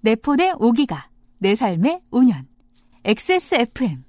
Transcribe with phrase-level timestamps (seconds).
[0.00, 0.96] 내 폰의 5기가,
[1.38, 2.44] 내 삶의 5년.
[3.04, 4.04] XSFM.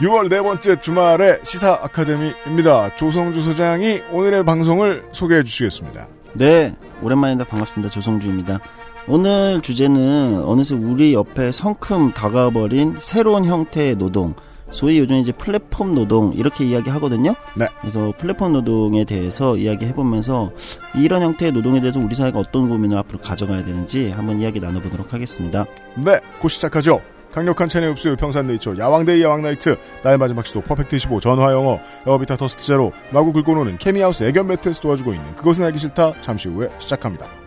[0.00, 7.90] (6월) 네 번째 주말의 시사 아카데미입니다 조성주 소장이 오늘의 방송을 소개해 주시겠습니다 네, 오랜만이다 반갑습니다.
[7.90, 8.58] 조성주입니다.
[9.06, 14.34] 오늘 주제는 어느새 우리 옆에 성큼 다가와버린 새로운 형태의 노동,
[14.74, 17.34] 소위 요즘 이제 플랫폼 노동 이렇게 이야기하거든요.
[17.56, 17.68] 네.
[17.80, 20.50] 그래서 플랫폼 노동에 대해서 이야기해보면서
[20.96, 25.64] 이런 형태의 노동에 대해서 우리 사회가 어떤 고민을 앞으로 가져가야 되는지 한번 이야기 나눠보도록 하겠습니다.
[25.96, 27.00] 네, 곧 시작하죠.
[27.32, 32.92] 강력한 체내 흡수율 평산네이처 야왕데이 야왕나이트 나의 마지막 시도 퍼펙트 25 전화영어 에어비타 더스트 제로
[33.10, 37.43] 마구 긁고 노는 케미하우스 애견 매트에서 도와주고 있는 그것은 알기 싫다 잠시 후에 시작합니다.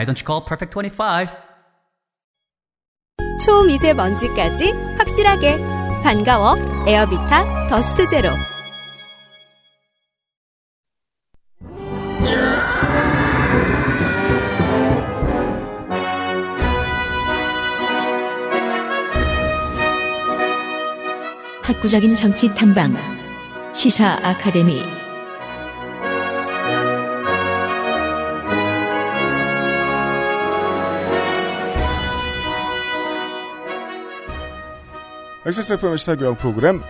[0.00, 1.28] Why don't you call Perfect 25?
[3.44, 5.58] 초미세먼지까지 확실하게.
[6.02, 6.56] 반가워
[6.86, 8.30] 에어비타 더스트 제로.
[21.62, 22.96] 학구적인 정치 탐방
[23.74, 24.99] 시사 아카데미
[35.46, 36.80] XSFM의 시사교양 프로그램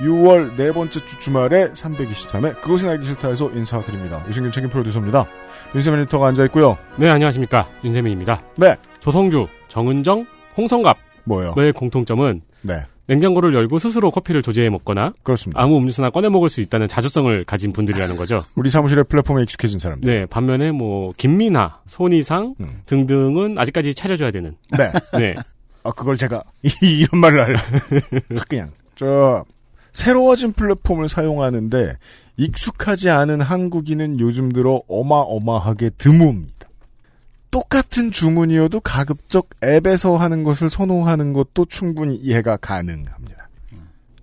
[0.00, 4.24] 6월 네 번째 주 주말에 323회 그것은 알기 싫다에서 인사드립니다.
[4.28, 5.24] 유승균 책임 프로듀서입니다.
[5.74, 6.76] 윤세민 리터가 앉아있고요.
[6.98, 7.68] 네, 안녕하십니까.
[7.82, 8.42] 윤세민입니다.
[8.58, 8.76] 네.
[8.98, 11.54] 조성주, 정은정, 홍성갑의 뭐요?
[11.74, 12.84] 공통점은 네.
[13.06, 15.60] 냉장고를 열고 스스로 커피를 조제해 먹거나 그렇습니다.
[15.62, 18.42] 아무 음료수나 꺼내 먹을 수 있다는 자주성을 가진 분들이라는 거죠.
[18.56, 20.10] 우리 사무실의 플랫폼에 익숙해진 사람들.
[20.10, 22.82] 네, 반면에 뭐 김민아, 손이상 음.
[22.86, 24.56] 등등은 아직까지 차려줘야 되는.
[24.76, 24.90] 네.
[25.18, 25.34] 네,
[25.84, 26.42] 아, 그걸 제가,
[26.82, 27.58] 이런 말을 하려.
[28.48, 29.44] 그냥, 저,
[29.92, 31.96] 새로워진 플랫폼을 사용하는데,
[32.36, 36.48] 익숙하지 않은 한국인은 요즘 들어 어마어마하게 드뭅니다.
[37.50, 43.48] 똑같은 주문이어도 가급적 앱에서 하는 것을 선호하는 것도 충분히 이해가 가능합니다.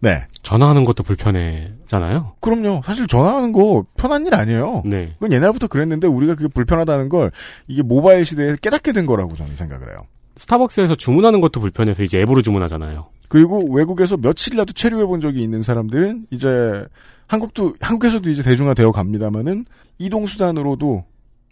[0.02, 0.26] 네.
[0.42, 2.34] 전화하는 것도 불편해잖아요.
[2.42, 2.82] 그럼요.
[2.84, 4.82] 사실 전화하는 거 편한 일 아니에요.
[4.84, 7.32] 네, 그건 옛날부터 그랬는데 우리가 그게 불편하다는 걸
[7.68, 10.02] 이게 모바일 시대에 깨닫게 된 거라고 저는 생각을 해요.
[10.36, 13.08] 스타벅스에서 주문하는 것도 불편해서 이제 앱으로 주문하잖아요.
[13.28, 16.86] 그리고 외국에서 며칠이라도 체류해 본 적이 있는 사람들은 이제
[17.28, 19.66] 한국도 한국에서도 이제 대중화 되어 갑니다만은
[19.98, 21.06] 이동 수단으로도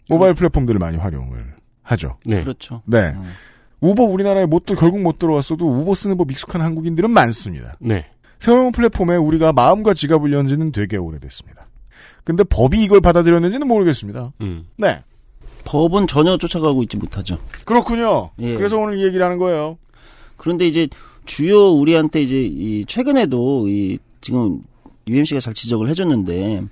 [0.08, 2.18] 모바일 플랫폼들을 많이 활용을 하죠.
[2.26, 2.82] 네, 그렇죠.
[2.84, 3.12] 네.
[3.16, 3.22] 음.
[3.80, 7.76] 우버 우리나라에 못 들- 결국 못 들어왔어도 우버 쓰는 법 익숙한 한국인들은 많습니다.
[7.80, 8.06] 네,
[8.38, 11.66] 새로운 플랫폼에 우리가 마음과 지갑을 연 지는 되게 오래됐습니다.
[12.24, 14.32] 근데 법이 이걸 받아들였는지는 모르겠습니다.
[14.42, 15.02] 음, 네.
[15.64, 17.38] 법은 전혀 쫓아가고 있지 못하죠.
[17.64, 18.30] 그렇군요.
[18.40, 18.54] 예.
[18.54, 19.78] 그래서 오늘 이 얘기를 하는 거예요.
[20.36, 20.88] 그런데 이제
[21.26, 24.60] 주요 우리한테 이제 이 최근에도 이 지금
[25.06, 26.62] UMC가 잘 지적을 해줬는데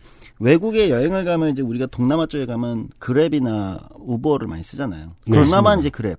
[0.41, 5.09] 외국에 여행을 가면 이제 우리가 동남아 쪽에 가면 그랩이나 우버를 많이 쓰잖아요.
[5.27, 5.37] 네.
[5.37, 6.17] 동남아는 이제 그랩.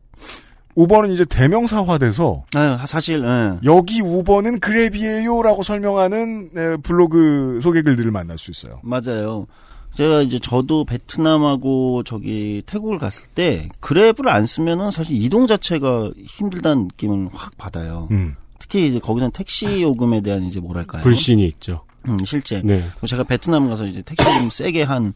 [0.75, 3.59] 우버는 이제 대명사화돼서 아, 사실 예.
[3.65, 8.79] 여기 우버는 그랩이에요라고 설명하는 에, 블로그 소개글들을 만날 수 있어요.
[8.83, 9.47] 맞아요.
[9.95, 16.83] 제가 이제 저도 베트남하고 저기 태국을 갔을 때 그랩을 안 쓰면은 사실 이동 자체가 힘들다는
[16.83, 18.07] 느낌을 확 받아요.
[18.11, 18.35] 음.
[18.59, 21.01] 특히 이제 거기서는 택시 요금에 대한 이제 뭐랄까요?
[21.01, 21.81] 불신이 있죠.
[22.07, 22.61] 음, 실제.
[22.63, 25.13] 네, 제가 베트남 가서 이제 택시 좀 세게 한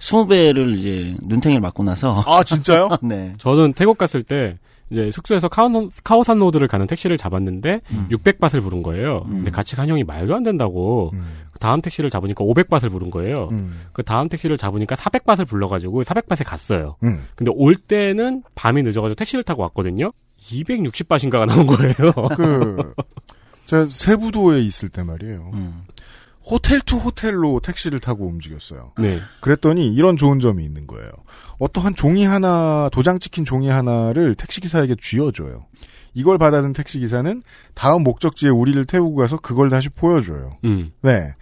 [0.00, 2.88] 20배를 이제 눈탱이를 맞고 나서 아 진짜요?
[3.02, 3.32] 네.
[3.38, 4.58] 저는 태국 갔을 때
[4.90, 8.08] 이제 숙소에서 카오, 카오산 로드를 가는 택시를 잡았는데 음.
[8.10, 9.24] 600바트를 부른 거예요.
[9.26, 9.34] 음.
[9.36, 11.24] 근데 같이 간 형이 말도 안 된다고 음.
[11.60, 13.48] 그 다음 택시를 잡으니까 500바트를 부른 거예요.
[13.52, 13.82] 음.
[13.92, 16.96] 그 다음 택시를 잡으니까 400바트를 불러가지고 400바트에 갔어요.
[17.02, 17.26] 음.
[17.34, 20.10] 근데 올 때는 밤이 늦어가지고 택시를 타고 왔거든요.
[20.40, 21.94] 260바트인가가 나온 거예요.
[22.34, 22.94] 그
[23.66, 25.50] 제가 세부도에 있을 때 말이에요.
[25.52, 25.84] 음.
[26.42, 28.92] hotel to hotel로 택시를 타고 움직였어요.
[28.98, 29.20] 네.
[29.40, 31.10] 그랬더니 이런 좋은 점이 있는 거예요.
[31.58, 35.66] 어떠한 종이 하나, 도장 찍힌 종이 하나를 택시기사에게 쥐어줘요.
[36.14, 37.42] 이걸 받아든 택시 기사는
[37.74, 40.56] 다음 목적지에 우리를 태우고 가서 그걸 다시 보여줘요.
[40.64, 40.92] 음.
[41.02, 41.34] 네.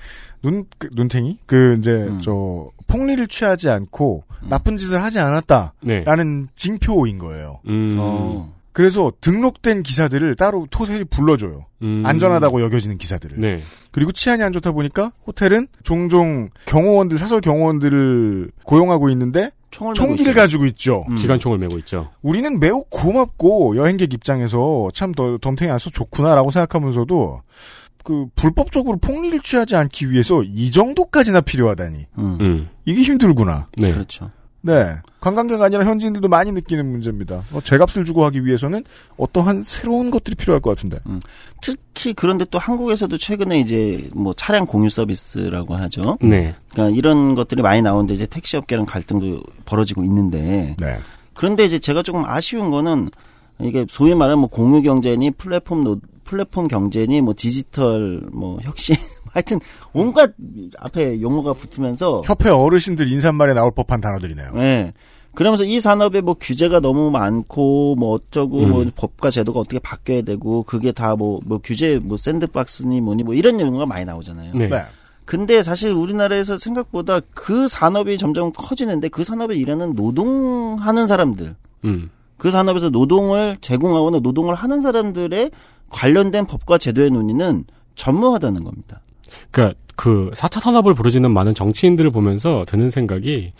[0.43, 1.39] 눈, 그, 눈탱이?
[1.47, 2.21] 그, 이제, 음.
[2.23, 5.75] 저, 폭리를 취하지 않고 나쁜 짓을 하지 않았다.
[5.83, 6.05] 네.
[6.05, 7.61] 라는 징표인 거예요.
[7.67, 7.97] 음.
[7.99, 8.55] 어.
[8.73, 11.67] 그래서 등록된 기사들을 따로 호텔이 불러줘요.
[11.83, 12.05] 음.
[12.07, 13.41] 안전하다고 여겨지는 기사들을.
[13.41, 13.61] 네.
[13.91, 20.33] 그리고 치안이 안 좋다 보니까 호텔은 종종 경호원들, 사설 경호원들을 고용하고 있는데 총을 메고 총기를.
[20.35, 21.05] 가지고 있죠.
[21.11, 21.17] 음.
[21.17, 22.11] 기관총을 메고 있죠.
[22.23, 27.43] 우리는 매우 고맙고 여행객 입장에서 참 더 덤탱이 안서 좋구나라고 생각하면서도
[28.05, 32.39] 그 불법적으로 폭리를 취하지 않기 위해서 이 정도까지나 필요하다니 음.
[32.41, 32.69] 음.
[32.87, 33.69] 이게 힘들구나.
[33.77, 33.91] 네.
[33.91, 34.31] 그렇죠.
[34.61, 34.97] 네.
[35.21, 37.43] 관광객 아니라 현지인들도 많이 느끼는 문제입니다.
[37.53, 38.85] 어, 제값을 주고 하기 위해서는
[39.17, 40.99] 어떠한 새로운 것들이 필요할 것 같은데.
[41.61, 46.19] 특히 그런데 또 한국에서도 최근에 이제 뭐 차량 공유 서비스라고 하죠.
[46.21, 46.55] 네.
[46.71, 50.99] 그러니까 이런 것들이 많이 나오는데 이제 택시 업계랑 갈등도 벌어지고 있는데 네.
[51.35, 53.11] 그런데 이제 제가 조금 아쉬운 거는
[53.61, 58.97] 이게 소위 말하는 뭐 공유 경제니 플랫폼 노, 플랫폼 경제니 뭐 디지털 뭐 혁신
[59.33, 59.61] 하여튼
[59.95, 60.33] 온갖
[60.79, 64.53] 앞에 용어가 붙으면서 협회 어르신들 인사말에 나올 법한 단어들이네요.
[64.57, 64.93] 예.
[65.35, 68.71] 그러면서 이 산업에 뭐 규제가 너무 많고 뭐 어쩌고 음.
[68.71, 73.87] 뭐 법과 제도가 어떻게 바뀌어야 되고 그게 다뭐뭐 규제 뭐 샌드박스니 뭐니 뭐 이런 용어가
[73.87, 74.55] 많이 나오잖아요.
[74.55, 74.69] 네.
[74.69, 74.83] 네.
[75.25, 81.55] 근데 사실 우리나라에서 생각보다 그 산업이 점점 커지는데 그 산업에 일하는 노동하는 사람들
[81.85, 82.11] 음.
[82.39, 85.51] 그 산업에서 노동을 제공하거나 노동을 하는 사람들의
[85.91, 87.65] 관련된 법과 제도의 논의는
[87.95, 89.01] 전무하다는 겁니다.
[89.51, 93.53] 그러니까 그 4차 산업을 부르짖는 많은 정치인들을 보면서 드는 생각이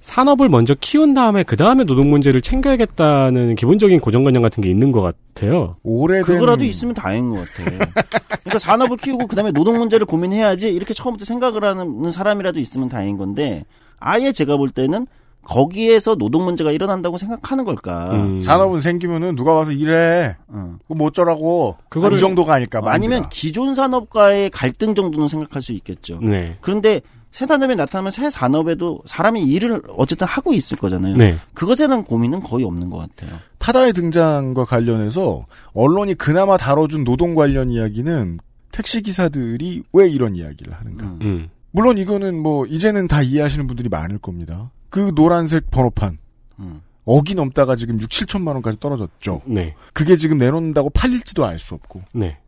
[0.00, 5.00] 산업을 먼저 키운 다음에 그 다음에 노동 문제를 챙겨야겠다는 기본적인 고정관념 같은 게 있는 것
[5.00, 5.76] 같아요.
[5.84, 7.64] 오래된 그거라도 있으면 다행인 것 같아.
[8.42, 13.16] 그러니까 산업을 키우고 그 다음에 노동 문제를 고민해야지 이렇게 처음부터 생각을 하는 사람이라도 있으면 다행인
[13.16, 13.64] 건데
[14.00, 15.06] 아예 제가 볼 때는
[15.44, 18.10] 거기에서 노동 문제가 일어난다고 생각하는 걸까?
[18.12, 18.40] 음.
[18.40, 20.36] 산업은 생기면은 누가 와서 일해.
[20.48, 20.76] 어.
[20.82, 21.76] 그거 뭐 어쩌라고.
[21.90, 22.80] 그거를- 이 정도가 아닐까.
[22.84, 23.28] 아니면 마인드가.
[23.32, 26.20] 기존 산업과의 갈등 정도는 생각할 수 있겠죠.
[26.22, 26.56] 네.
[26.60, 27.00] 그런데
[27.32, 31.16] 새 산업이 나타나면 새 산업에도 사람이 일을 어쨌든 하고 있을 거잖아요.
[31.16, 31.36] 네.
[31.54, 33.38] 그것에 대한 고민은 거의 없는 것 같아요.
[33.58, 38.38] 타다의 등장과 관련해서 언론이 그나마 다뤄준 노동 관련 이야기는
[38.70, 41.06] 택시 기사들이 왜 이런 이야기를 하는가.
[41.06, 41.18] 음.
[41.22, 41.48] 음.
[41.70, 44.70] 물론 이거는 뭐 이제는 다 이해하시는 분들이 많을 겁니다.
[44.92, 46.18] 그 노란색 번호판
[46.58, 46.82] 음.
[47.06, 49.40] 억이 넘다가 지금 6, 7천만 원까지 떨어졌죠.
[49.46, 49.74] 네.
[49.94, 52.38] 그게 지금 내놓는다고 팔릴지도 알 수 없고 네.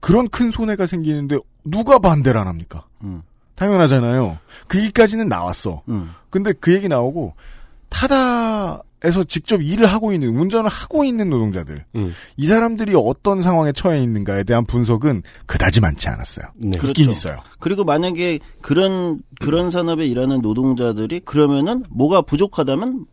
[0.00, 2.84] 그런 큰 손해가 생기는데 누가 반대를 안 합니까?
[3.02, 3.22] 음.
[3.54, 4.38] 당연하잖아요.
[4.68, 5.82] 그 얘기까지는 나왔어.
[5.88, 6.12] 음.
[6.28, 7.34] 근데 그 얘기 나오고
[7.88, 12.12] 타다 에서 직접 일을 하고 있는 운전을 하고 있는 노동자들 음.
[12.38, 16.46] 이 사람들이 어떤 상황에 처해 있는가에 대한 분석은 그다지 많지 않았어요.
[16.56, 16.78] 네.
[16.78, 17.02] 그렇죠.
[17.02, 17.36] 있긴 있어요.
[17.60, 23.04] 그리고 만약에 그런 그런 산업에 일하는 노동자들이 그러면은 뭐가 부족하다면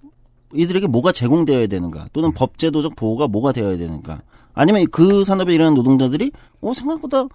[0.54, 4.22] 이들에게 뭐가 제공되어야 되는가 또는 법제도적 보호가 뭐가 되어야 되는가
[4.54, 7.26] 아니면 그 산업에 일하는 노동자들이 어 생각보다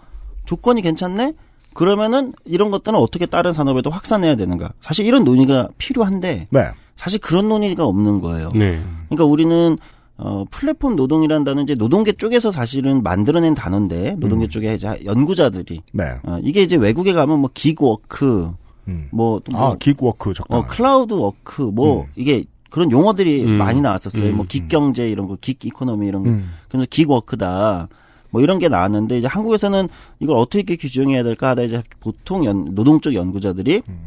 [0.46, 1.34] 조건이 괜찮네
[1.74, 6.70] 그러면은 이런 것들은 어떻게 다른 산업에도 확산해야 되는가 사실 이런 논의가 필요한데 네.
[6.96, 8.48] 사실 그런 논의가 없는 거예요.
[8.54, 8.82] 네.
[9.08, 9.78] 그러니까 우리는
[10.18, 16.04] 어, 플랫폼 노동이라는 단어 이제 노동계 쪽에서 사실은 만들어낸 단어인데 노동계 쪽에 이제 연구자들이 네.
[16.24, 18.50] 어, 이게 이제 외국에 가면 뭐 기그워크
[18.88, 19.08] 음.
[19.12, 20.60] 뭐, 또 뭐 아, 긱워크 적당.
[20.60, 22.06] 어, crowd work 뭐 음.
[22.16, 23.50] 이게 그런 용어들이 음.
[23.52, 24.30] 많이 나왔었어요.
[24.30, 24.36] 음.
[24.36, 26.30] 뭐 gig 경제 이런 거, gig economy 이런 거.
[26.30, 26.50] 음.
[26.68, 27.88] 그래서 기워크다.
[28.30, 29.88] 뭐 이런 게 나왔는데 이제 한국에서는
[30.20, 33.98] 이걸 어떻게 규정해야 될까 하다 이제 보통 연, 노동 쪽 연구자들이 음.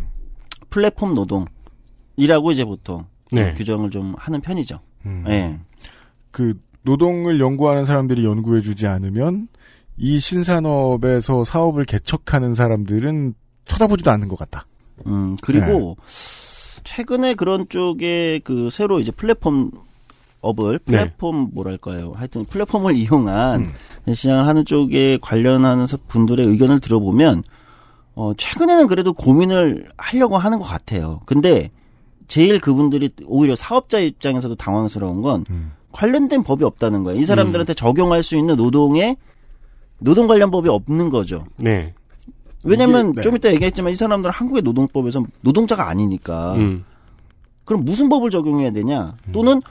[0.70, 1.46] 플랫폼 노동
[2.20, 3.54] 이라고 이제 보통 네.
[3.54, 4.80] 규정을 좀 하는 편이죠.
[5.06, 5.24] 음.
[5.28, 5.58] 예.
[6.32, 9.48] 그 노동을 연구하는 사람들이 연구해주지 않으면
[9.98, 13.34] 이 신산업에서 사업을 개척하는 사람들은
[13.66, 14.66] 쳐다보지도 않는 것 같다.
[15.08, 16.82] 음, 그리고 네.
[16.84, 19.72] 최근에 그런 쪽에 그 새로 이제 플랫폼
[20.42, 20.92] 업을 네.
[20.94, 22.14] 플랫폼 뭐랄까요?
[22.16, 23.74] 하여튼 플랫폼을 이용한
[24.08, 24.14] 음.
[24.14, 27.44] 시장을 하는 쪽에 관련하는 서- 분들의 의견을 들어보면
[28.16, 31.22] 어 최근에는 그래도 고민을 하려고 하는 것 같아요.
[31.26, 31.70] 근데
[32.30, 35.72] 제일 그분들이 오히려 사업자 입장에서도 당황스러운 건 음.
[35.92, 37.20] 관련된 법이 없다는 거예요.
[37.20, 39.18] 이 사람들한테 적용할 수 있는 노동의
[39.98, 41.44] 노동 관련 법이 없는 거죠.
[41.58, 41.94] 네.
[42.64, 43.22] 왜냐면 이게- 네.
[43.24, 46.86] 좀 이따 얘기했지만 이 사람들은 한국의 노동법에서 노동자가 아니니까 음.
[47.66, 49.16] 그럼 무슨 법을 적용해야 되냐?
[49.32, 49.62] 또는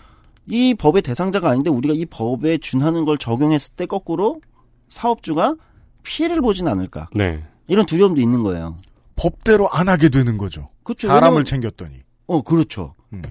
[0.46, 4.40] 이 법의 대상자가 아닌데 우리가 이 법에 준하는 걸 적용했을 때 거꾸로
[4.88, 5.54] 사업주가
[6.02, 7.08] 피해를 보진 않을까?
[7.14, 7.44] 네.
[7.68, 8.76] 이런 두려움도 있는 거예요.
[9.16, 10.68] 법대로 안 하게 되는 거죠.
[10.82, 11.08] 그렇죠.
[11.08, 11.94] 사람을 왜냐면- 챙겼더니.
[12.28, 12.94] 어, 그렇죠.
[13.12, 13.22] 음.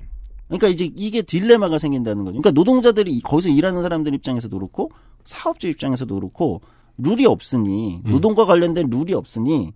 [0.47, 2.33] 그러니까 이제 이게 딜레마가 생긴다는 거죠.
[2.39, 4.91] 그러니까 노동자들이 이- 거기서 일하는 사람들 입장에서도 그렇고
[5.25, 6.61] 사업주 입장에서도 그렇고
[6.97, 8.11] 룰이 없으니 음.
[8.11, 9.71] 노동과 관련된 룰이 없으니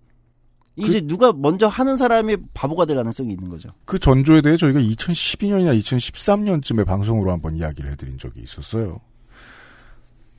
[0.77, 3.69] 이제 누가 먼저 하는 사람이 바보가 될 가능성이 있는 거죠.
[3.85, 8.99] 그 전조에 대해 저희가 2012년이나 2013년쯤에 방송으로 한번 이야기를 해드린 적이 있었어요.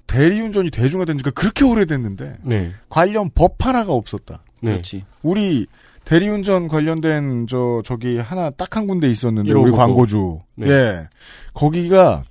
[0.07, 2.73] 대리운전이 대중화된 지가 그렇게 오래됐는데 네.
[2.89, 4.43] 관련 법 하나가 없었다.
[4.61, 4.73] 네.
[4.73, 5.05] 그렇지.
[5.23, 5.67] 우리
[6.05, 9.77] 대리운전 관련된 저 저기 하나 딱 한 군데 있었는데 우리 1599.
[9.77, 10.69] 광고주 네.
[10.71, 11.09] 예
[11.55, 12.25] 거기가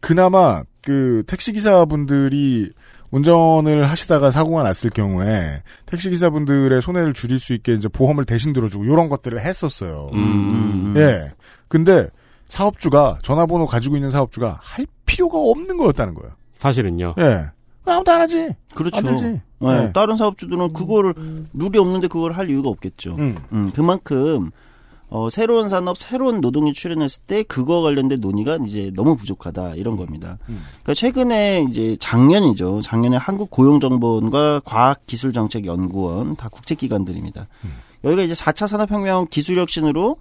[0.00, 2.70] 그나마 그 택시 기사분들이
[3.10, 8.84] 운전을 하시다가 사고가 났을 경우에 택시 기사분들의 손해를 줄일 수 있게 이제 보험을 대신 들어주고
[8.84, 10.10] 이런 것들을 했었어요.
[10.12, 10.94] 음.
[10.96, 11.32] 예.
[11.68, 12.08] 근데
[12.48, 16.32] 사업주가 전화번호 가지고 있는 사업주가 할 필요가 없는 거였다는 거예요.
[16.58, 17.14] 사실은요.
[17.18, 17.46] 예.
[17.92, 18.48] 아무도 안 하지.
[18.74, 18.98] 그렇죠.
[18.98, 19.24] 안 들지.
[19.24, 19.92] 네, 네.
[19.92, 21.14] 다른 사업주들은 그거를
[21.52, 23.16] 룰이 없는데 그걸 할 이유가 없겠죠.
[23.18, 23.36] 음.
[23.52, 24.50] 음, 그만큼
[25.10, 30.38] 어, 새로운 산업, 새로운 노동이 출현했을 때 그거 관련된 논의가 이제 너무 부족하다 이런 겁니다.
[30.50, 30.62] 음.
[30.82, 32.82] 그러니까 최근에 이제 작년이죠.
[32.82, 37.48] 작년에 한국 고용정보원과 과학기술정책연구원 다 국제기관들입니다.
[37.64, 37.70] 음.
[38.04, 40.18] 여기가 이제 4차 산업혁명 기술혁신으로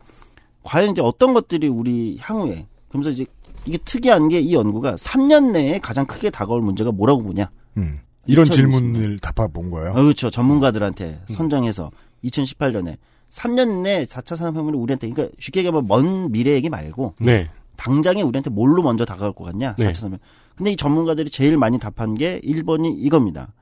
[0.64, 3.26] 과연 이제 어떤 것들이 우리 향후에 그러면서 이제
[3.68, 7.50] 이게 특이한 게 이 연구가 3년 내에 가장 크게 다가올 문제가 뭐라고 보냐?
[7.78, 8.00] 음.
[8.26, 8.54] 이런 2020.
[8.72, 9.92] 질문을 답해본 거예요.
[9.92, 10.30] 아, 그렇죠.
[10.30, 11.34] 전문가들한테 음.
[11.34, 11.92] 선정해서
[12.24, 12.98] 2018년에
[13.32, 17.50] 3년 내 4차 산업혁명을 우리한테 그러니까 쉽게 얘기하면 먼 미래 얘기 말고 네.
[17.78, 19.76] 당장에 우리한테 뭘로 먼저 다가올 것 같냐?
[19.78, 19.88] 네.
[19.88, 20.20] 4차 산업혁명.
[20.56, 23.54] 근데 이 전문가들이 제일 많이 답한 게 1번이 이겁니다.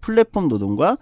[0.00, 0.96] 플랫폼 노동과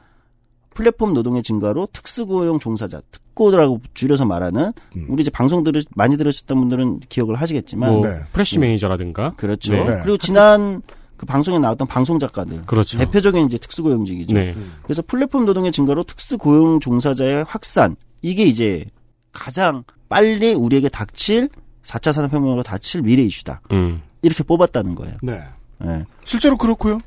[0.75, 5.07] 플랫폼 노동의 증가로 특수고용 종사자, 특 고라고 줄여서 말하는 음.
[5.09, 8.19] 우리 이제 방송 들으 많이 들으셨던 분들은 기억을 하시겠지만 뭐 네.
[8.33, 9.35] 프레시 매니저라든가.
[9.37, 9.75] 그렇죠.
[9.75, 9.85] 네.
[9.85, 10.01] 네.
[10.03, 10.83] 그리고 지난
[11.17, 12.99] 그 방송에 나왔던 방송 작가들 그렇죠.
[12.99, 14.35] 대표적인 이제 특수고용직이죠.
[14.35, 14.55] 네.
[14.83, 18.85] 그래서 플랫폼 노동의 증가로 특수고용 종사자의 확산 이게 이제
[19.33, 21.51] 가장 빨리 우리에게 닥칠
[21.85, 23.61] 4차 산업혁명으로 닥칠 미래 이슈다.
[23.73, 24.03] 음.
[24.23, 25.15] 이렇게 뽑았다는 거예요.
[25.23, 25.41] 네.
[25.85, 26.05] 예.
[26.25, 26.99] 실제로 그렇고요.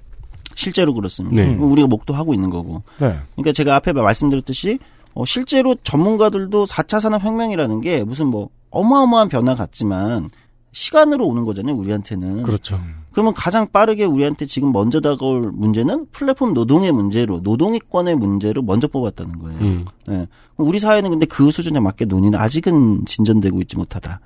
[0.55, 1.43] 실제로 그렇습니다.
[1.43, 1.55] 네.
[1.55, 2.83] 우리가 목도 하고 있는 거고.
[3.00, 3.15] 네.
[3.36, 4.79] 그러니까 제가 앞에 말씀드렸듯이
[5.19, 10.29] 어, 실제로 전문가들도 4차 산업혁명이라는 게 무슨 뭐 어마어마한 변화 같지만
[10.71, 11.75] 시간으로 오는 거잖아요.
[11.75, 12.43] 우리한테는.
[12.43, 12.79] 그렇죠.
[13.11, 19.39] 그러면 가장 빠르게 우리한테 지금 먼저 다가올 문제는 플랫폼 노동의 문제로 노동이권의 문제로 먼저 뽑았다는
[19.39, 19.59] 거예요.
[19.59, 19.85] 음.
[20.07, 20.27] 예.
[20.55, 24.21] 우리 사회는 근데 그 수준에 맞게 논의는 아직은 진전되고 있지 못하다.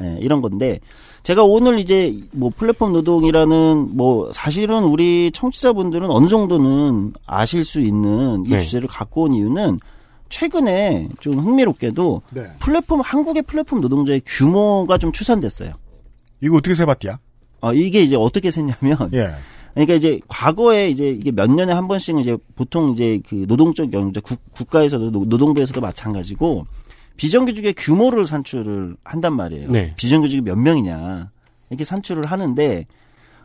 [0.00, 0.80] 예, 이런 건데
[1.22, 8.46] 제가 오늘 이제 뭐 플랫폼 노동이라는 뭐 사실은 우리 청취자분들은 어느 정도는 아실 수 있는
[8.46, 8.58] 이 네.
[8.58, 9.80] 주제를 갖고 온 이유는
[10.30, 12.46] 최근에 좀 흥미롭게도 네.
[12.60, 15.72] 플랫폼 한국의 플랫폼 노동자의 규모가 좀 추산됐어요.
[16.40, 17.18] 이거 어떻게 세봤디야?
[17.60, 19.28] 어, 이게 이제 어떻게 셌냐면 예.
[19.74, 23.88] 그러니까 이제 과거에 이제 이게 몇 년에 한 번씩 이제 보통 이제 그 노동적
[24.24, 26.66] 국, 국가에서도 노- 노동부에서도 마찬가지고
[27.16, 29.70] 비정규직의 규모를 산출을 한단 말이에요.
[29.70, 29.94] 네.
[29.96, 31.30] 비정규직이 몇 명이냐
[31.68, 32.86] 이렇게 산출을 하는데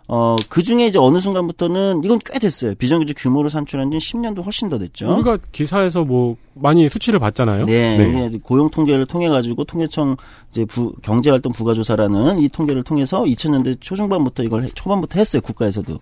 [0.07, 2.75] 어 그 중에 이제 어느 순간부터는 이건 꽤 됐어요.
[2.75, 5.12] 비정규직 규모를 산출한 지 10년도 훨씬 더 됐죠.
[5.15, 7.63] 우리가 기사에서 뭐 많이 수치를 봤잖아요.
[7.97, 10.15] 네, 이게 고용 통계를 통해 가지고 통계청
[10.51, 15.97] 이제 부, 경제활동 부가조사라는 이 통계를 통해서 2000년대 초중반부터 이걸 해- 초반부터 했어요 국가에서도.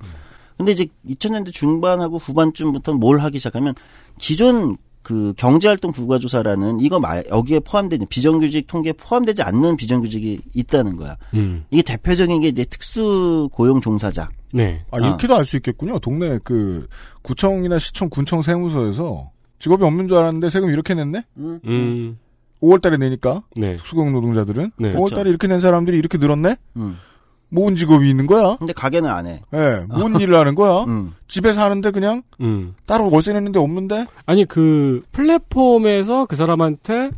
[0.58, 3.74] 근데 이제 2000년대 중반하고 후반쯤부터 뭘 하기 시작하면
[4.20, 11.18] 기존 그 경제활동 부가조사라는 이거 말 여기에 포함되는 비정규직 통계에 포함되지 않는 비정규직이 있다는 거야.
[11.34, 11.66] 음.
[11.70, 14.30] 이게 대표적인 게 이제 특수 고용 종사자.
[14.54, 14.84] 네.
[14.92, 16.00] 아, 이렇게도 알수 있겠군요.
[16.00, 16.88] 동네 그
[17.22, 19.30] 구청이나 시청, 군청 세무서에서
[19.60, 21.24] 직업이 없는 줄 알았는데 세금 이렇게 냈네?
[21.38, 22.18] 음.
[22.62, 23.76] 5월달에 내니까 네.
[23.76, 24.94] 특수고용 노동자들은 네.
[24.94, 26.56] 5월달에 이렇게 낸 사람들이 이렇게 늘었네?
[26.78, 26.98] 음.
[27.54, 28.56] 모은 직업이 있는 거야?
[28.58, 29.42] 근데 가게는 안 해.
[29.54, 30.84] 예, 뭔 일을 하는 거야?
[30.90, 31.14] 음.
[31.28, 32.74] 집에 사는데 그냥 음.
[32.86, 34.06] 따로 월세 내는데 없는데?
[34.26, 37.12] 아니 그 플랫폼에서 그 사람한테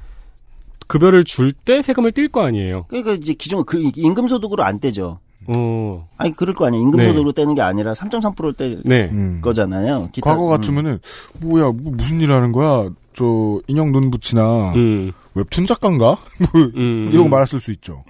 [0.88, 2.86] 급여를 줄 때 세금을 띨 거 아니에요.
[2.90, 5.20] 그러니까 이제 기존 그 임금 소득으로 안 떼죠.
[5.48, 6.08] 어.
[6.18, 6.84] 아니 그럴 거 아니에요.
[6.84, 7.06] 임금 네.
[7.08, 9.10] 소득으로 떼는 게 아니라 3.3%를 떼 네.
[9.12, 9.40] 음.
[9.42, 10.10] 거잖아요.
[10.12, 10.50] 기타- 과거 음.
[10.50, 11.00] 같으면은
[11.42, 12.90] 뭐야 뭐 무슨 일 하는 거야?
[13.14, 15.12] 저 인형 눈 붙이나 음.
[15.36, 16.18] 웹툰 작가인가?
[16.40, 17.10] 뭐 음.
[17.12, 18.04] 이러고 말았을 수 있죠.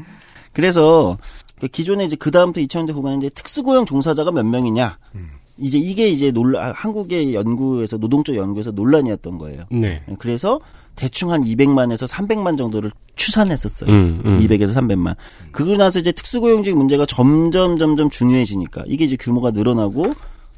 [0.54, 1.35] 그래서 그
[1.72, 4.98] 기존에 이제 그 다음부터 2000년대 후반에 특수고용 종사자가 몇 명이냐.
[5.16, 5.30] 음.
[5.58, 9.64] 이제 이게 이제 논란 한국의 연구에서 노동적 연구에서 논란이었던 거예요.
[9.72, 10.04] 네.
[10.20, 10.60] 그래서
[10.96, 13.90] 대충 한 200만에서 300만 정도를 추산했었어요.
[13.90, 14.40] 음, 음.
[14.40, 15.16] 200에서 300만.
[15.52, 20.14] 그러고 나서 이제 특수고용직 문제가 점점 점점 중요해지니까 이게 이제 규모가 늘어나고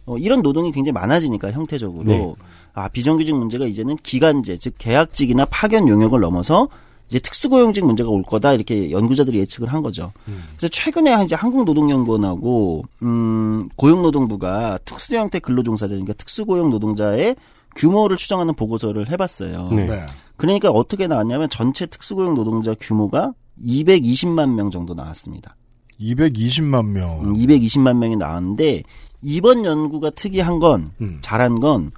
[0.07, 2.33] 어, 이런 노동이 굉장히 많아지니까 형태적으로 네.
[2.73, 6.69] 아 비정규직 문제가 이제는 기간제 즉 계약직이나 파견 용역을 넘어서
[7.09, 10.11] 이제 특수고용직 문제가 올 거다 이렇게 연구자들이 예측을 한 거죠.
[10.25, 17.35] 그래서 최근에 이제 한국노동연구원하고 음, 고용노동부가 특수 형태 근로종사자 그러니까 특수고용 노동자의
[17.75, 19.69] 규모를 추정하는 보고서를 해봤어요.
[19.71, 19.85] 네.
[19.85, 20.05] 네.
[20.35, 23.33] 그러니까 어떻게 나왔냐면 전체 특수고용 노동자 규모가
[23.63, 25.55] 220만 명 정도 나왔습니다.
[25.99, 27.21] 220만 명.
[27.21, 28.83] 음, 220만 명이 나왔는데
[29.21, 31.19] 이번 연구가 특이한 건 음.
[31.21, 31.91] 잘한 건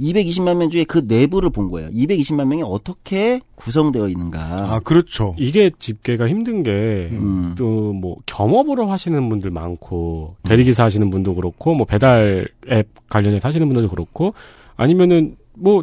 [0.00, 1.88] 220만 명 중에 그 내부를 본 거예요.
[1.90, 4.40] 220만 명이 어떻게 구성되어 있는가.
[4.74, 5.34] 아 그렇죠.
[5.38, 6.70] 이게 집계가 힘든 게
[7.12, 7.54] 음.
[7.56, 13.66] 또 뭐 겸업으로 하시는 분들 많고 대리기사 하시는 분도 그렇고 뭐 배달 앱 관련해서 하시는
[13.66, 14.34] 분들도 그렇고
[14.76, 15.82] 아니면은 뭐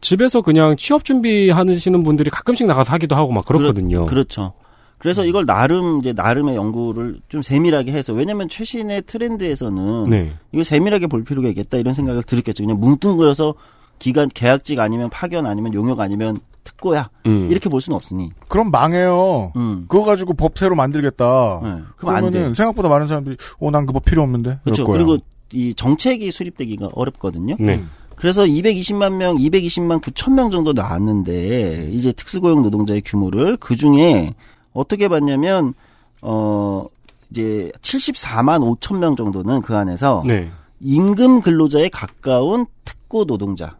[0.00, 4.06] 집에서 그냥 취업 준비하시는 분들이 가끔씩 나가서 하기도 하고 막 그렇거든요.
[4.06, 4.52] 그렇죠.
[4.98, 10.34] 그래서 이걸 나름 이제 나름의 연구를 좀 세밀하게 해서 왜냐면 최신의 트렌드에서는 네.
[10.52, 12.64] 이거 세밀하게 볼 필요가 있겠다 이런 생각을 들었겠죠.
[12.64, 13.54] 그냥 뭉뚱그려서
[13.98, 17.48] 기간 계약직 아니면 파견 아니면 용역 아니면 특고야 음.
[17.50, 18.30] 이렇게 볼 수는 없으니.
[18.48, 19.52] 그럼 망해요.
[19.56, 19.86] 음.
[19.88, 21.60] 그거 가지고 법 새로 만들겠다.
[21.62, 22.54] 네, 그럼 안 그러면은 돼.
[22.54, 24.58] 생각보다 많은 사람들이 어난 그 법 필요 없는데.
[24.64, 24.84] 그렇죠.
[24.84, 25.16] 그리고
[25.52, 27.56] 이 정책이 수립되기가 어렵거든요.
[27.58, 27.82] 네.
[28.16, 34.34] 그래서 220만 명, 220만 9천 명 정도 나왔는데 이제 특수고용 노동자의 규모를 그 중에
[34.78, 35.74] 어떻게 봤냐면
[36.22, 36.84] 어
[37.30, 40.50] 이제 74만 5천 명 정도는 그 안에서 네.
[40.80, 43.76] 임금 근로자에 가까운 특고 노동자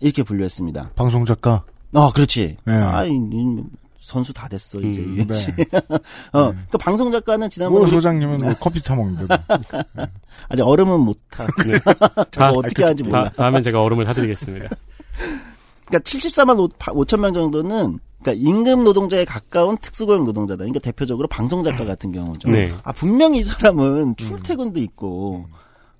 [0.00, 0.90] 이렇게 분류했습니다.
[0.94, 1.64] 방송 작가.
[1.94, 2.56] 아, 그렇지.
[2.64, 2.72] 네.
[2.74, 3.04] 아,
[4.00, 5.26] 선수 다 됐어 이제 음.
[5.28, 5.34] 네.
[6.32, 9.26] 어, 그러니까 방송 작가는 지난번에 뭐 소장님은 뭐 커피 타 먹는데.
[10.48, 11.46] 아직 얼음은 못 타.
[12.32, 13.24] 자, 뭐 어떻게 하는지 몰라.
[13.24, 14.68] 다, 다음엔 제가 얼음을 사드리겠습니다.
[15.86, 20.58] 그러니까 74만 5, 천 명 정도는 그러니까 임금 노동자에 가까운 특수고용 노동자다.
[20.58, 22.48] 그러니까 대표적으로 방송 작가 같은 경우죠.
[22.50, 22.72] 네.
[22.84, 25.46] 아 분명히 이 사람은 출퇴근도 있고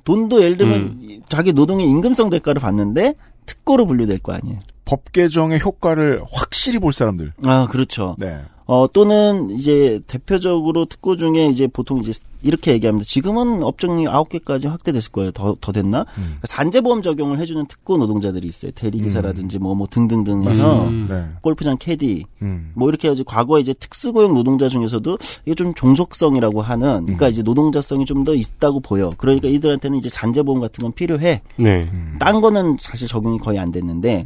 [0.05, 1.23] 돈도 예를 들면 음.
[1.29, 3.15] 자기 노동의 임금성 대가를 받는데
[3.47, 4.59] 특고로 분류될 거 아니에요.
[4.85, 7.33] 법 개정의 효과를 확실히 볼 사람들.
[7.45, 8.17] 아 그렇죠.
[8.19, 8.41] 네.
[8.73, 12.11] 어 또는 이제 대표적으로 특고 중에 이제 보통 이제
[12.43, 13.05] 이렇게 얘기합니다.
[13.07, 15.31] 지금은 업종이 아홉 개까지 확대됐을 거예요.
[15.33, 16.07] 더 더 됐나?
[16.17, 16.39] 음.
[16.45, 18.73] 산재보험 적용을 해주는 특고 노동자들이 있어요.
[18.73, 20.89] 대리기사라든지 뭐 뭐 등등등 해서 맞습니다.
[20.89, 21.07] 음.
[21.11, 21.39] 네.
[21.43, 22.73] 골프장 캐디 음.
[22.75, 28.07] 뭐 이렇게 해서 과거에 이제 특수고용 노동자 중에서도 이게 좀 종속성이라고 하는 그러니까 이제 노동자성이
[28.07, 29.13] 좀 더 있다고 보여.
[29.19, 31.43] 그러니까 이들한테는 이제 산재보험 같은 건 필요해.
[31.57, 31.91] 네.
[32.19, 34.25] 딴 거는 사실 적용이 거의 안 됐는데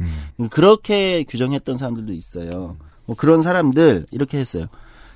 [0.51, 2.77] 그렇게 규정했던 사람들도 있어요.
[3.07, 4.67] 뭐 그런 사람들 이렇게 했어요.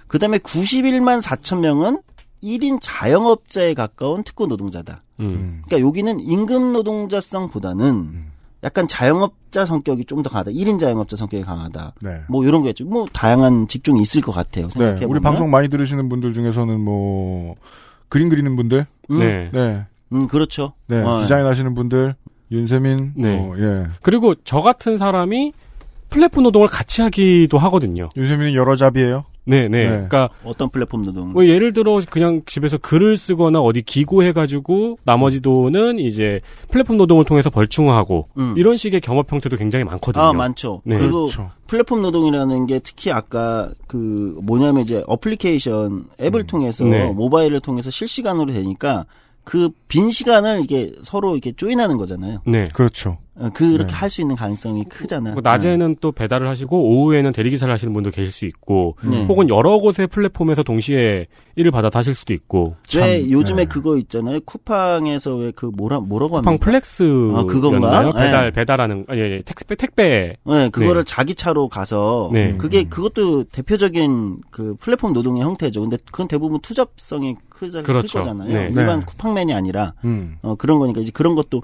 [0.08, 2.00] 그 다음에 91만 4천 명은
[2.44, 5.04] 1인 자영업자에 가까운 특고 노동자다.
[5.20, 5.62] 음.
[5.68, 8.32] 그러니까 여기는 임금 노동자성보다는
[8.64, 10.52] 약간 자영업자 성격이 좀 더 강하다.
[10.52, 11.94] 1인 자영업자 성격이 강하다.
[12.02, 12.22] 네.
[12.30, 12.86] 뭐 이런 거겠죠.
[12.86, 14.66] 뭐 다양한 직종이 있을 것 같아요.
[14.68, 14.72] 네.
[14.72, 15.10] 생각해 보면.
[15.12, 17.56] 우리 방송 많이 들으시는 분들 중에서는 뭐
[18.10, 19.50] 그림 그리는 분들, 음, 네.
[19.54, 20.74] 네, 음, 그렇죠.
[20.88, 22.16] 네, 어, 디자인 하시는 분들,
[22.52, 23.38] 윤세민, 네.
[23.38, 25.54] 뭐, 예, 그리고 저 같은 사람이
[26.12, 28.10] 플랫폼 노동을 같이 하기도 하거든요.
[28.16, 29.24] 윤세민은 여러 job이에요.
[29.46, 29.84] 네, 네.
[29.84, 29.90] 네.
[29.90, 31.32] 그러니까 어떤 플랫폼 노동?
[31.32, 37.50] 뭐 예를 들어 그냥 집에서 글을 쓰거나 어디 기고해가지고 나머지 돈은 이제 플랫폼 노동을 통해서
[37.50, 38.54] 벌충하고 음.
[38.58, 40.24] 이런 식의 겸업 형태도 굉장히 많거든요.
[40.24, 40.82] 아, 많죠.
[40.86, 40.98] 네.
[40.98, 41.50] 그리고 그렇죠.
[41.66, 47.10] 플랫폼 노동이라는 게 특히 아까 그 뭐냐면 이제 어플리케이션 앱을 통해서 네.
[47.10, 49.06] 모바일을 통해서 실시간으로 되니까
[49.44, 52.40] 그 빈 시간을 이게 서로 이렇게 join하는 거잖아요.
[52.46, 52.64] 네.
[52.74, 53.18] 그렇죠.
[53.42, 53.94] 어, 그렇게 네.
[53.94, 55.32] 할수 있는 가능성이 크잖아.
[55.32, 59.26] 뭐 낮에는 또 배달을 하시고 오후에는 대리기사를 하시는 분도 계실 수 있고 네.
[59.26, 63.70] 혹은 여러 곳의 플랫폼에서 동시에 일을 받아 하실 수도 있고 왜 참, 요즘에 네.
[63.70, 64.40] 그거 있잖아요.
[64.46, 66.66] 쿠팡에서 왜 그 뭐라 뭐라고 쿠팡 합니까?
[66.66, 67.04] 플렉스
[67.36, 68.12] 아, 그건가?
[68.14, 68.52] 배달 네.
[68.52, 71.14] 배달하는 아니 아니 택배 택배 네, 그거를 네.
[71.14, 72.56] 자기 차로 가서 네.
[72.58, 75.82] 그게 그것도 대표적인 그 플랫폼 노동의 형태죠.
[75.82, 78.22] 근데 그건 대부분 two job성이 크자, 그렇죠.
[78.34, 78.72] 네.
[78.76, 79.06] 일반 네.
[79.06, 81.62] 쿠팡맨이 아니라 음, 어, 그런 거니까 이제 그런 것도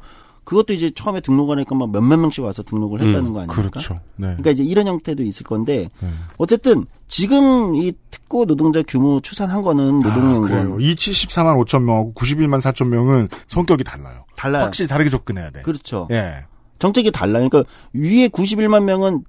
[0.47, 3.69] 그것도 이제 처음에 등록하니까 막 몇몇 명씩 와서 등록을 했다는 음, 거 아닙니까?
[3.69, 3.95] 그렇죠.
[4.15, 4.27] 네.
[4.27, 6.07] 그러니까 이제 이런 형태도 있을 건데 네.
[6.37, 10.39] 어쨌든 지금 이 특고 노동자 규모 추산한 거는 아, 그래요.
[10.39, 14.23] 노동연구원 이 74만 5천 명하고 91만 4천 명은 성격이 달라요.
[14.37, 14.63] 달라요.
[14.63, 15.63] 확실히 다르게 접근해야 돼.
[15.63, 16.07] 그렇죠.
[16.11, 16.45] 예.
[16.79, 17.49] 정책이 달라요.
[17.49, 19.25] 그러니까 위에 91만 명은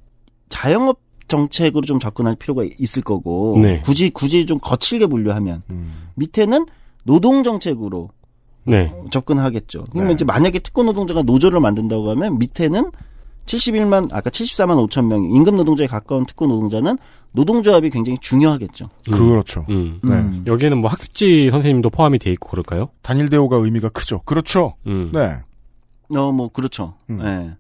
[0.51, 3.81] 자영업 정책으로 좀 접근할 필요가 있을 거고 네.
[3.81, 6.11] 굳이 굳이 좀 거칠게 분류하면 음.
[6.15, 6.65] 밑에는
[7.03, 8.11] 노동 정책으로
[8.65, 8.93] 네.
[9.11, 9.85] 접근하겠죠.
[9.91, 10.15] 그러면 네.
[10.15, 12.91] 이제 만약에 특권 노동자가 노조를 만든다고 하면 밑에는
[13.47, 16.99] 71만 아까 74만 5천 명 임금 노동자에 가까운 특권 노동자는
[17.33, 18.91] 노동조합이 굉장히 중요하겠죠.
[19.11, 19.65] 그렇죠.
[19.71, 20.01] 음.
[20.03, 20.13] 네.
[20.13, 20.45] 음.
[20.47, 22.89] 여기에는 뭐 학습지 선생님도 포함이 돼 있고 그럴까요?
[23.03, 24.21] 단일 대우가 의미가 크죠.
[24.27, 24.75] 그렇죠.
[24.87, 25.11] 음.
[25.15, 25.39] 네.
[26.15, 26.95] 어, 뭐, 그렇죠.
[27.11, 27.21] 음.
[27.23, 27.55] 예.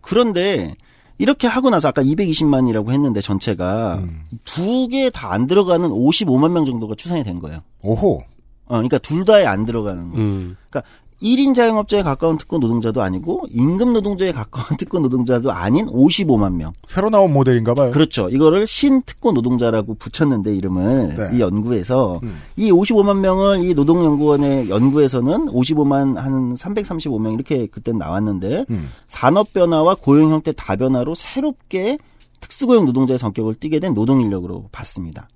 [0.00, 0.76] 그런데,
[1.18, 4.22] 이렇게 하고 나서 아까 220만이라고 했는데 전체가 음.
[4.44, 7.60] 두개 다 안 들어가는 55만 명 정도가 추산이 된 거예요.
[7.82, 8.22] 오호.
[8.70, 10.16] 어, 그러니까 둘 다에 안 들어가는 거.
[10.16, 10.56] 음.
[10.70, 10.88] 그러니까
[11.20, 16.72] 1인 자영업자에 가까운 특권 노동자도 아니고 임금 노동자에 가까운 특권 노동자도 아닌 55만 명.
[16.86, 17.90] 새로 나온 모델인가 봐요.
[17.90, 18.28] 그렇죠.
[18.30, 21.36] 이거를 신특권 노동자라고 붙였는데 이름을 네.
[21.36, 22.40] 이 연구에서 음.
[22.56, 28.88] 이 55만 명을 이 노동연구원의 연구에서는 55만 한 335명 이렇게 그때 나왔는데 음.
[29.08, 31.98] 산업 변화와 고용 형태 다변화로 새롭게
[32.40, 35.28] 특수고용 노동자의 성격을 띠게 된 노동 인력으로 봤습니다.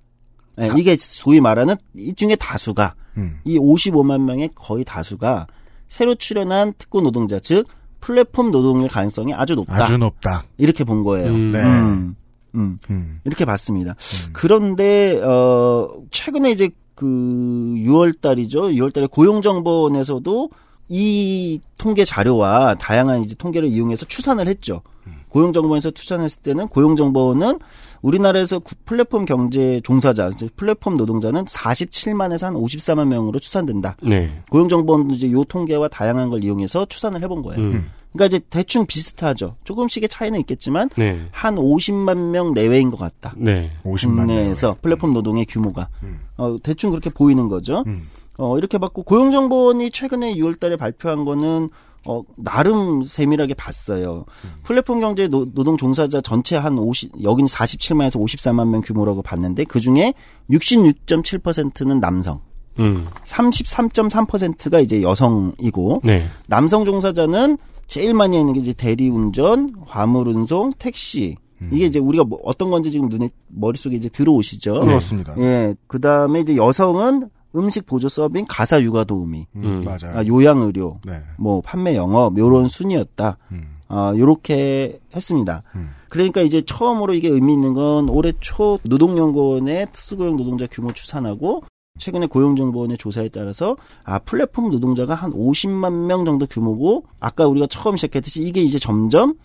[0.57, 3.39] 네, 이게 소위 말하는 이 중에 다수가 음.
[3.43, 5.47] 이 55만 명의 거의 다수가
[5.87, 7.67] 새로 출연한 특고 노동자 즉
[8.01, 9.83] 플랫폼 노동일 가능성이 아주 높다.
[9.83, 10.43] 아주 높다.
[10.57, 11.29] 이렇게 본 거예요.
[11.31, 11.51] 음.
[11.51, 11.63] 네.
[11.63, 12.15] 음,
[12.53, 12.77] 음.
[12.89, 13.19] 음.
[13.23, 13.95] 이렇게 봤습니다.
[14.31, 18.63] 그런데 어 최근에 이제 그 6월 달이죠.
[18.67, 20.49] 6월 달에 고용정보원에서도
[20.87, 24.81] 이 통계 자료와 다양한 이제 통계를 이용해서 추산을 했죠.
[25.29, 27.59] 고용정보원에서 추산했을 때는 고용정보원은
[28.05, 33.97] 우리나라에서 구- 플랫폼 경제 종사자, 즉 플랫폼 노동자는 47만에서 한 54만 명으로 추산된다.
[34.03, 34.29] 네.
[34.51, 37.59] 고용정보원도 이제 요 통계와 다양한 걸 이용해서 추산을 해본 거예요.
[37.61, 37.89] 음.
[38.13, 39.55] 그러니까 이제 대충 비슷하죠.
[39.63, 41.19] 조금씩의 차이는 있겠지만 네.
[41.31, 43.33] 한 50만 명 내외인 것 같다.
[43.37, 43.71] 네.
[43.83, 46.19] 50만 국내에서 플랫폼 노동의 규모가 음.
[46.37, 47.83] 어, 대충 그렇게 보이는 거죠.
[47.87, 48.07] 음.
[48.37, 51.69] 어, 이렇게 봤고 고용정보원이 최근에 6월달에 발표한 거는
[52.05, 54.25] 어, 나름 세밀하게 봤어요.
[54.63, 59.79] 플랫폼 경제 노, 동 종사자 전체 한 50, 여기는 47만에서 54만 명 규모라고 봤는데 그
[59.79, 60.13] 중에
[60.49, 62.41] 66.7%는 남성,
[62.79, 63.07] 음.
[63.23, 66.27] 33.3%가 이제 여성이고 네.
[66.47, 71.37] 남성 종사자는 제일 많이 있는 게 이제 대리운전, 화물운송, 택시.
[71.71, 74.81] 이게 이제 우리가 뭐 어떤 건지 지금 눈에 머릿속에 이제 들어오시죠.
[74.81, 75.33] 그렇습니다.
[75.39, 75.73] 예.
[75.87, 79.81] 그다음에 이제 여성은 음식 보조 서빙, 가사 육아 도우미, 음, 음.
[79.81, 80.17] 맞아요.
[80.17, 81.21] 아, 요양 의료, 네.
[81.37, 83.37] 뭐 판매 영업 요런 순이었다.
[83.51, 83.77] 음.
[83.87, 85.63] 아, 요렇게 했습니다.
[85.75, 85.91] 음.
[86.09, 91.63] 그러니까 이제 처음으로 이게 의미 있는 건 올해 초 노동연구원의 특수고용 노동자 규모 추산하고
[91.99, 97.95] 최근에 고용정보원의 조사에 따라서 아 플랫폼 노동자가 한 50만 명 정도 규모고 아까 우리가 처음
[97.95, 99.35] 시작했듯이 이게 이제 점점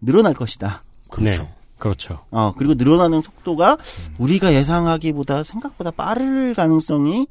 [0.00, 0.82] 늘어날 것이다.
[1.08, 1.42] 그렇죠.
[1.42, 1.54] 네.
[1.78, 2.18] 그렇죠.
[2.30, 3.78] 어 그리고 늘어나는 속도가
[4.18, 7.26] 우리가 예상하기보다 생각보다 빠를 가능성이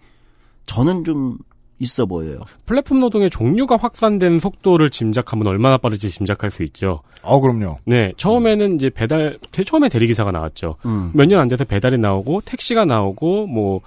[0.65, 1.38] 저는 좀
[1.80, 2.39] 있어 보여요.
[2.65, 7.02] 플랫폼 노동의 종류가 확산된 속도를 짐작하면 얼마나 빠르지 짐작할 수 있죠.
[7.23, 7.78] 아, 그럼요.
[7.86, 8.13] 네.
[8.17, 10.76] 처음에는 이제 배달, 제- 처음에 대리기사가 나왔죠.
[10.86, 11.12] 음.
[11.13, 13.82] 몇년 안 돼서 배달이 나오고, 택시가 나오고, 뭐,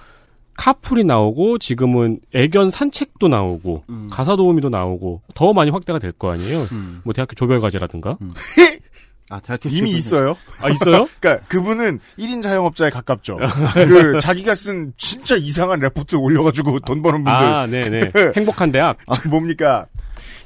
[0.55, 4.07] 카풀이 나오고, 지금은 애견 산책도 나오고, 음.
[4.11, 6.63] 가사 도우미도 나오고, 더 많이 확대가 될 거 아니에요?
[6.71, 7.01] 음.
[7.03, 8.17] 뭐, 대학교 조별과제라든가.
[9.29, 10.37] 아 대학교 이미 교육은- 있어요.
[10.61, 11.07] 아, 있어요?
[11.19, 13.37] 그러니까 그분은 1인 자영업자에 가깝죠.
[13.73, 18.11] 그 자기가 쓴 진짜 이상한 레포트 올려 가지고 돈 버는 분들 아, 네 네.
[18.35, 18.97] 행복한 대학.
[19.29, 19.85] 뭡니까?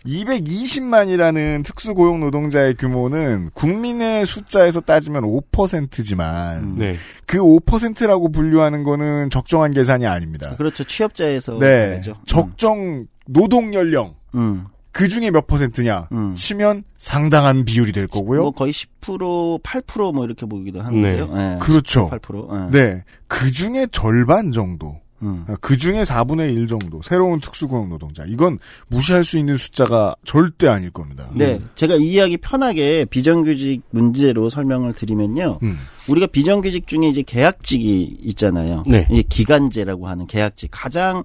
[0.06, 6.96] 220만이라는 특수고용 노동자의 규모는 국민의 숫자에서 따지면 5%지만 네.
[7.28, 10.56] 그 5%라고 분류하는 거는 적정한 계산이 아닙니다.
[10.58, 12.02] 그렇죠 취업자에서 네.
[12.26, 14.66] 적정 노동 연령 음.
[14.92, 16.34] 그 중에 몇 퍼센트냐 음.
[16.34, 18.42] 치면 상당한 비율이 될 거고요.
[18.42, 21.28] 뭐 거의 10% 8%뭐 이렇게 보기도 하는데요.
[21.34, 21.58] 네.
[21.62, 22.10] 그렇죠.
[22.10, 22.72] 8%.
[22.72, 23.04] 네.
[23.28, 25.00] 그 중에 절반 정도.
[25.24, 25.46] 음.
[25.62, 27.02] 그 중에 4분의 1 정도.
[27.04, 28.24] 새로운 특수고용 노동자.
[28.26, 31.30] 이건 무시할 수 있는 숫자가 절대 아닐 겁니다.
[31.36, 35.60] 네, 제가 이 이야기 편하게 비정규직 문제로 설명을 드리면요.
[35.62, 35.78] 음.
[36.10, 38.84] 우리가 비정규직 중에 이제 계약직이 있잖아요.
[38.88, 39.08] 네.
[39.12, 40.70] 이게 기간제라고 하는 계약직.
[40.72, 41.24] 가장 어,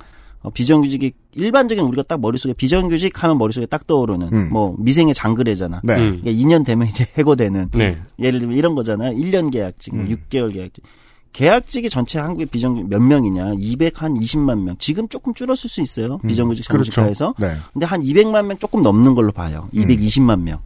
[0.51, 4.49] 비정규직이 일반적인 우리가 딱 머릿속에 비정규직 하면 머릿속에 딱 떠오르는 음.
[4.53, 5.81] 뭐 미생의 장그래잖아.
[5.85, 5.95] 네.
[5.95, 6.21] 음.
[6.23, 7.99] 그러니까 2년 되면 이제 해고되는 네.
[8.19, 9.17] 예를 들면 이런 거잖아요.
[9.17, 10.09] 1년 계약직, 뭐 음.
[10.09, 10.85] 6개월 계약직.
[11.33, 13.55] 계약직이 전체 한국의 비정규직 몇 명이냐?
[13.59, 14.75] 200 한 20만 명.
[14.79, 16.17] 지금 조금 줄었을 수 있어요.
[16.19, 16.91] 비정규직 그렇죠.
[16.91, 17.35] 정직화에서.
[17.39, 17.53] 네.
[17.75, 19.69] 근데 한 200만 명 조금 넘는 걸로 봐요.
[19.75, 20.61] 220만 명.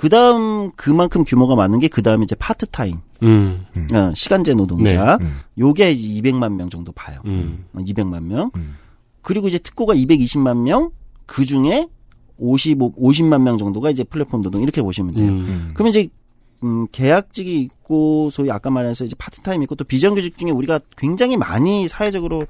[0.00, 0.02] 음.
[0.02, 3.66] 그 다음 그만큼 규모가 많은 게 그 다음에 이제 파트타임, 음.
[3.92, 5.18] 어, 시간제 노동자.
[5.18, 5.24] 네.
[5.24, 5.40] 음.
[5.58, 7.20] 요게 이제 200만 명 정도 봐요.
[7.26, 7.66] 음.
[7.74, 8.50] 어, 200만 명.
[8.56, 8.76] 음.
[9.22, 10.90] 그리고 이제 특고가 220만 명.
[11.26, 11.88] 그 중에
[12.38, 15.28] 55, 50만 명 정도가 이제 플랫폼 노동 이렇게 보시면 돼요.
[15.28, 15.72] 음.
[15.74, 16.08] 그러면 이제
[16.62, 21.86] 음, 계약직이 있고 소위 아까 말해서 이제 파트타임 있고 또 비정규직 중에 우리가 굉장히 많이
[21.88, 22.46] 사회적으로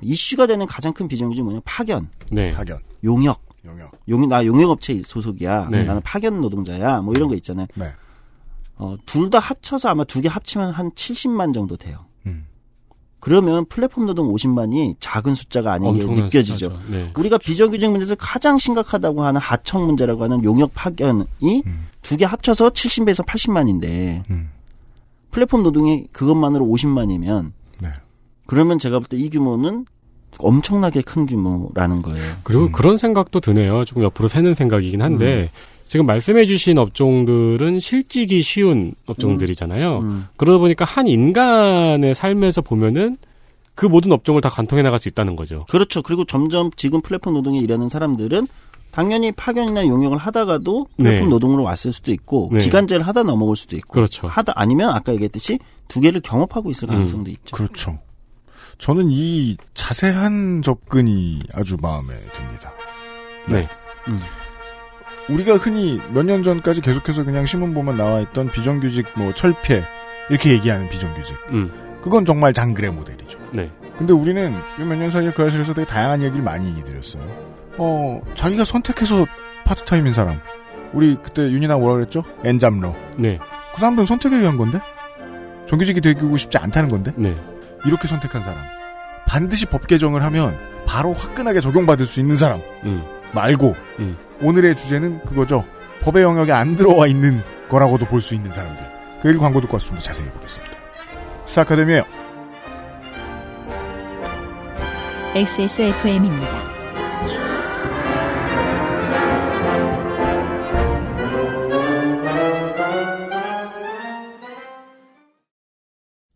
[0.00, 2.52] 이슈가 되는 가장 큰 비정규직이 뭐냐 파견, 네.
[2.52, 3.40] 파견, 용역.
[3.64, 3.90] 영역.
[4.08, 5.68] 용, 나 용역업체 소속이야.
[5.70, 5.84] 네.
[5.84, 7.00] 나는 파견 노동자야.
[7.00, 7.66] 뭐 이런 거 있잖아요.
[7.76, 7.92] 네.
[8.76, 12.04] 어, 둘 다 합쳐서 아마 두 개 합치면 한 70만 정도 돼요.
[12.26, 12.46] 음.
[13.20, 16.76] 그러면 플랫폼 노동 50만이 작은 숫자가 아닌 게 느껴지죠.
[16.90, 17.12] 네.
[17.16, 21.62] 우리가 비정규직 문제에서 가장 심각하다고 하는 하청 문제라고 하는 용역 파견이
[22.02, 24.50] 두개 합쳐서 70에서 80만인데 음.
[25.30, 27.88] 플랫폼 노동이 그것만으로 50만이면 네.
[28.46, 29.86] 그러면 제가 볼 때 이 규모는
[30.38, 32.24] 엄청나게 큰 규모라는 거예요.
[32.42, 32.72] 그리고 음.
[32.72, 33.84] 그런 생각도 드네요.
[33.84, 35.50] 조금 옆으로 새는 생각이긴 한데,
[35.86, 39.98] 지금 말씀해주신 업종들은 실직이 쉬운 업종들이잖아요.
[39.98, 40.26] 음.
[40.36, 43.18] 그러다 보니까 한 인간의 삶에서 보면은
[43.74, 45.66] 그 모든 업종을 다 관통해 나갈 수 있다는 거죠.
[45.68, 46.02] 그렇죠.
[46.02, 48.46] 그리고 점점 지금 플랫폼 노동에 일하는 사람들은
[48.90, 51.30] 당연히 파견이나 용역을 하다가도 플랫폼 네.
[51.30, 52.60] 노동으로 왔을 수도 있고 네.
[52.60, 54.28] 기간제를 하다 넘어올 수도 있고 그렇죠.
[54.28, 57.56] 하다 아니면 아까 얘기했듯이 두 개를 경험하고 있을 가능성도 있죠.
[57.56, 57.98] 그렇죠.
[58.78, 62.72] 저는 이 자세한 접근이 아주 마음에 듭니다.
[63.48, 63.68] 네.
[65.28, 69.84] 우리가 흔히 몇 년 전까지 계속해서 그냥 신문 보면 나와 있던 비정규직 뭐 철폐
[70.30, 71.36] 이렇게 얘기하는 비정규직.
[71.50, 71.70] 음.
[72.02, 73.38] 그건 정말 장그래 모델이죠.
[73.52, 73.70] 네.
[73.96, 77.22] 근데 우리는 이몇년 사이에 그 아실에서 되게 다양한 얘기를 많이 드렸어요.
[77.76, 79.26] 어, 자기가 선택해서
[79.64, 80.40] 파트타임인 사람.
[80.92, 82.24] 우리 그때 윤이나 뭐라 그랬죠?
[82.44, 82.94] 엔잡러.
[83.16, 83.38] 네.
[83.74, 84.80] 그 사람들은 선택에 의한 건데?
[85.68, 87.12] 정규직이 되고 싶지 않다는 건데?
[87.16, 87.36] 네.
[87.84, 88.58] 이렇게 선택한 사람.
[89.26, 92.60] 반드시 법 개정을 하면 바로 화끈하게 적용받을 수 있는 사람.
[92.84, 93.02] 음.
[93.32, 94.16] 말고 음.
[94.40, 95.64] 오늘의 주제는 그거죠.
[96.02, 98.84] 법의 영역에 안 들어와 있는 거라고도 볼 수 있는 사람들.
[99.22, 100.76] 그일 광고 듣고 와서 좀 더 자세히 해보겠습니다.
[101.46, 102.02] 시사 아카데미예요.
[105.34, 106.71] XSFM입니다.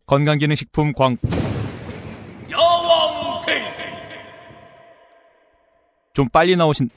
[0.07, 1.17] 건강기능식품 광
[2.49, 3.41] 여왕
[6.13, 6.89] 좀 빨리 나오신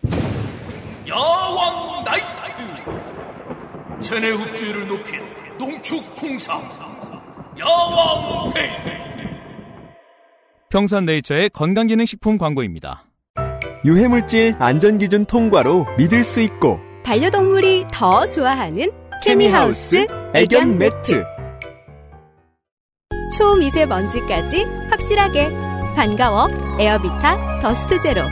[1.09, 2.27] 여왕 나이트!
[4.01, 5.21] 체내 흡수율을 높인
[5.59, 6.63] 농축 풍상!
[7.59, 8.51] 여왕
[10.71, 13.07] 평산네이처의 건강기능식품 광고입니다.
[13.85, 18.89] 유해물질 안전기준 통과로 믿을 수 있고 반려동물이 더 좋아하는
[19.25, 21.40] 케미하우스 애견 매트
[23.31, 25.51] 초미세먼지까지 확실하게.
[25.95, 26.49] 반가워.
[26.79, 28.23] 에어비타 더스트 제로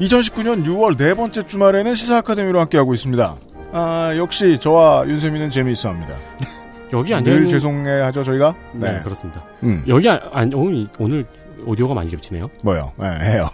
[0.00, 3.36] 이천십구 년 6월 네 번째 주말에는 시사 아카데미로 함께하고 있습니다.
[3.72, 6.14] 아, 역시 저와 윤세민은 재미있어 합니다.
[6.92, 8.54] 여기 앉아 늘 죄송해하죠 저희가.
[8.74, 9.44] 네, 그렇습니다.
[9.62, 9.84] 음.
[9.86, 11.24] 여기 안, 안- 오늘, 오늘
[11.64, 12.48] 오디오가 많이 겹치네요.
[12.64, 12.92] 뭐요?
[12.98, 13.48] 네, 해요.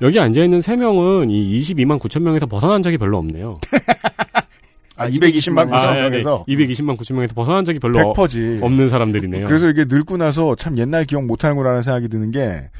[0.00, 3.58] 여, 기 앉아 있는 세 명은 이 22만 9천 명에서 벗어난 적이 별로 없네요.
[4.96, 6.54] 아, 220만 9천 아, 네, 명에서 네.
[6.56, 8.60] 220만 9천 명에서 벗어난 적이 별로 100%지.
[8.62, 9.44] 없는 사람들이네요.
[9.46, 12.70] 그래서 이게 늙고 나서 참 옛날 기억 못하는구나라는 생각이 드는 게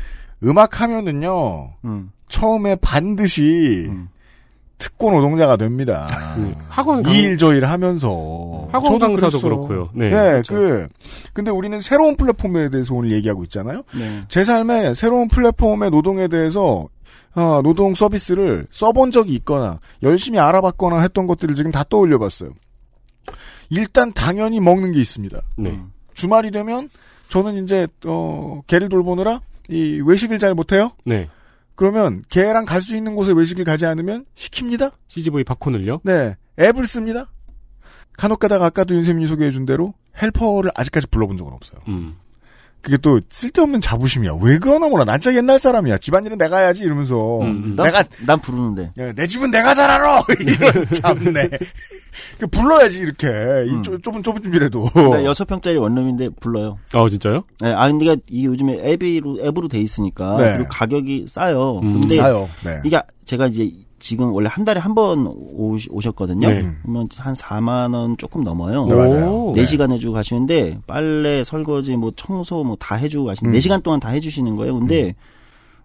[0.44, 2.10] 음악 하면은요 음.
[2.28, 3.88] 처음에 반드시
[4.78, 6.06] 특고 노동자가 됩니다.
[6.34, 9.48] 그 학원 강- 이일 저일 하면서 학원 강사도 그랬어.
[9.48, 9.88] 그렇고요.
[9.94, 10.54] 네, 네, 그렇죠.
[10.54, 10.88] 그
[11.32, 13.82] 근데 우리는 새로운 플랫폼에 대해서 오늘 얘기하고 있잖아요.
[13.96, 14.22] 네.
[14.28, 16.86] 제 삶에 새로운 플랫폼의 노동에 대해서
[17.34, 22.50] 어, 노동 서비스를 써본 적이 있거나 열심히 알아봤거나 했던 것들을 지금 다 떠올려봤어요.
[23.70, 25.40] 일단 당연히 먹는 게 있습니다.
[25.56, 25.80] 네.
[26.14, 26.88] 주말이 되면
[27.28, 30.92] 저는 이제 어 개를 돌보느라 이 외식을 잘 못해요.
[31.04, 31.28] 네.
[31.74, 34.92] 그러면 개랑 갈 수 있는 곳에 외식을 가지 않으면 시킵니다.
[35.08, 36.00] CGV 팝콘을요?
[36.04, 37.30] 네, 앱을 씁니다.
[38.16, 41.80] 간혹 가다가 아까도 윤세민이 소개해준 대로 헬퍼를 아직까지 불러본 적은 없어요.
[41.88, 42.16] 음.
[42.86, 44.34] 그게 또 쓸데없는 자부심이야.
[44.40, 45.04] 왜 그러나 몰라.
[45.04, 45.98] 난 진짜 옛날 사람이야.
[45.98, 48.92] 집안일은 내가 해야지 이러면서 난, 내가 난 부르는데.
[48.96, 50.22] 야, 내 집은 내가 잘 알아.
[50.38, 51.50] 이런 참네.
[52.38, 53.26] 그 불러야지 이렇게
[53.66, 54.84] 이 좁- 좁은 좁은 집이라도.
[54.94, 56.78] 그러니까 여섯 평짜리 원룸인데 불러요.
[56.92, 57.42] 아 진짜요?
[57.60, 60.52] 네, 아 근데 이게 이 요즘에 앱으로 앱으로 돼 있으니까 네.
[60.58, 61.80] 그리고 가격이 싸요.
[61.82, 62.02] 음.
[62.02, 62.48] 근데 싸요.
[62.64, 62.80] 네.
[62.84, 66.48] 이게 제가 이제 지금 원래 한 달에 한 번 오셨거든요.
[66.48, 66.68] 네.
[66.82, 68.84] 그러면 한 4만 원 조금 넘어요.
[68.86, 69.26] 네, 맞아요.
[69.30, 69.52] 오.
[69.54, 69.62] 네.
[69.64, 73.58] 4시간 해주고 가시는데 빨래, 설거지, 뭐 청소 뭐 다 해주고 가시는 음.
[73.58, 74.78] 4시간 동안 다 해주시는 거예요.
[74.78, 75.14] 근데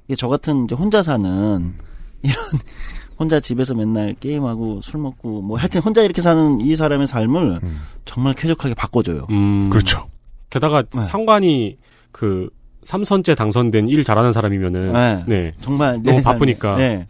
[0.08, 1.74] 이게 저 같은 이제 혼자 사는
[2.22, 2.36] 이런
[3.18, 7.82] 혼자 집에서 맨날 게임하고 술 먹고 뭐 하여튼 혼자 이렇게 사는 이 사람의 삶을 음.
[8.06, 9.28] 정말 쾌적하게 바꿔줘요.
[9.30, 9.70] 음.
[9.70, 10.08] 그렇죠.
[10.50, 11.02] 게다가 네.
[11.02, 11.78] 상관이
[12.12, 12.50] 그
[12.84, 15.24] 삼선째 당선된 일 잘하는 사람이면은 네.
[15.28, 15.52] 네.
[15.62, 16.76] 정말 너무 내 삶이- 바쁘니까.
[16.78, 17.08] 네.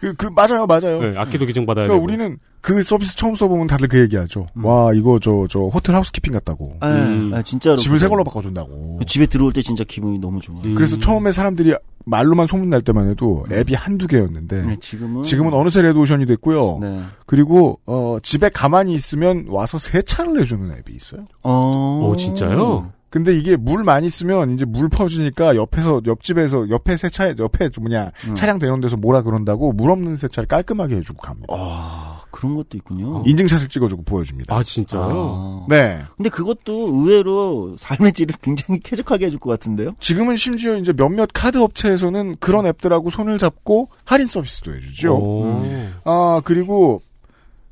[0.00, 1.00] 그, 그, 맞아요, 맞아요.
[1.00, 2.04] 네, 악기도 기증 받아야 그러니까 되고.
[2.04, 4.48] 우리는 그 서비스 처음 써보면 다들 그 얘기하죠.
[4.56, 6.76] 와, 이거 저, 저, 호텔 하우스키핑 같다고.
[6.82, 7.30] 네, 음.
[7.30, 8.08] 네, 진짜로 집을 새.
[8.08, 9.00] 걸로 바꿔준다고.
[9.06, 10.62] 집에 들어올 때 진짜 기분이 너무 좋아요.
[10.64, 10.74] 음.
[10.74, 16.26] 그래서 처음에 사람들이 말로만 소문날 때만 해도 앱이 한두 개였는데, 네, 지금은 지금은 어느새 레드오션이
[16.26, 16.78] 됐고요.
[16.80, 17.02] 네.
[17.24, 21.26] 그리고, 어, 집에 가만히 있으면 와서 세차를 해주는 앱이 있어요.
[21.42, 22.08] 어.
[22.10, 22.92] 오, 진짜요?
[23.16, 28.10] 근데 이게 물 많이 쓰면 이제 물 퍼주니까 옆에서 옆집에서 옆에 세차 옆에 좀 뭐냐
[28.28, 28.34] 음.
[28.34, 31.46] 차량 대는 데서 뭐라 그런다고 물 없는 세차를 깔끔하게 해주고 갑니다.
[31.48, 33.22] 아, 그런 것도 있군요.
[33.24, 34.54] 인증샷을 찍어주고 보여줍니다.
[34.54, 35.64] 아 진짜요?
[35.64, 35.66] 아.
[35.66, 36.02] 네.
[36.18, 39.94] 근데 그것도 의외로 삶의 질을 굉장히 쾌적하게 해줄 것 같은데요?
[39.98, 45.14] 지금은 심지어 이제 몇몇 카드 업체에서는 그런 앱들하고 손을 잡고 할인 서비스도 해주죠.
[45.16, 45.64] 오.
[46.04, 47.00] 아 그리고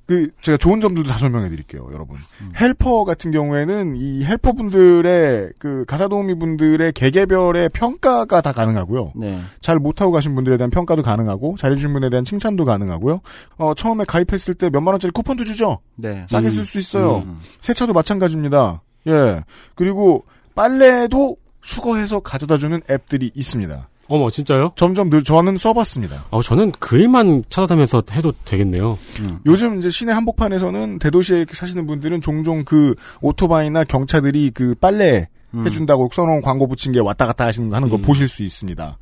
[0.06, 2.18] 그 제가 좋은 점들도 다 설명해 드릴게요, 여러분.
[2.60, 9.12] 헬퍼 같은 경우에는 이 헬퍼분들의 그 가사도우미 분들의 개개별의 평가가 다 가능하고요.
[9.16, 9.40] 네.
[9.60, 13.20] 잘 못하고 가신 분들에 대한 평가도 가능하고 잘해주신 분에 대한 칭찬도 가능하고요.
[13.56, 15.78] 어, 처음에 가입했을 때 몇만 원짜리 쿠폰도 주죠.
[15.96, 16.26] 네.
[16.28, 16.52] 싸게 음.
[16.52, 17.18] 쓸수 있어요.
[17.18, 17.40] 음.
[17.60, 18.82] 세차도 마찬가지입니다.
[19.06, 19.42] 예.
[19.74, 23.88] 그리고 빨래도 수거해서 가져다주는 앱들이 있습니다.
[24.08, 24.72] 어머 진짜요?
[24.76, 26.26] 점점 늘 저는 써봤습니다.
[26.30, 28.98] 어 저는 그 일만 찾아다면서 해도 되겠네요.
[29.46, 35.66] 요즘 이제 시내 한복판에서는 대도시에 사시는 분들은 종종 그 오토바이나 경차들이 그 빨래 음.
[35.66, 38.02] 해준다고 써놓은 광고 붙인 게 왔다 갔다 하시는 거 하는 거 음.
[38.02, 38.98] 보실 수 있습니다.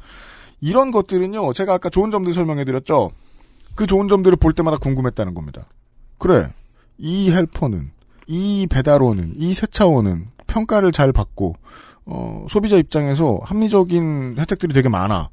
[0.60, 3.10] 이런 것들은요, 제가 아까 좋은 점들 설명해드렸죠.
[3.74, 5.66] 그 좋은 점들을 볼 때마다 궁금했다는 겁니다.
[6.18, 6.52] 그래,
[6.98, 7.90] 이 헬퍼는,
[8.28, 11.56] 이 배달원은, 이 세차원은 평가를 잘 받고
[12.04, 15.30] 어, 소비자 입장에서 합리적인 혜택들이 되게 많아.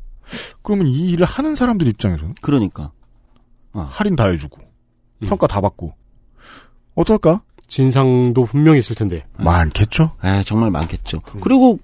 [0.62, 2.92] 그러면 이 일을 하는 사람들 입장에서는 그러니까
[3.74, 4.60] 할인 다 해주고
[5.24, 5.28] 음.
[5.28, 5.94] 평가 다 받고
[6.96, 7.42] 어떨까?
[7.68, 9.26] 진상도 분명히 있을 텐데.
[9.38, 10.12] 많겠죠.
[10.24, 11.22] 에 정말 많겠죠.
[11.36, 11.40] 음.
[11.42, 11.80] 그리고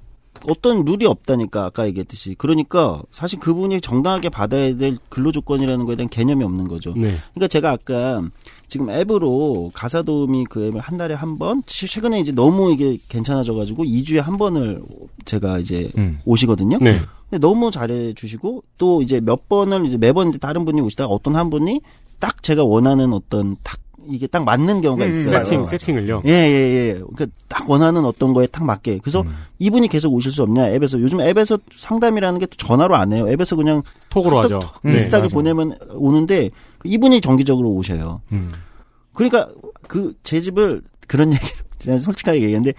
[0.50, 6.10] 어떤 룰이 없다니까 아까 얘기했듯이 그러니까 사실 그분이 정당하게 받아야 될 근로 조건이라는 거에 대한
[6.10, 6.94] 개념이 없는 거죠.
[6.96, 7.18] 네.
[7.34, 8.22] 그러니까 제가 아까
[8.68, 12.98] 지금 앱으로 가사 도우미 그 앱을 한 달에 한 번, 치- 최근에 이제 너무 이게
[13.10, 14.82] 괜찮아져가지고 2주에 한 번을
[15.26, 16.20] 제가 이제 음.
[16.26, 16.78] 오시거든요.
[16.82, 17.00] 네.
[17.30, 21.36] 근데 너무 잘해 주시고 또 이제 몇 번을 이제 매번 이제 다른 분이 오시다가 어떤
[21.36, 21.82] 한 분이
[22.20, 25.44] 딱 제가 원하는 어떤 딱 이게 딱 맞는 경우가 음, 있어요.
[25.46, 25.66] 세팅.
[25.66, 26.22] 세팅을요.
[26.26, 26.94] 예, 예, 예.
[26.94, 29.00] 그러니까 딱 원하는 어떤 거에 딱 맞게.
[29.04, 29.30] 그래서 음.
[29.60, 30.70] 이분이 계속 오실 수 없냐?
[30.70, 33.28] 앱에서 요즘 앱에서 상담이라는 게 또 전화로 안 해요.
[33.30, 34.60] 앱에서 그냥 톡으로 톡, 하죠.
[34.60, 34.94] 톡 네.
[34.94, 35.30] 비슷하게 맞아요.
[35.30, 36.50] 보내면 오는데
[36.84, 38.22] 이분이 정기적으로 오셔요.
[38.32, 38.52] 음.
[39.14, 39.50] 그러니까
[39.88, 42.74] 그 제 집을 그런 얘기를 제가 솔직하게 얘기했는데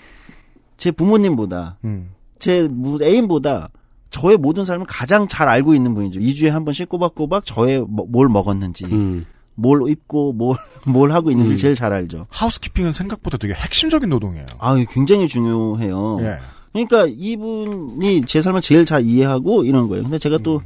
[0.76, 2.10] 제 부모님보다 음.
[2.38, 3.70] 제 무- 애인보다
[4.10, 6.20] 저의 모든 삶을 가장 잘 알고 있는 분이죠.
[6.20, 9.26] 2주에 한 번씩 꼬박꼬박 저의 뭐- 뭘 먹었는지, 음.
[9.56, 11.56] 뭘 입고, 뭘, 뭘 하고 있는지 음.
[11.56, 12.26] 제일 잘 알죠.
[12.30, 14.46] 하우스키핑은 생각보다 되게 핵심적인 노동이에요.
[14.58, 16.18] 아, 굉장히 중요해요.
[16.20, 16.38] 예.
[16.72, 20.04] 그러니까 이분이 제 삶을 제일 잘 이해하고 이런 거예요.
[20.04, 20.62] 근데 제가 또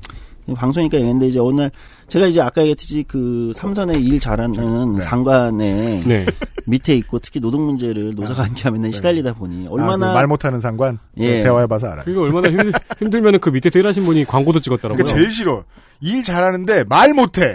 [0.55, 1.71] 방송이니까 얘기했는데 이제 어느 날
[2.11, 5.01] 제가 이제 아까 얘기했듯이 그 삼선에 일 잘하는 네.
[5.01, 6.27] 상관에 네.
[6.67, 11.41] 밑에 있고 특히 노동 문제를 노사관계와 맨날 시달리다 보니 아, 얼마나 그말 못하는 상관 예.
[11.43, 12.05] 대화해봐서 알아요.
[12.05, 15.03] 그게 얼마나 힘들, 힘들면은 그 밑에 일하신 분이 광고도 찍었더라고요.
[15.03, 15.65] 그러니까 제일 싫어.
[16.03, 17.55] 일 잘하는데 말 못해.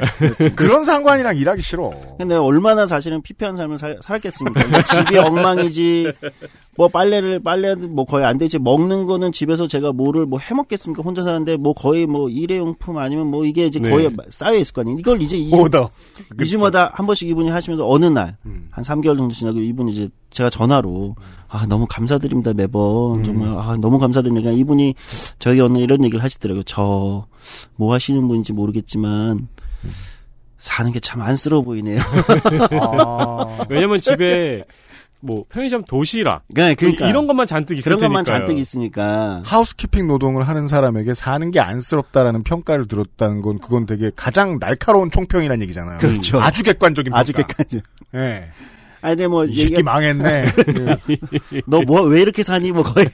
[0.55, 1.91] 그런 상관이랑 일하기 싫어.
[2.17, 4.67] 근데 얼마나 사실은 피폐한 삶을 살, 살았겠습니까?
[4.67, 6.11] 뭐 집이 엉망이지,
[6.77, 11.01] 뭐 빨래를, 빨래도 뭐 거의 안 되지, 먹는 거는 집에서 제가 뭐를 뭐 해먹겠습니까?
[11.01, 13.89] 혼자 사는데 뭐 거의 뭐 일회용품 아니면 뭐 이게 이제 네.
[13.89, 14.11] 거의
[14.45, 14.99] 쌓여 있을 거 아니에요?
[14.99, 15.89] 이걸 이제 이, 오더.
[16.37, 18.67] 2주마다 한 번씩 이분이 하시면서 어느 날, 음.
[18.69, 21.15] 한 3개월 정도 지나고 이분이 이제 제가 전화로,
[21.47, 23.23] 아, 너무 감사드립니다, 매번.
[23.23, 24.43] 정말, 아, 너무 감사드립니다.
[24.43, 24.93] 그냥 이분이
[25.39, 26.63] 저에게 어느 이런 얘기를 하시더라고요.
[26.63, 27.25] 저,
[27.75, 29.47] 뭐 하시는 분인지 모르겠지만,
[30.57, 31.99] 사는 게 참 안쓰러워 보이네요.
[32.81, 34.63] 아, 왜냐면 집에
[35.25, 37.09] 뭐 편의점 도시락 네, 그러니까.
[37.09, 38.45] 이런 것만 잔뜩 있을 그런 것만 테니까요.
[38.45, 39.41] 잔뜩 있으니까.
[39.43, 45.61] 하우스키핑 노동을 하는 사람에게 사는 게 안쓰럽다라는 평가를 들었다는 건 그건 되게 가장 날카로운 총평이라는
[45.63, 45.97] 얘기잖아요.
[45.99, 46.39] 그렇죠.
[46.39, 47.19] 아주 객관적인 평가.
[47.19, 47.81] 아주 객관적.
[48.15, 48.49] 예.
[49.05, 50.45] 아니, 근데 뭐, 이 새끼 얘기, 망했네.
[51.67, 52.71] 너 뭐, 왜 이렇게 사니?
[52.71, 53.05] 뭐, 거의.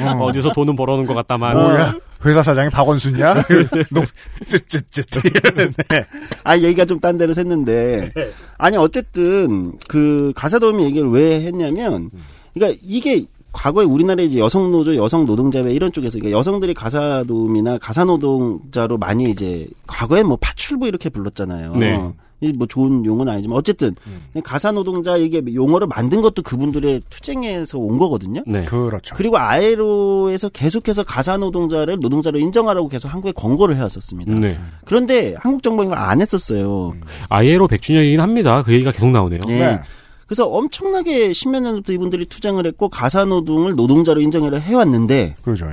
[0.00, 1.56] 어, 어디서 돈은 벌어놓은 것 같다만.
[1.56, 1.94] 뭐야?
[2.24, 3.34] 회사 사장이 박원순이야?
[3.90, 4.04] 너,
[4.46, 5.24] 쯧쯧쯧.
[5.24, 6.06] 이러는데.
[6.44, 8.12] 아, 얘기가 좀 딴 데로 샜는데.
[8.56, 12.08] 아니, 어쨌든, 그, 가사도우미 얘기를 왜 했냐면,
[12.54, 17.76] 그러니까 이게, 과거에 우리나라에 이제 여성 노조, 여성 노동자회 이런 쪽에서 그러니까 여성들이 가사 도우미나
[17.78, 21.76] 가사 노동자로 많이 이제 과거에 뭐 파출부 이렇게 불렀잖아요.
[21.76, 22.00] 네.
[22.42, 23.94] 이뭐 좋은 용어는 아니지만 어쨌든
[24.42, 28.42] 가사 노동자 이게 용어를 만든 것도 그분들의 투쟁에서 온 거거든요.
[28.46, 28.64] 네.
[28.64, 29.14] 그렇죠.
[29.16, 34.34] 그리고 아에로에서 계속해서 가사 노동자를 노동자로 인정하라고 계속 한국에 권고를 해왔었습니다.
[34.34, 34.58] 네.
[34.84, 36.94] 그런데 한국 정부가 이걸 안 했었어요.
[37.30, 38.62] 아이에로 100주년이긴 합니다.
[38.64, 39.40] 그 얘기가 계속 나오네요.
[39.46, 39.58] 네.
[39.58, 39.80] 네.
[40.26, 45.66] 그래서 엄청나게 십몇 년부터 이분들이 투쟁을 했고 가사 노동을 노동자로 인정을 해왔는데 그렇죠.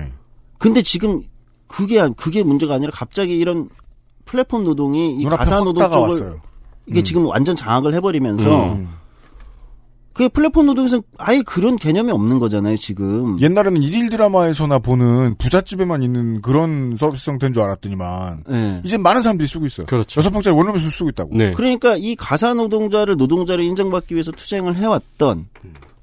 [0.59, 1.23] 근데 지금
[1.67, 3.69] 그게 안- 그게 문제가 아니라 갑자기 이런
[4.25, 6.41] 플랫폼 노동이 이 가사 확 노동 쪽을 다가왔어요.
[6.89, 8.89] 이게 지금 완전 장악을 해버리면서 음.
[10.19, 13.39] 그 플랫폼 노동에서 아예 그런 개념이 없는 거잖아요 지금.
[13.39, 18.81] 옛날에는 일일 드라마에서나 보는 부잣집에만 있는 그런 서비스 형태인 줄 알았더니만 네.
[18.83, 19.85] 이제 많은 사람들이 쓰고 있어요.
[19.85, 20.19] 그렇죠.
[20.19, 21.37] 여섯 평짜리 원룸에서 쓰고 있다고.
[21.37, 21.53] 네.
[21.53, 25.47] 그러니까 이 가사 노동자를 노동자로 인정받기 위해서 투쟁을 해왔던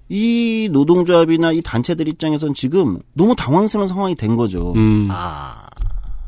[0.09, 4.73] 이 노동조합이나 이 단체들 입장에선 지금 너무 당황스러운 상황이 된 거죠.
[4.77, 5.09] 음.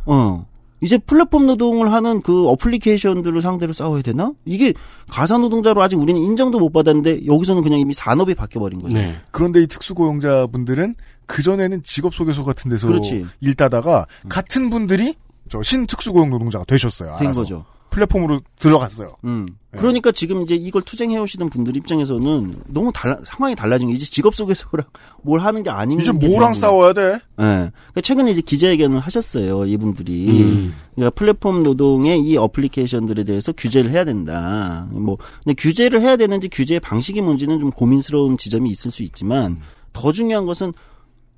[0.05, 0.47] 어.
[0.81, 4.33] 이제 플랫폼 노동을 하는 그 어플리케이션들을 상대로 싸워야 되나?
[4.45, 4.73] 이게
[5.09, 8.95] 가사 노동자로 아직 우리는 인정도 못 받았는데 여기서는 그냥 이미 산업이 바뀌어버린 거죠.
[8.95, 9.17] 네.
[9.33, 10.95] 그런데 이 특수고용자분들은
[11.27, 13.25] 그전에는 직업소개소 같은 데서 그렇지.
[13.41, 15.15] 일 따다가 같은 분들이
[15.49, 17.17] 저 신특수고용 노동자가 되셨어요.
[17.19, 17.41] 된 알아서.
[17.43, 17.65] 거죠.
[17.91, 19.09] 플랫폼으로 들어갔어요.
[19.25, 19.47] 음.
[19.71, 19.79] 네.
[19.79, 24.35] 그러니까 지금 이제 이걸 투쟁해 오시는 분들 입장에서는 너무 달라, 상황이 달라진 게 이제 직업
[24.35, 24.87] 속에서랑
[25.23, 27.03] 뭘 하는 게 아닌 이제 게 뭐랑 싸워야 돼?
[27.13, 27.21] 예.
[27.37, 30.29] 그러니까 최근에 이제 기자회견을 하셨어요, 이분들이.
[30.29, 30.75] 음.
[30.95, 34.87] 그러니까 플랫폼 노동의 이 어플리케이션들에 대해서 규제를 해야 된다.
[34.91, 39.61] 뭐, 근데 규제를 해야 되는지 규제의 방식이 뭔지는 좀 고민스러운 지점이 있을 수 있지만
[39.93, 40.73] 더 중요한 것은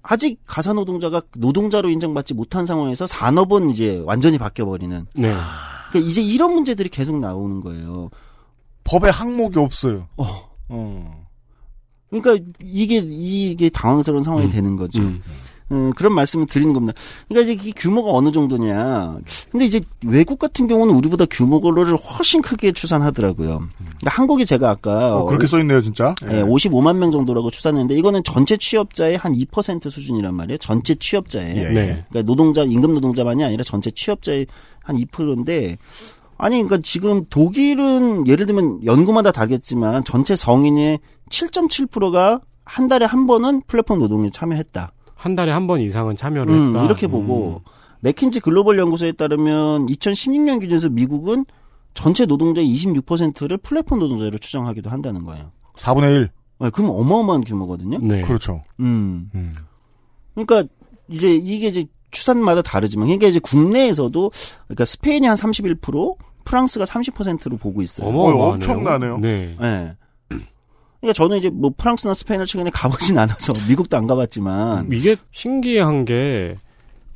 [0.03, 5.07] 아직 가사 노동자가 노동자로 인정받지 못한 상황에서 산업은 이제 완전히 바뀌어버리는.
[5.17, 5.35] 네.
[5.91, 8.11] 그러니까 이제 이런 문제들이 계속 나오는 거예요.
[8.85, 10.09] 법에 항목이 없어요.
[10.17, 10.51] 어.
[10.69, 11.27] 어.
[12.11, 14.51] 그러니까 이게 이게 당황스러운 상황이 음.
[14.51, 15.03] 되는 거죠.
[15.03, 15.21] 음.
[15.73, 16.99] 음, 그런 말씀을 드리는 겁니다.
[17.29, 19.19] 그러니까 이제 이 규모가 어느 정도냐.
[19.51, 23.63] 근데 이제 외국 같은 경우는 우리보다 규모를 훨씬 크게 추산하더라고요.
[23.79, 26.15] 그러니까 한국이 제가 아까 어, 그렇게 써 있네요, 진짜.
[26.31, 30.59] 예, 55만 명 정도라고 추산했는데 이거는 전체 취업자의 한 2% 수준이란 말이에요.
[30.59, 31.57] 전체 취업자의.
[31.57, 31.69] 예, 예.
[31.69, 32.05] 네.
[32.09, 34.47] 그러니까 노동자 임금 노동자만이 아니라 전체 취업자의
[34.83, 35.79] 한 2%인데
[36.37, 40.99] 아니 그러니까 지금 독일은 예를 들면 연구마다 다르겠지만 전체 성인의
[41.31, 44.93] 7.7%가 한 달에 한 번은 플랫폼 노동에 참여했다.
[45.21, 46.85] 한 달에 한 번 이상은 참여를 음, 했다.
[46.85, 47.61] 이렇게 보고
[48.01, 51.45] 맥킨지 글로벌 연구소에 따르면 2016년 기준에서 미국은
[51.93, 55.51] 전체 노동자의 26%를 플랫폼 노동자로 추정하기도 한다는 거예요.
[55.77, 56.29] 4분의 1.
[56.61, 57.99] 네, 그럼 어마어마한 규모거든요.
[58.01, 58.23] 네.
[58.23, 58.63] 그렇죠.
[58.81, 59.31] 음.
[59.35, 59.55] 음.
[60.35, 60.65] 그러니까
[61.09, 64.31] 이제 이게 이제 추산마다 다르지만 그러니까 이제 국내에서도
[64.69, 68.09] 그러니까 스페인이 한 31%, 프랑스가 30%로 보고 있어요.
[68.09, 68.43] 어마어마하네요.
[68.43, 69.19] 어, 엄청나네요.
[69.19, 69.57] 네.
[69.63, 69.95] 예.
[71.01, 76.57] 그러니까 저는 이제 뭐 프랑스나 스페인을 최근에 가보진 않아서 미국도 안 가봤지만 이게 신기한 게,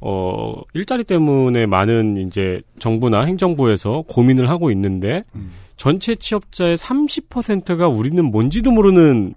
[0.00, 5.24] 어, 일자리 때문에 많은 이제 정부나 행정부에서 고민을 하고 있는데,
[5.76, 9.34] 전체 취업자의 30%가 우리는 뭔지도 모르는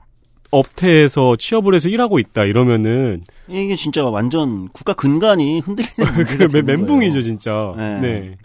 [0.51, 7.21] 업태에서 취업을 해서 일하고 있다 이러면은 이게 진짜 완전 국가 근간이 흔들리는 되는 멘붕이죠 거예요.
[7.21, 7.73] 진짜.
[7.75, 7.99] 네.
[7.99, 8.37] 네.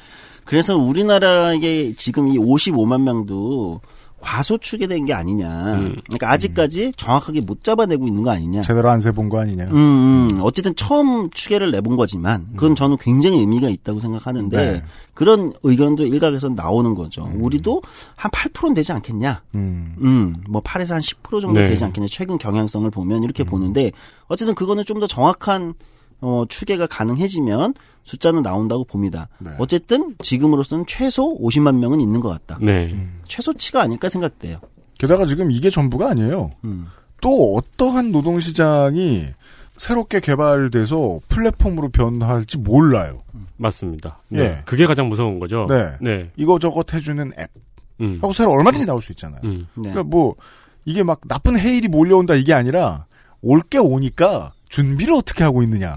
[0.45, 3.81] 그래서 우리나라에 지금 이 55만 명도
[4.23, 5.75] 과소추계된 게 아니냐.
[5.75, 5.97] 음.
[6.07, 8.62] 그러니까 아직까지 정확하게 못 잡아내고 있는 거 아니냐.
[8.62, 9.64] 제대로 안 세본 거 아니냐.
[9.64, 10.39] 음, 음.
[10.41, 14.83] 어쨌든 처음 추계를 내본 거지만 그건 저는 굉장히 의미가 있다고 생각하는데 네.
[15.12, 17.31] 그런 의견도 일각에서 나오는 거죠.
[17.35, 17.83] 우리도
[18.16, 19.43] 한 8%는 되지 않겠냐.
[19.57, 19.97] 음.
[20.01, 21.68] 음, 뭐 8에서 한 10% 정도 네.
[21.68, 22.07] 되지 않겠냐.
[22.09, 23.93] 최근 경향성을 보면 이렇게 보는데
[24.29, 25.75] 어쨌든 그거는 좀 더 정확한
[26.20, 29.29] 어, 추계가 가능해지면 숫자는 나온다고 봅니다.
[29.41, 29.51] 네.
[29.59, 32.59] 어쨌든 지금으로서는 최소 50만 명은 있는 것 같다.
[32.61, 32.97] 네.
[33.37, 34.59] 최소치가 아닐까 생각돼요.
[34.99, 36.51] 게다가 지금 이게 전부가 아니에요.
[36.64, 36.87] 음.
[37.22, 39.26] 또 어떠한 노동시장이
[39.78, 43.22] 새롭게 개발돼서 플랫폼으로 변화할지 몰라요.
[43.57, 44.18] 맞습니다.
[44.33, 44.37] 예.
[44.37, 44.62] 네.
[44.66, 45.66] 그게 가장 무서운 거죠.
[45.68, 45.93] 네.
[46.01, 46.30] 네.
[46.37, 47.49] 이거저것 해주는 앱.
[48.03, 48.18] 음.
[48.20, 49.41] 하고 새로 얼마든지 나올 수 있잖아요.
[49.45, 49.66] 음.
[49.76, 49.91] 네.
[49.91, 50.35] 그러니까 뭐
[50.85, 53.07] 이게 막 나쁜 해일이 몰려온다 이게 아니라
[53.41, 55.97] 올 게 오니까 준비를 어떻게 하고 있느냐에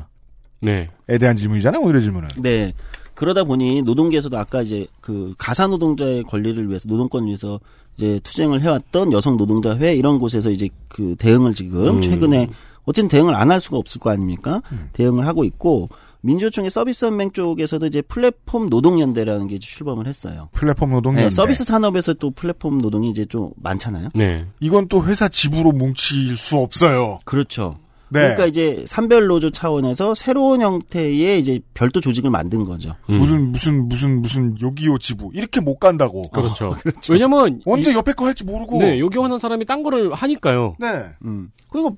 [0.61, 0.89] 네.
[1.19, 1.81] 대한 질문이잖아요.
[1.81, 2.29] 오늘의 질문은.
[2.41, 2.73] 네.
[3.15, 7.59] 그러다 보니 노동계에서도 아까 이제 그 가사 노동자의 권리를 위해서 노동권을 위해서
[7.97, 12.01] 이제 투쟁을 해왔던 여성 노동자 회 이런 곳에서 이제 그 대응을 지금 음.
[12.01, 12.49] 최근에
[12.83, 14.61] 어쨌든 대응을 안 할 수가 없을 거 아닙니까?
[14.93, 15.87] 대응을 하고 있고
[16.21, 20.49] 민주노총의 서비스 연맹 쪽에서도 이제 플랫폼 노동연대라는 게 출범을 했어요.
[20.53, 21.33] 플랫폼 노동 네, 연대.
[21.35, 24.09] 서비스 산업에서 또 플랫폼 노동이 이제 좀 많잖아요.
[24.15, 24.45] 네.
[24.59, 27.19] 이건 또 회사 지부로 뭉칠 수 없어요.
[27.25, 27.77] 그렇죠.
[28.15, 28.21] 네.
[28.21, 32.95] 그러니까 이제 산별 노조 차원에서 새로운 형태의 이제 별도 조직을 만든 거죠.
[33.09, 33.17] 음.
[33.17, 36.23] 무슨 무슨 무슨 무슨 요기요 지부 이렇게 못 간다고.
[36.33, 36.75] 그렇죠.
[37.09, 38.79] 왜냐면 언제 이- 옆에 거 할지 모르고.
[38.79, 40.75] 네, 여기 하는 사람이 딴 거를 하니까요.
[40.79, 40.87] 네.
[41.25, 41.51] 음.
[41.69, 41.97] 그리고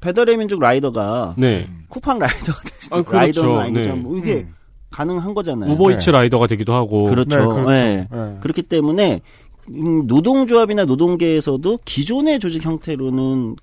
[0.00, 1.68] 배달의 민족 라이더가 네.
[1.88, 3.16] 쿠팡 라이더가 될 수도 아, 그렇죠.
[3.16, 3.80] 라이더는 아니죠.
[3.80, 3.92] 네.
[4.00, 4.54] 뭐 이게 음.
[4.90, 5.70] 가능한 거잖아요.
[5.72, 7.04] 우버이츠 라이더가 되기도 하고.
[7.04, 7.28] 그렇죠.
[7.38, 7.70] 네, 그렇죠.
[7.70, 8.08] 네.
[8.10, 8.36] 네.
[8.40, 9.20] 그렇기 때문에
[9.68, 13.54] 음, 노동조합이나 노동계에서도 기존의 조직 형태로는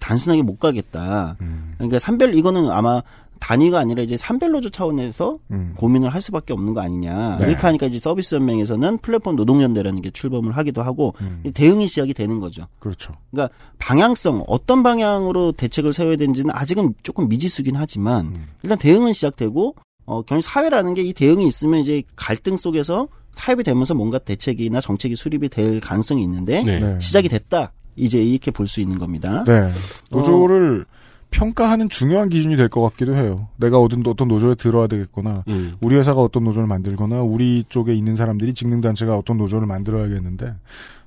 [0.00, 1.36] 단순하게 못 가겠다.
[1.40, 1.74] 음.
[1.76, 3.02] 그러니까 산별 이거는 아마
[3.38, 5.72] 단위가 아니라 이제 산별 노조 차원에서 음.
[5.76, 7.38] 고민을 할 수밖에 없는 거 아니냐.
[7.38, 7.46] 네.
[7.48, 11.42] 이렇게 하니까 이제 서비스 연맹에서는 플랫폼 노동연대라는 게 출범을 하기도 하고 음.
[11.54, 12.66] 대응이 시작이 되는 거죠.
[12.80, 13.14] 그렇죠.
[13.30, 18.46] 그러니까 방향성 어떤 방향으로 대책을 세워야 되는지는 아직은 조금 미지수긴 하지만 음.
[18.62, 19.74] 일단 대응은 시작되고
[20.04, 25.16] 어 경희 사회라는 게 이 대응이 있으면 이제 갈등 속에서 타협이 되면서 뭔가 대책이나 정책이
[25.16, 26.78] 수립이 될 가능성이 있는데 네.
[26.78, 26.98] 네.
[27.00, 27.72] 시작이 됐다.
[28.00, 29.44] 이제 이렇게 볼 수 있는 겁니다.
[29.46, 29.72] 네.
[30.10, 30.86] 노조를
[31.30, 33.48] 평가하는 중요한 기준이 될 것 같기도 해요.
[33.56, 35.76] 내가 어떤 어떤 노조에 들어야 되겠거나 음.
[35.80, 40.54] 우리 회사가 어떤 노조를 만들거나 우리 쪽에 있는 사람들이 직능 단체가 어떤 노조를 만들어야겠는데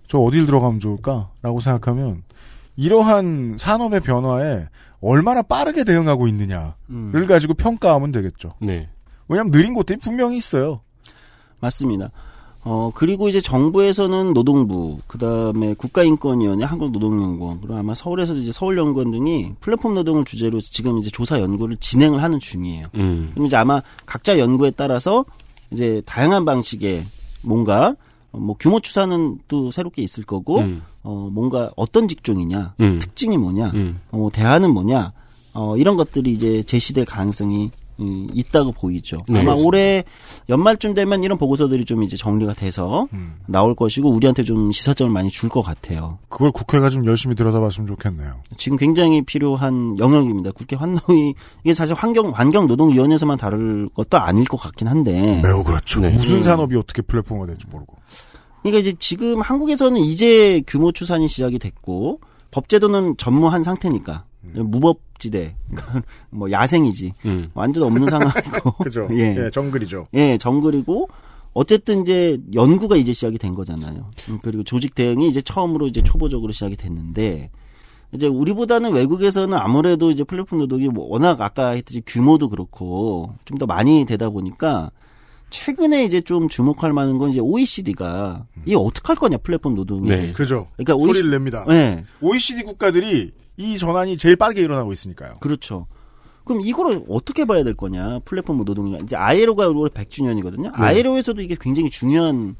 [0.07, 2.23] 저 어딜 들어가면 좋을까라고 생각하면
[2.75, 4.67] 이러한 산업의 변화에
[5.01, 8.53] 얼마나 빠르게 대응하고 있느냐를 음, 가지고 평가하면 되겠죠.
[8.61, 8.89] 네.
[9.27, 10.81] 왜냐하면 느린 곳들이 분명히 있어요.
[11.61, 12.11] 맞습니다.
[12.65, 19.53] 어 그리고 이제 정부에서는 노동부, 그 다음에 국가인권위원회, 한국노동연구원, 그리고 아마 서울에서도 이제 서울연구원 등이
[19.59, 22.87] 플랫폼 노동을 주제로 지금 이제 조사 연구를 진행을 하는 중이에요.
[22.95, 23.31] 음.
[23.33, 25.25] 그럼 이제 아마 각자 연구에 따라서
[25.71, 27.03] 이제 다양한 방식의
[27.41, 27.95] 뭔가
[28.31, 30.81] 어, 뭐 규모 추산은 또 새롭게 있을 거고 음.
[31.03, 32.99] 어 뭔가 어떤 직종이냐 음.
[32.99, 33.99] 특징이 뭐냐 음.
[34.11, 35.11] 어 대안은 뭐냐
[35.53, 39.17] 어 이런 것들이 이제 제시될 가능성이 음, 있다고 보이죠.
[39.29, 39.67] 네, 아마 그렇습니다.
[39.67, 40.03] 올해
[40.49, 43.35] 연말쯤 되면 이런 보고서들이 좀 이제 정리가 돼서 음.
[43.47, 46.17] 나올 것이고 우리한테 좀 시사점을 많이 줄 것 같아요.
[46.29, 48.41] 그걸 국회가 좀 열심히 들여다봤으면 좋겠네요.
[48.57, 50.51] 지금 굉장히 필요한 영역입니다.
[50.51, 55.41] 국회 환노위 이게 사실 환경 환경 노동위원회에서만 다룰 것도 아닐 것 같긴 한데.
[55.43, 55.99] 매우 그렇죠.
[55.99, 56.09] 네.
[56.09, 56.43] 무슨 음.
[56.43, 57.95] 산업이 어떻게 플랫폼화 될지 모르고.
[58.63, 62.21] 그러니까 이제 지금 한국에서는 이제 규모 추산이 시작이 됐고
[62.51, 65.55] 법제도는 전무한 상태니까 무법 무법지대,
[66.31, 67.13] 뭐 야생이지.
[67.25, 67.49] 음.
[67.53, 68.71] 완전 없는 상황이고.
[68.83, 69.07] 그죠.
[69.13, 69.35] 예.
[69.37, 70.07] 예, 정글이죠.
[70.13, 71.07] 예, 정글이고
[71.53, 74.09] 어쨌든 이제 연구가 이제 시작이 된 거잖아요.
[74.29, 77.51] 음, 그리고 조직 대응이 이제 처음으로 이제 초보적으로 시작이 됐는데
[78.11, 83.65] 이제 우리보다는 외국에서는 아무래도 이제 플랫폼 노동이 뭐 워낙 아까 했듯이 규모도 그렇고 좀 더
[83.65, 84.91] 많이 되다 보니까
[85.51, 90.15] 최근에 이제 좀 주목할 만한 건 이제 OECD가 이 어떻게 할 거냐 플랫폼 노동에 네.
[90.15, 90.37] 대해서.
[90.37, 90.67] 그죠.
[90.75, 91.65] 그러니까 소리를 OECD 냅니다.
[91.67, 92.03] 네.
[92.21, 95.37] OECD 국가들이 이 전환이 제일 빠르게 일어나고 있으니까요.
[95.39, 95.87] 그렇죠.
[96.45, 98.19] 그럼 이거를 어떻게 봐야 될 거냐?
[98.25, 100.71] 플랫폼 노동이 이제 아이로가 올해 100주년이거든요.
[100.73, 102.55] 아이로에서도 이게 굉장히 중요한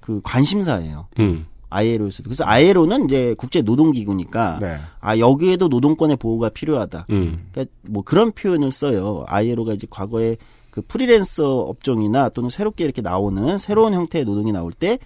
[0.00, 1.08] 그 관심사예요.
[1.20, 1.46] 음.
[1.70, 2.28] 아이로에서도.
[2.28, 4.76] 그래서 아이로는 이제 국제 노동기구니까 네.
[5.00, 7.06] 아 여기에도 노동권의 보호가 필요하다.
[7.10, 7.48] 음.
[7.50, 9.24] 그러니까 뭐 그런 표현을 써요.
[9.26, 10.36] 아이로가 이제 과거에
[10.70, 14.98] 그 프리랜서 업종이나 또는 새롭게 이렇게 나오는 새로운 형태의 노동이 나올 때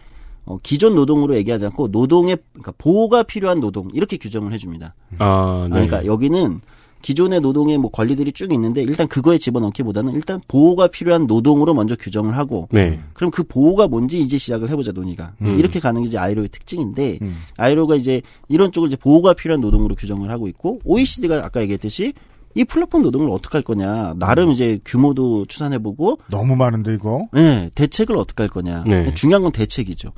[0.47, 4.95] 어, 기존 노동으로 얘기하지 않고 노동의 그러니까 보호가 필요한 노동 이렇게 규정을 해줍니다.
[5.19, 5.87] 아, 네.
[5.87, 6.61] 그러니까 여기는
[7.03, 12.37] 기존의 노동의 뭐 권리들이 쭉 있는데 일단 그거에 집어넣기보다는 일단 보호가 필요한 노동으로 먼저 규정을
[12.37, 12.99] 하고 네.
[13.13, 15.59] 그럼 그 보호가 뭔지 이제 시작을 해보자 논의가 음.
[15.59, 17.37] 이렇게 가는 게 이제 아이로의 특징인데 음.
[17.57, 22.13] 아이로가 이제 이런 쪽을 이제 보호가 필요한 노동으로 규정을 하고 있고 OECD가 아까 얘기했듯이
[22.57, 27.29] 이 플랫폼 노동을 어떻게 할 거냐 나름 이제 규모도 추산해보고 너무 많은데 이거.
[27.35, 29.13] 네, 대책을 어떻게 할 거냐 네.
[29.13, 30.13] 중요한 건 대책이죠.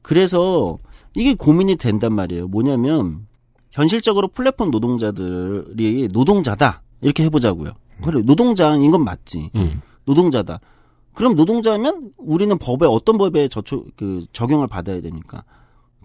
[0.00, 0.78] 그래서
[1.12, 2.46] 이게 고민이 된단 말이에요.
[2.46, 3.26] 뭐냐면
[3.72, 7.72] 현실적으로 플랫폼 노동자들이 노동자다 이렇게 해보자고요.
[8.04, 9.50] 그래 노동자인 건 맞지.
[9.56, 9.82] 음.
[10.04, 10.60] 노동자다.
[11.14, 15.42] 그럼 노동자면 우리는 법에 어떤 법에 저초 그 적용을 받아야 됩니까?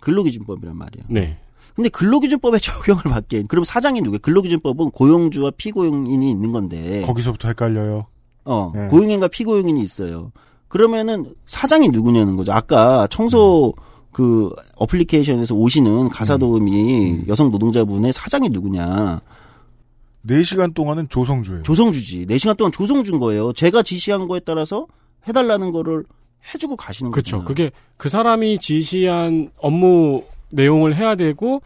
[0.02, 1.06] 근로기준법이란 말이에요.
[1.10, 1.40] 네.
[1.76, 4.20] 근데 근로기준법에 적용을 받기엔 그럼 사장이 누구예요?
[4.20, 8.08] 근로기준법은 고용주와 피고용인이 있는 건데 거기서부터 헷갈려요.
[8.46, 8.88] 어 네.
[8.88, 10.32] 고용인과 피고용인이 있어요.
[10.68, 12.52] 그러면은 사장이 누구냐는 거죠.
[12.54, 13.74] 아까 청소
[14.12, 19.22] 그 어플리케이션에서 오시는 가사도우미 여성 노동자분의 사장이 누구냐?
[20.28, 21.64] 4시간 동안은 조성주예요.
[21.64, 22.26] 조성주지.
[22.28, 23.54] 4시간 동안 조성준 거예요.
[23.54, 24.88] 제가 지시한 거에 따라서
[25.28, 26.04] 해달라는 거를
[26.54, 27.38] 해주고 가시는 거죠.
[27.38, 27.48] 그렇죠.
[27.48, 31.62] 그게 그 사람이 지시한 업무 내용을 해야 되고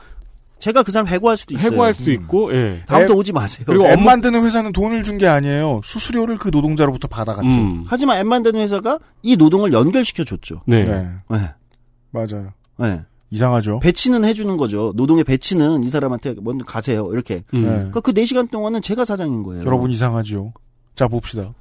[0.59, 1.71] 제가 그 사람 해고할 수도 있어요.
[1.71, 2.83] 해고할 수도 있고, 예.
[2.87, 3.65] 다음부터 앱- 오지 마세요.
[3.67, 5.81] 그리고 앱 만드는 회사는 돈을 준 게 아니에요.
[5.83, 7.49] 수수료를 그 노동자로부터 받아갔죠.
[7.49, 7.83] 음.
[7.85, 10.61] 하지만 앱 만드는 회사가 이 노동을 연결시켜 줬죠.
[10.65, 10.85] 네.
[10.85, 11.07] 네.
[11.29, 11.51] 네.
[12.11, 12.53] 맞아요.
[12.77, 13.01] 네.
[13.29, 13.79] 이상하죠.
[13.79, 14.93] 배치는 해주는 거죠.
[14.95, 17.05] 노동의 배치는 이 사람한테 먼저 가세요.
[17.11, 17.43] 이렇게.
[17.53, 17.61] 음.
[17.61, 17.67] 네.
[17.67, 19.65] 그러니까 그 4시간 동안은 제가 사장인 거예요.
[19.65, 20.53] 여러분 이상하지요.
[20.95, 21.51] 자 봅시다.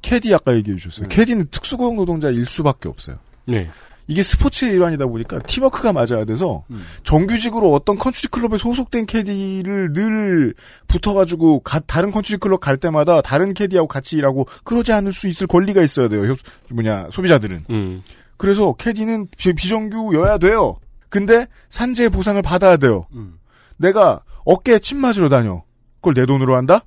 [0.00, 1.08] 캐디 아까 얘기해 주셨어요.
[1.08, 3.16] 캐디는 특수고용 노동자일 수밖에 없어요.
[3.46, 3.68] 네.
[4.08, 6.82] 이게 스포츠의 일환이다 보니까 팀워크가 맞아야 돼서 음.
[7.04, 10.54] 정규직으로 어떤 컨트리 클럽에 소속된 캐디를 늘
[10.88, 15.46] 붙어가지고 가- 다른 컨트리 클럽 갈 때마다 다른 캐디하고 같이 일하고 그러지 않을 수 있을
[15.46, 16.22] 권리가 있어야 돼요.
[16.32, 16.36] 효-
[16.74, 17.64] 뭐냐 소비자들은.
[17.70, 18.02] 음.
[18.36, 20.76] 그래서 캐디는 비, 비정규여야 돼요.
[21.08, 23.06] 근데 산재 보상을 받아야 돼요.
[23.12, 23.34] 음.
[23.76, 25.62] 내가 어깨에 침 맞으러 다녀.
[26.00, 26.80] 그걸 내 돈으로 한다?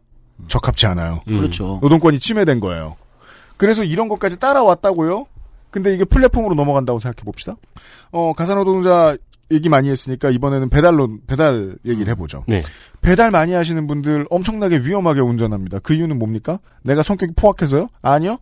[0.49, 1.21] 적합지 않아요.
[1.29, 1.37] 음.
[1.37, 1.79] 그렇죠.
[1.81, 2.97] 노동권이 침해된 거예요.
[3.55, 5.27] 그래서 이런 것까지 따라왔다고요?
[5.75, 7.57] 근데 이게 플랫폼으로 넘어간다고 생각해 봅시다.
[8.09, 9.17] 어, 가사노동자
[9.51, 12.45] 얘기 많이 했으니까 이번에는 배달로, 배달 얘기를 해보죠.
[12.47, 12.63] 네.
[13.01, 15.79] 배달 많이 하시는 분들 엄청나게 위험하게 운전합니다.
[15.79, 16.59] 그 이유는 뭡니까?
[16.81, 17.89] 내가 성격이 포악해서요?
[18.01, 18.37] 아니요?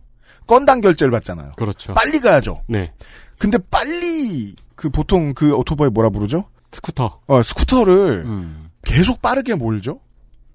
[0.46, 1.54] 건당 결제를 받잖아요.
[1.56, 1.94] 그렇죠.
[1.94, 2.62] 빨리 가야죠.
[2.68, 2.92] 네.
[3.36, 6.44] 근데 빨리, 그 보통 그 오토바이 뭐라 부르죠?
[6.70, 7.20] 스쿠터.
[7.26, 8.70] 어, 스쿠터를 음.
[8.84, 9.98] 계속 빠르게 몰죠?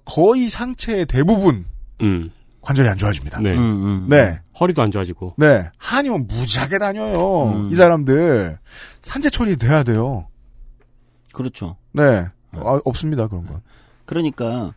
[0.06, 1.66] 거의 상체의 대부분
[2.00, 2.30] 음.
[2.62, 3.40] 관절이 안 좋아집니다.
[3.40, 3.52] 네.
[3.52, 4.06] 음, 음.
[4.08, 4.40] 네.
[4.60, 5.34] 허리도 안 좋아지고.
[5.38, 5.68] 네.
[5.78, 7.52] 한이면 무지하게 다녀요.
[7.52, 7.70] 음.
[7.72, 8.58] 이 사람들.
[9.02, 10.26] 산재 처리 돼야 돼요.
[11.32, 11.76] 그렇죠.
[11.92, 12.26] 네.
[12.52, 13.62] 아, 없습니다, 그런 건.
[14.04, 14.74] 그러니까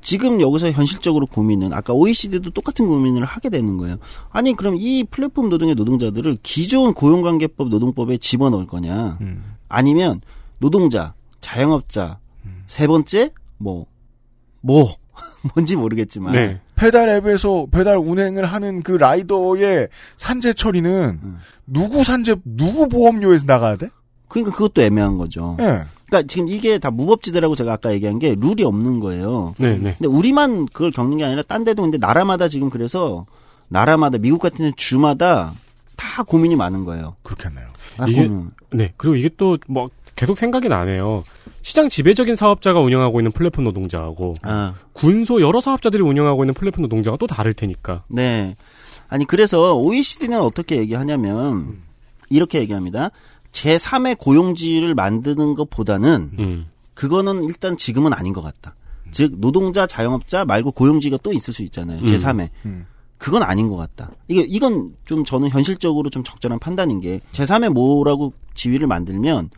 [0.00, 3.98] 지금 여기서 현실적으로 고민은 아까 OECD도 똑같은 고민을 하게 되는 거예요.
[4.30, 9.18] 아니 그럼 이 플랫폼 노동의 노동자들을 기존 고용관계법 노동법에 집어넣을 거냐?
[9.20, 9.54] 음.
[9.68, 10.20] 아니면
[10.58, 12.18] 노동자, 자영업자,
[12.66, 13.86] 세 번째 뭐
[14.60, 14.96] 뭐.
[15.54, 16.60] 뭔지 모르겠지만 네.
[16.74, 21.38] 배달 앱에서 배달 운행을 하는 그 라이더의 산재 처리는 음.
[21.66, 23.88] 누구 산재, 누구 보험료에서 나가야 돼?
[24.28, 25.56] 그러니까 그것도 애매한 거죠.
[25.60, 25.82] 예.
[26.06, 29.54] 그러니까 지금 이게 다 무법지대라고 제가 아까 얘기한 게 룰이 없는 거예요.
[29.58, 29.94] 네, 네.
[29.98, 33.26] 근데 우리만 그걸 겪는 게 아니라 딴 데도 근데 나라마다 지금 그래서
[33.68, 35.52] 나라마다 미국 같은 데 주마다
[35.96, 37.16] 다 고민이 많은 거예요.
[37.22, 37.66] 그렇겠네요.
[37.98, 38.50] 아, 이게- 고민.
[38.72, 38.92] 네.
[38.96, 39.86] 그리고 이게 또 뭐
[40.16, 41.24] 계속 생각이 나네요.
[41.62, 47.16] 시장 지배적인 사업자가 운영하고 있는 플랫폼 노동자하고 아, 군소 여러 사업자들이 운영하고 있는 플랫폼 노동자가
[47.16, 48.04] 또 다를 테니까.
[48.08, 48.56] 네.
[49.08, 51.78] 아니 그래서 OECD는 어떻게 얘기하냐면
[52.28, 53.10] 이렇게 얘기합니다.
[53.52, 56.66] 제3의 고용지를 만드는 것보다는 음.
[56.94, 58.74] 그거는 일단 지금은 아닌 것 같다.
[59.12, 62.00] 즉 노동자, 자영업자 말고 고용지가 또 있을 수 있잖아요.
[62.00, 62.04] 음.
[62.04, 62.48] 제3의.
[62.64, 62.86] 음.
[63.18, 64.10] 그건 아닌 것 같다.
[64.26, 69.50] 이게 이건 좀 저는 현실적으로 좀 적절한 판단인 게 제3의 뭐라고 지위를 만들면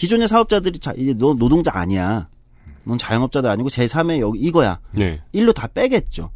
[0.00, 2.30] 기존의 사업자들이 자 이제 너 노동자 아니야.
[2.84, 4.80] 넌 자영업자도 아니고 제3의 여기 이거야.
[4.92, 5.20] 네.
[5.32, 6.30] 일로 다 빼겠죠.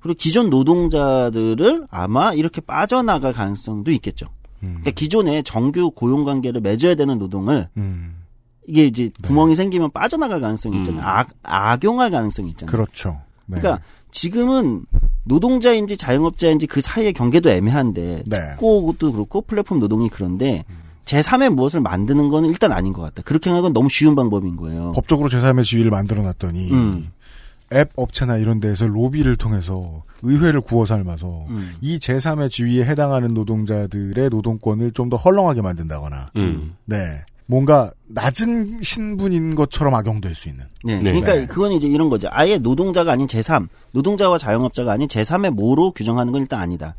[0.00, 4.28] 그리고 기존 노동자들을 아마 이렇게 빠져나갈 가능성도 있겠죠.
[4.60, 7.68] 그러니까 기존에 정규 고용 관계를 맺어야 되는 노동을
[8.66, 11.04] 이게 이제 구멍이 생기면 빠져나갈 가능성이 있잖아요.
[11.04, 12.72] 악, 악용할 가능성이 있잖아요.
[12.72, 13.20] 그렇죠.
[13.44, 13.60] 네.
[13.60, 14.86] 그러니까 지금은
[15.24, 18.38] 노동자인지 자영업자인지 그 사이의 경계도 애매한데 네.
[18.52, 20.64] 특고도 그렇고 플랫폼 노동이 그런데
[21.04, 23.22] 제3의 무엇을 만드는 거는 일단 아닌 것 같다.
[23.24, 24.92] 그렇게 하는 건 너무 쉬운 방법인 거예요.
[24.92, 27.08] 법적으로 제3의 지위를 만들어 놨더니 음.
[27.72, 31.72] 앱 업체나 이런 데에서 로비를 통해서 의회를 구워 삶아서 음.
[31.80, 36.76] 이 제3의 지위에 해당하는 노동자들의 노동권을 좀 더 헐렁하게 만든다거나 음.
[36.84, 37.24] 네.
[37.46, 40.64] 뭔가 낮은 신분인 것처럼 악용될 수 있는.
[40.84, 41.02] 네.
[41.02, 42.28] 그러니까 그건 이제 이런 거죠.
[42.30, 46.94] 아예 노동자가 아닌 제3, 노동자와 자영업자가 아닌 제3의 모로 규정하는 건 일단 아니다.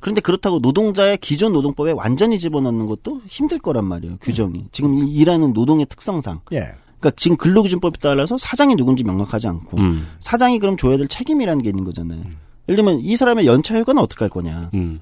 [0.00, 4.18] 그런데 그렇다고 노동자의 기존 노동법에 완전히 집어넣는 것도 힘들 거란 말이에요.
[4.20, 4.66] 규정이.
[4.72, 6.40] 지금 일- 일하는 노동의 특성상.
[6.52, 6.74] 예.
[6.98, 10.06] 그러니까 지금 근로기준법에 따라서 사장이 누군지 명확하지 않고 음.
[10.20, 12.20] 사장이 그럼 줘야 될 책임이라는 게 있는 거잖아요.
[12.68, 14.70] 예를 들면 이 사람의 연차휴가는 어떻게 할 거냐.
[14.74, 15.00] 음.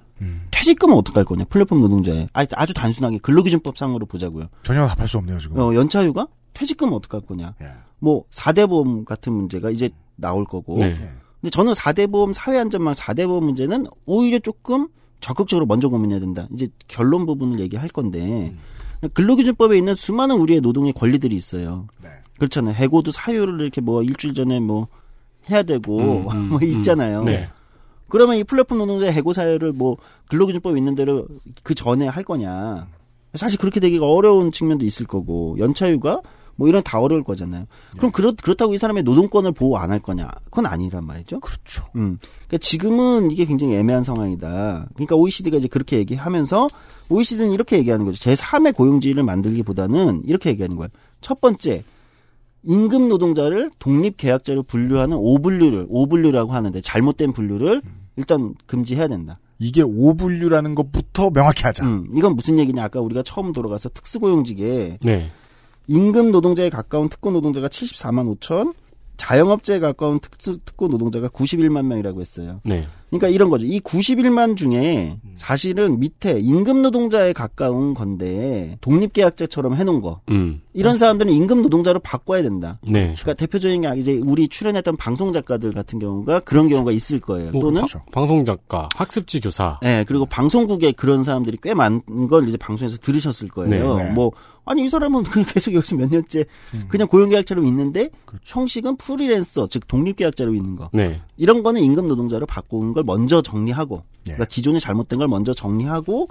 [0.51, 1.45] 퇴직금은 어떻게 할 거냐.
[1.49, 2.29] 플랫폼 노동자의.
[2.33, 4.47] 아, 아주 단순하게 근로기준법상으로 보자고요.
[4.63, 5.59] 전혀 답할 수 없네요, 지금.
[5.59, 6.27] 어, 연차휴가?
[6.55, 7.55] 퇴직금은 어떻게 할 거냐.
[7.99, 10.75] 뭐 4대 보험 같은 문제가 이제 나올 거고.
[10.79, 11.11] 네.
[11.45, 14.89] 근데 저는 4대 보험 사회안전망 4대 보험 문제는 오히려 조금
[15.21, 16.49] 적극적으로 먼저 고민해야 된다.
[16.55, 18.55] 이제 결론 부분을 얘기할 건데
[19.13, 21.87] 근로기준법에 있는 수많은 우리의 노동의 권리들이 있어요.
[22.39, 22.75] 그렇잖아요.
[22.75, 24.89] 해고도 사유를 이렇게 뭐 일주일 전에 뭐
[25.51, 27.21] 해야 되고 음, 음, 뭐 있잖아요.
[27.21, 27.25] 음.
[27.27, 27.51] 네.
[28.09, 29.99] 그러면 이 플랫폼 노동자의 해고 사유를 뭐
[30.31, 31.27] 근로기준법에 있는 대로
[31.63, 32.89] 그 전에 할 거냐?
[33.35, 36.23] 사실 그렇게 되기가 어려운 측면도 있을 거고 연차휴가
[36.57, 37.67] 뭐 이런 다 어려울 거잖아요.
[37.97, 40.29] 그럼 그렇, 그렇다고 이 사람의 노동권을 보호 안 할 거냐?
[40.45, 41.41] 그건 아니란 말이죠.
[41.41, 41.85] 그렇죠.
[41.97, 42.19] 음.
[42.47, 44.89] 그러니까 지금은 이게 굉장히 애매한 상황이다.
[44.95, 46.69] 그러니까 OECD가 이제 그렇게 얘기하면서
[47.09, 48.19] OECD는 이렇게 얘기하는 거죠.
[48.31, 50.89] 제3의 고용지위를 만들기보다는 이렇게 얘기하는 거예요.
[51.21, 51.83] 첫 번째,
[52.63, 57.83] 임금 노동자를 독립 계약자로 분류하는 오분류를 오분류라고 하는데 잘못된 분류를
[58.17, 59.39] 일단 금지해야 된다.
[59.59, 61.85] 이게 오분류라는 것부터 명확히 하자.
[61.85, 62.83] 음, 이건 무슨 얘기냐?
[62.85, 65.31] 아까 우리가 처음 돌아가서 특수고용직에 네.
[65.87, 68.75] 임금 노동자에 가까운 특고 노동자가 74만 5천,
[69.17, 72.61] 자영업자에 가까운 특수, 특고 노동자가 91만 명이라고 했어요.
[72.65, 72.87] 네.
[73.11, 73.65] 그러니까 이런 거죠.
[73.65, 80.21] 이 91만 중에 사실은 밑에 임금 노동자에 가까운 건데 독립계약자처럼 해놓은 거.
[80.31, 80.63] 음.
[80.73, 82.81] 이런 사람들은 임금 노동자로 바꿔야 된다.
[82.83, 83.13] 네.
[83.13, 87.53] 그러니까 대표적인 게 이제 우리 출연했던 방송 작가들 같은 경우가 그런 경우가 있을 거예요.
[87.53, 89.79] 뭐, 또는 바- 방송 작가, 학습지 교사.
[89.81, 93.71] 네, 그리고 방송국에 그런 사람들이 꽤 많은 걸 이제 방송에서 들으셨을 거예요.
[93.97, 94.11] 네, 네.
[94.11, 94.33] 뭐
[94.65, 96.45] 아니 이 사람은 계속 여기서 몇 년째
[96.89, 98.11] 그냥 고용계약자로 있는데
[98.43, 100.91] 형식은 프리랜서 즉 독립계약자로 있는 거.
[100.93, 101.21] 네.
[101.37, 106.29] 이런 거는 임금 노동자로 바꾸는 걸 먼저 정리하고 그러니까 기존에 잘못된 걸 먼저 정리하고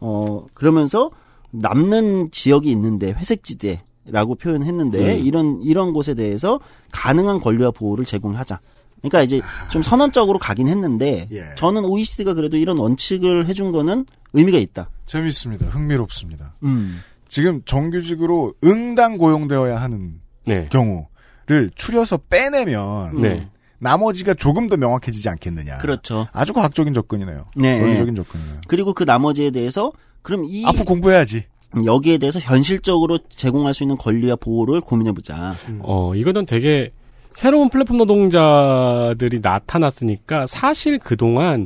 [0.00, 1.10] 어 그러면서
[1.50, 5.24] 남는 지역이 있는데 회색지대 라고 표현했는데 음.
[5.24, 6.58] 이런 이런 곳에 대해서
[6.90, 8.60] 가능한 권리와 보호를 제공하자.
[8.98, 14.90] 그러니까 이제 좀 선언적으로 가긴 했는데 저는 OECD가 그래도 이런 원칙을 해준 거는 의미가 있다.
[15.06, 15.66] 재밌습니다.
[15.66, 16.54] 흥미롭습니다.
[16.62, 17.00] 음.
[17.32, 20.68] 지금 정규직으로 응당 고용되어야 하는 네.
[20.70, 23.48] 경우를 추려서 빼내면 네.
[23.78, 25.78] 나머지가 조금 더 명확해지지 않겠느냐.
[25.78, 26.28] 그렇죠.
[26.32, 27.46] 아주 과학적인 접근이네요.
[27.56, 27.80] 네.
[27.80, 28.60] 논리적인 접근이네요.
[28.68, 31.44] 그리고 그 나머지에 대해서 그럼 이 앞으로 공부해야지.
[31.82, 35.54] 여기에 대해서 현실적으로 제공할 수 있는 권리와 보호를 고민해 보자.
[35.80, 36.90] 어, 이거는 되게
[37.32, 41.64] 새로운 플랫폼 노동자들이 나타났으니까 사실 그동안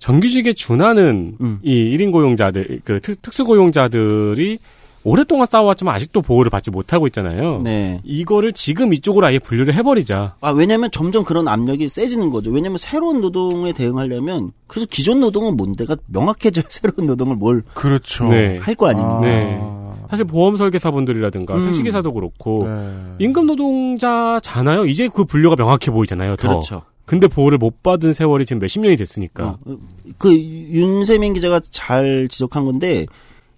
[0.00, 1.60] 정규직에 준하는 음.
[1.62, 4.58] 이 1인 고용자들, 그 특, 특수 고용자들이
[5.04, 7.60] 오랫동안 싸워왔지만 아직도 보호를 받지 못하고 있잖아요.
[7.62, 8.00] 네.
[8.04, 10.36] 이거를 지금 이쪽으로 아예 분류를 해버리자.
[10.40, 12.50] 아, 왜냐면 점점 그런 압력이 세지는 거죠.
[12.50, 18.28] 왜냐면 새로운 노동에 대응하려면 그래서 기존 노동은 뭔데가 명확해져야 새로운 노동을 뭘 그렇죠.
[18.28, 18.58] 네.
[18.58, 19.20] 할거 아닙니까?
[19.20, 19.60] 네.
[20.08, 21.64] 사실 보험 설계사분들이라든가 음.
[21.66, 22.94] 택시기사도 그렇고 네.
[23.18, 24.86] 임금 노동자잖아요.
[24.86, 26.36] 이제 그 분류가 명확해 보이잖아요.
[26.36, 26.48] 더.
[26.48, 26.82] 그렇죠.
[27.04, 29.58] 근데 보호를 못 받은 세월이 지금 몇십 년이 됐으니까.
[29.66, 29.76] 어,
[30.16, 33.06] 그 윤세민 기자가 잘 지적한 건데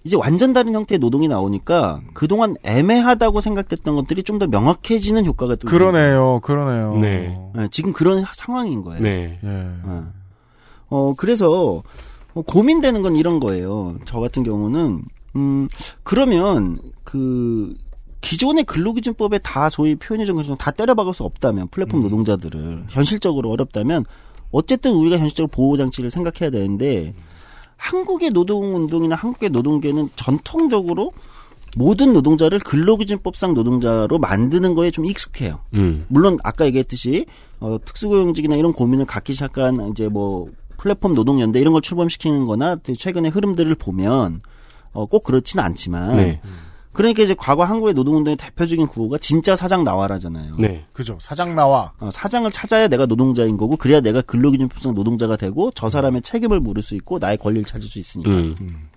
[0.06, 5.66] 이제 완전 다른 형태의 노동이 나오니까 그동안 애매하다고 생각됐던 것들이 좀 더 명확해지는 효과가 또
[5.66, 6.40] 그러네요.
[6.42, 6.96] 그러네요.
[6.98, 7.36] 네.
[7.54, 9.02] 네, 지금 그런 상황인 거예요.
[9.02, 9.38] 네.
[9.42, 9.48] 예.
[9.82, 10.12] 어.
[10.90, 11.82] 어, 그래서
[12.34, 13.96] 어, 고민되는 건 이런 거예요.
[14.04, 15.02] 저 같은 경우는
[15.36, 15.68] 음
[16.02, 17.74] 그러면 그
[18.20, 24.04] 기존의 근로기준법에 다 소위 표현이 좀다 때려박을 수 없다면 플랫폼 노동자들을 현실적으로 어렵다면
[24.52, 27.14] 어쨌든 우리가 현실적으로 보호 장치를 생각해야 되는데
[27.76, 31.12] 한국의 노동운동이나 한국의 노동계는 전통적으로
[31.76, 35.60] 모든 노동자를 근로기준법상 노동자로 만드는 거에 좀 익숙해요.
[35.74, 36.06] 음.
[36.08, 37.26] 물론 아까 얘기했듯이
[37.60, 40.48] 어, 특수고용직이나 이런 고민을 갖기 시작한 이제 뭐
[40.78, 44.40] 플랫폼 노동연대 이런 걸 출범시키는 거나 최근의 흐름들을 보면
[44.92, 46.40] 어, 꼭 그렇지는 않지만 네.
[46.96, 50.56] 그러니까 이제 과거 한국의 노동운동의 대표적인 구호가 진짜 사장 나와라잖아요.
[50.58, 50.84] 네.
[50.94, 51.18] 그죠.
[51.20, 51.92] 사장 나와.
[52.00, 56.82] 어, 사장을 찾아야 내가 노동자인 거고 그래야 내가 근로기준법상 노동자가 되고 저 사람의 책임을 물을
[56.82, 58.30] 수 있고 나의 권리를 찾을 수 있으니까.
[58.30, 58.88] 음.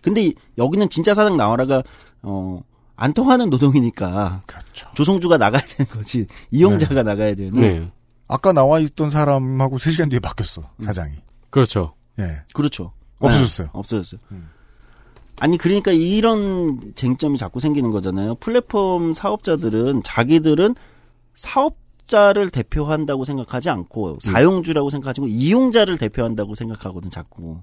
[0.00, 1.82] 근데 이- 여기는 진짜 사장 나와라가
[2.22, 2.60] 어.
[2.94, 4.88] 안 통하는 노동이니까 그렇죠.
[4.94, 7.90] 조성주가 나가야 되는 거지 이용자가 나가야 되는 네.
[8.28, 10.62] 아까 나와 있던 사람하고 3시간 뒤에 바뀌었어.
[10.84, 11.14] 사장이.
[11.50, 11.94] 그렇죠.
[12.20, 12.42] 예.
[12.54, 12.92] 그렇죠.
[13.18, 13.66] 없어졌어요.
[13.66, 14.20] 네, 없어졌어요.
[14.30, 14.48] 음.
[15.42, 18.36] 아니 그러니까 이런 쟁점이 자꾸 생기는 거잖아요.
[18.36, 20.76] 플랫폼 사업자들은 자기들은
[21.34, 27.60] 사업자를 대표한다고 생각하지 않고 사용주라고 생각하지 않고 이용자를 대표한다고 생각하거든 자꾸.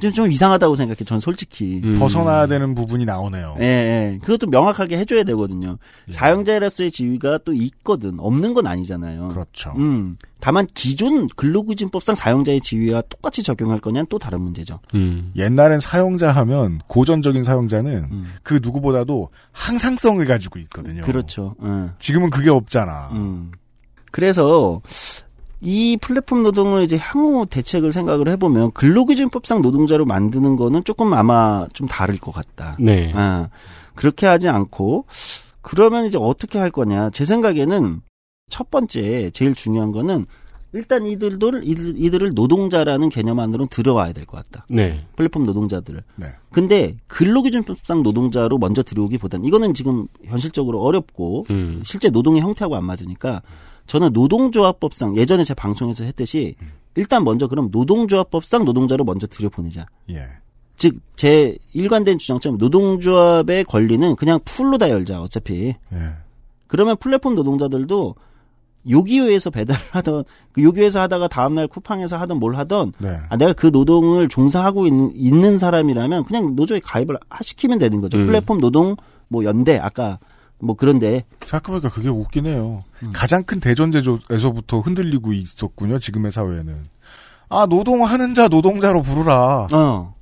[0.00, 0.98] 좀, 좀 이상하다고 생각해.
[1.04, 1.80] 전 솔직히.
[1.82, 1.98] 음.
[1.98, 3.56] 벗어나야 되는 부분이 나오네요.
[3.58, 4.18] 예, 예.
[4.22, 5.78] 그것도 명확하게 해줘야 되거든요.
[6.08, 8.20] 사용자로서의 지위가 또 있거든.
[8.20, 9.26] 없는 건 아니잖아요.
[9.26, 9.72] 그렇죠.
[9.76, 10.16] 음.
[10.40, 14.80] 다만 기존 근로기준법상 사용자의 지위와 똑같이 적용할 거냐는 또 다른 문제죠.
[14.94, 15.32] 음.
[15.36, 18.26] 옛날엔 사용자 하면 고전적인 사용자는 음.
[18.42, 21.02] 그 누구보다도 항상성을 가지고 있거든요.
[21.02, 21.54] 그렇죠.
[21.64, 21.90] 예.
[21.98, 23.10] 지금은 그게 없잖아.
[23.12, 23.52] 음.
[24.12, 24.80] 그래서
[25.60, 31.88] 이 플랫폼 노동을 이제 향후 대책을 생각을 해보면 근로기준법상 노동자로 만드는 거는 조금 아마 좀
[31.88, 32.74] 다를 것 같다.
[32.78, 33.12] 네.
[33.14, 33.48] 아,
[33.94, 35.06] 그렇게 하지 않고
[35.62, 37.10] 그러면 이제 어떻게 할 거냐?
[37.10, 38.02] 제 생각에는
[38.48, 40.26] 첫 번째 제일 중요한 거는
[40.72, 44.66] 일단 이들도 이들, 이들을 노동자라는 개념 안으로 들어와야 될 것 같다.
[44.68, 45.04] 네.
[45.16, 46.02] 플랫폼 노동자들을.
[46.16, 46.26] 네.
[46.52, 51.82] 근데 근로기준법상 노동자로 먼저 들어오기보단 이거는 지금 현실적으로 어렵고 음.
[51.84, 53.42] 실제 노동의 형태하고 안 맞으니까
[53.86, 56.56] 저는 노동조합법상 예전에 제 방송에서 했듯이
[56.94, 59.86] 일단 먼저 그럼 노동조합법상 노동자로 먼저 들여보내자.
[60.10, 60.22] 예.
[60.76, 65.74] 즉 제 일관된 주장처럼 노동조합의 권리는 그냥 풀로 다 열자 어차피.
[65.92, 65.98] 예.
[66.66, 68.14] 그러면 플랫폼 노동자들도
[68.88, 73.18] 요기요에서 배달을 하던 그 요기요에서 하다가 다음날 쿠팡에서 하던 뭘 하던 네.
[73.28, 78.18] 아, 내가 그 노동을 종사하고 있는, 있는 사람이라면 그냥 노조에 가입을 하- 시키면 되는 거죠.
[78.18, 78.22] 음.
[78.24, 78.96] 플랫폼 노동
[79.28, 80.18] 뭐 연대 아까
[80.58, 82.80] 뭐 그런데 생각해보니까 그게 웃긴 해요.
[83.02, 83.10] 음.
[83.12, 85.98] 가장 큰 대전제조에서부터 흔들리고 있었군요.
[85.98, 86.74] 지금의 사회는.
[87.48, 89.68] 아 노동하는 자 노동자로 부르라.
[89.72, 90.12] 어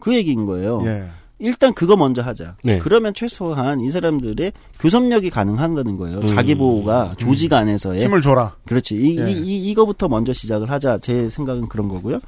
[0.00, 0.80] 그 얘기인 거예요.
[0.86, 1.08] 예.
[1.38, 2.56] 일단 그거 먼저 하자.
[2.64, 2.78] 네.
[2.78, 6.18] 그러면 최소한 이 사람들의 교섭력이 가능한다는 거예요.
[6.18, 6.26] 음.
[6.26, 8.56] 자기 보호가 조직 안에서의 힘을 줘라.
[8.66, 8.96] 그렇지.
[8.96, 9.30] 이, 예.
[9.30, 10.98] 이, 이, 이 거부터 먼저 시작을 하자.
[10.98, 12.20] 제 생각은 그런 거고요.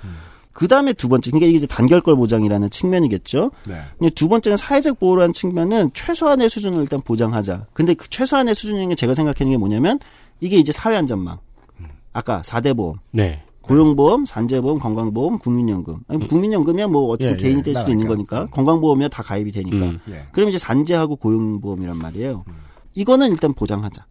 [0.52, 3.50] 그 다음에 두 번째, 그러니까 이게 이제 단결권 보장이라는 측면이겠죠.
[3.64, 4.10] 네.
[4.10, 7.66] 두 번째는 사회적 보호라는 측면은 최소한의 수준을 일단 보장하자.
[7.72, 9.98] 근데 그 최소한의 수준인 게 제가 생각하는 게 뭐냐면
[10.40, 11.38] 이게 이제 사회 안전망.
[12.12, 12.96] 아까 4대 보험.
[13.12, 13.42] 네.
[13.70, 15.98] 고용보험, 산재보험, 건강보험, 국민연금.
[16.08, 17.92] 아니, 국민연금이야 뭐 어쨌든 예, 개인이 예, 뗄 수도 나라니까.
[17.92, 18.46] 있는 거니까.
[18.46, 19.76] 건강보험이야 다 가입이 되니까.
[19.76, 19.98] 음.
[20.10, 20.24] 예.
[20.32, 22.44] 그럼 이제 산재하고 고용보험이란 말이에요.
[22.94, 24.04] 이거는 일단 보장하자.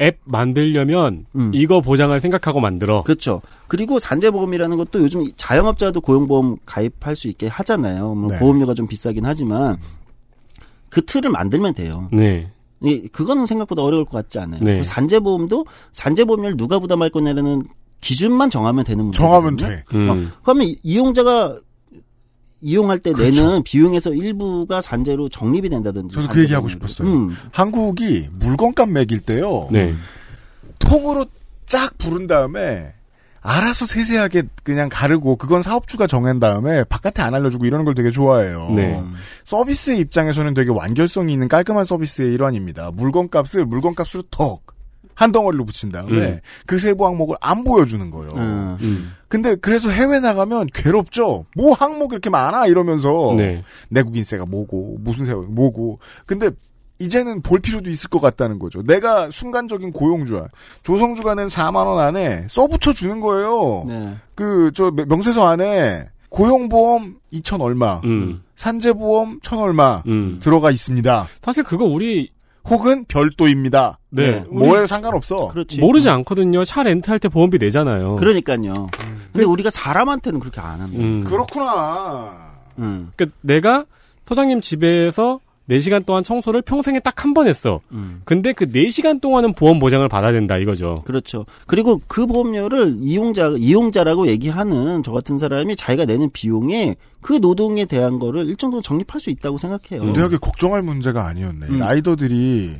[0.00, 1.50] 앱 만들려면 음.
[1.52, 3.02] 이거 보장을 생각하고 만들어.
[3.02, 3.42] 그렇죠.
[3.68, 8.14] 그리고 산재보험이라는 것도 요즘 자영업자도 고용보험 가입할 수 있게 하잖아요.
[8.14, 8.38] 뭐 네.
[8.38, 9.76] 보험료가 좀 비싸긴 하지만
[10.88, 12.08] 그 틀을 만들면 돼요.
[12.12, 12.50] 네.
[12.82, 14.62] 이 그거는 생각보다 어려울 것 같지 않아요.
[14.62, 14.82] 네.
[14.82, 17.64] 산재보험도 산재보험료를 누가 부담할 거냐라는
[18.02, 19.16] 기준만 정하면 되는 문제.
[19.16, 19.84] 정하면 돼.
[19.94, 20.30] 음.
[20.42, 21.56] 그러면 이- 이용자가
[22.60, 23.42] 이용할 때 그렇죠.
[23.44, 26.14] 내는 비용에서 일부가 산재로 적립이 된다든지.
[26.14, 26.68] 저도 그 얘기하고.
[26.68, 27.08] 싶었어요.
[27.08, 27.30] 음.
[27.50, 29.68] 한국이 물건값 매길 때요.
[29.72, 29.94] 네.
[30.78, 31.26] 통으로
[31.66, 32.92] 쫙 부른 다음에
[33.40, 38.70] 알아서 세세하게 그냥 가르고 그건 사업주가 정한 다음에 바깥에 안 알려주고 이러는 걸 되게 좋아해요.
[38.70, 39.02] 네.
[39.44, 42.92] 서비스의 입장에서는 되게 완결성이 있는 깔끔한 서비스의 일환입니다.
[42.92, 44.62] 물건값을 물건값으로 턱
[45.14, 46.40] 한 덩어리로 붙인 다음에 음.
[46.66, 48.32] 그 세부 항목을 안 보여주는 거예요.
[48.32, 48.76] 음.
[48.80, 49.12] 음.
[49.28, 51.46] 근데 그래서 해외 나가면 괴롭죠.
[51.56, 53.62] 뭐 항목 이렇게 많아 이러면서 네.
[53.88, 55.98] 내국인세가 뭐고 무슨 세가 뭐고.
[56.26, 56.50] 근데
[56.98, 58.82] 이제는 볼 필요도 있을 것 같다는 거죠.
[58.82, 60.48] 내가 순간적인 고용주야.
[60.82, 63.84] 조성주가 낸 4만 원 안에 써붙여 주는 거예요.
[63.88, 64.14] 네.
[64.34, 68.42] 그저 명세서 안에 고용보험 2천 얼마, 음.
[68.56, 70.38] 산재보험 1천 얼마 음.
[70.42, 71.28] 들어가 있습니다.
[71.42, 72.30] 사실 그거 우리
[72.68, 73.98] 혹은 별도입니다.
[74.10, 74.44] 네.
[74.50, 75.48] 뭐에 상관없어.
[75.48, 75.80] 그렇지.
[75.80, 76.64] 모르지 않거든요.
[76.64, 78.16] 차 렌트할 때 보험비 내잖아요.
[78.16, 78.88] 그러니까요.
[79.32, 81.02] 근데 우리가 사람한테는 그렇게 안 합니다.
[81.02, 81.24] 음.
[81.24, 82.52] 그렇구나.
[82.78, 83.10] 음.
[83.16, 83.84] 그러니까 내가
[84.26, 85.40] 소장님 집에서
[85.78, 87.80] 4시간 동안 청소를 평생에 딱 한 번 했어.
[87.92, 88.20] 음.
[88.24, 91.02] 근데 그 4시간 동안은 보험 보장을 받아야 된다 이거죠.
[91.04, 91.46] 그렇죠.
[91.66, 98.18] 그리고 그 보험료를 이용자 이용자라고 얘기하는 저 같은 사람이 자기가 내는 비용에 그 노동에 대한
[98.18, 100.12] 거를 일정 정도 적립할 수 있다고 생각해요.
[100.12, 101.66] 되게 걱정할 문제가 아니었네.
[101.66, 101.78] 음.
[101.78, 102.72] 라이더들이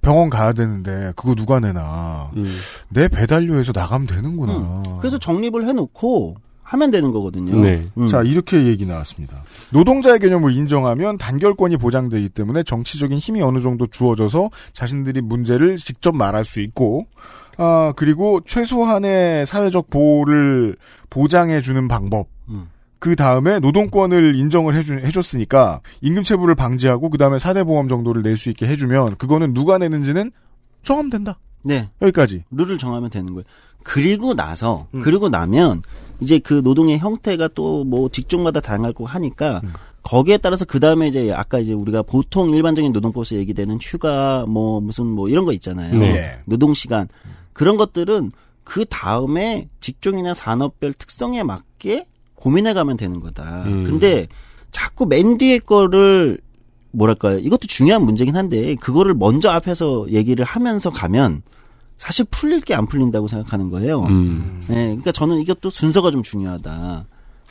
[0.00, 2.30] 병원 가야 되는데 그거 누가 내나.
[2.36, 2.46] 음.
[2.88, 4.82] 내 배달료에서 나가면 되는구나.
[5.00, 6.36] 그래서 적립을 해놓고
[6.70, 7.60] 하면 되는 거거든요.
[7.60, 7.88] 네.
[7.98, 8.06] 음.
[8.06, 9.42] 자, 이렇게 얘기 나왔습니다.
[9.72, 16.44] 노동자의 개념을 인정하면 단결권이 보장되기 때문에 정치적인 힘이 어느 정도 주어져서 자신들이 문제를 직접 말할
[16.44, 17.06] 수 있고,
[17.58, 20.76] 아, 그리고 최소한의 사회적 보호를
[21.10, 22.28] 보장해 주는 방법.
[22.48, 22.68] 음.
[23.00, 28.68] 그 다음에 노동권을 인정을 해주, 해줬으니까 임금체불을 방지하고 그 다음에 사대보험 정도를 낼 수 있게
[28.68, 30.30] 해주면 그거는 누가 내는지는
[30.84, 31.38] 정하면 된다.
[31.64, 31.88] 네.
[32.00, 32.44] 여기까지.
[32.52, 33.44] 룰을 정하면 되는 거예요.
[33.82, 35.82] 그리고 나서 그리고 나면
[36.20, 39.62] 이제 그 노동의 형태가 또 뭐 직종마다 다양할 거고 하니까
[40.02, 45.06] 거기에 따라서 그 다음에 이제 아까 이제 우리가 보통 일반적인 노동법에서 얘기되는 휴가 뭐 무슨
[45.06, 45.94] 뭐 이런 거 있잖아요.
[45.98, 46.38] 네.
[46.44, 47.08] 노동 시간
[47.52, 48.32] 그런 것들은
[48.64, 53.64] 그 다음에 직종이나 산업별 특성에 맞게 고민해 가면 되는 거다.
[53.66, 53.84] 음.
[53.84, 54.26] 근데
[54.70, 56.38] 자꾸 맨 뒤에 거를
[56.92, 57.38] 뭐랄까요?
[57.38, 61.42] 이것도 중요한 문제긴 한데 그거를 먼저 앞에서 얘기를 하면서 가면
[62.00, 64.00] 사실 풀릴 게 안 풀린다고 생각하는 거예요.
[64.04, 64.62] 음.
[64.68, 67.04] 네, 그러니까 저는 이것도 순서가 좀 중요하다.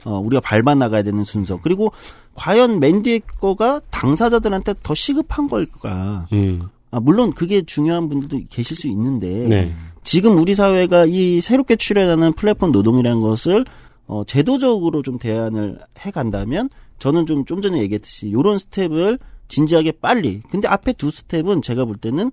[0.05, 1.59] 어, 우리가 밟아 나가야 되는 순서.
[1.61, 1.91] 그리고
[2.33, 6.27] 과연 맨 뒤에 거가 당사자들한테 더 시급한 걸까?
[6.33, 6.63] 음.
[6.89, 9.75] 아, 물론 그게 중요한 분들도 계실 수 있는데 네.
[10.03, 13.65] 지금 우리 사회가 이 새롭게 출현하는 플랫폼 노동이라는 것을
[14.07, 20.41] 어, 제도적으로 좀 대안을 해 간다면 저는 좀, 좀 전에 얘기했듯이 요런 스텝을 진지하게 빨리.
[20.49, 22.31] 근데 앞에 두 스텝은 제가 볼 때는 어,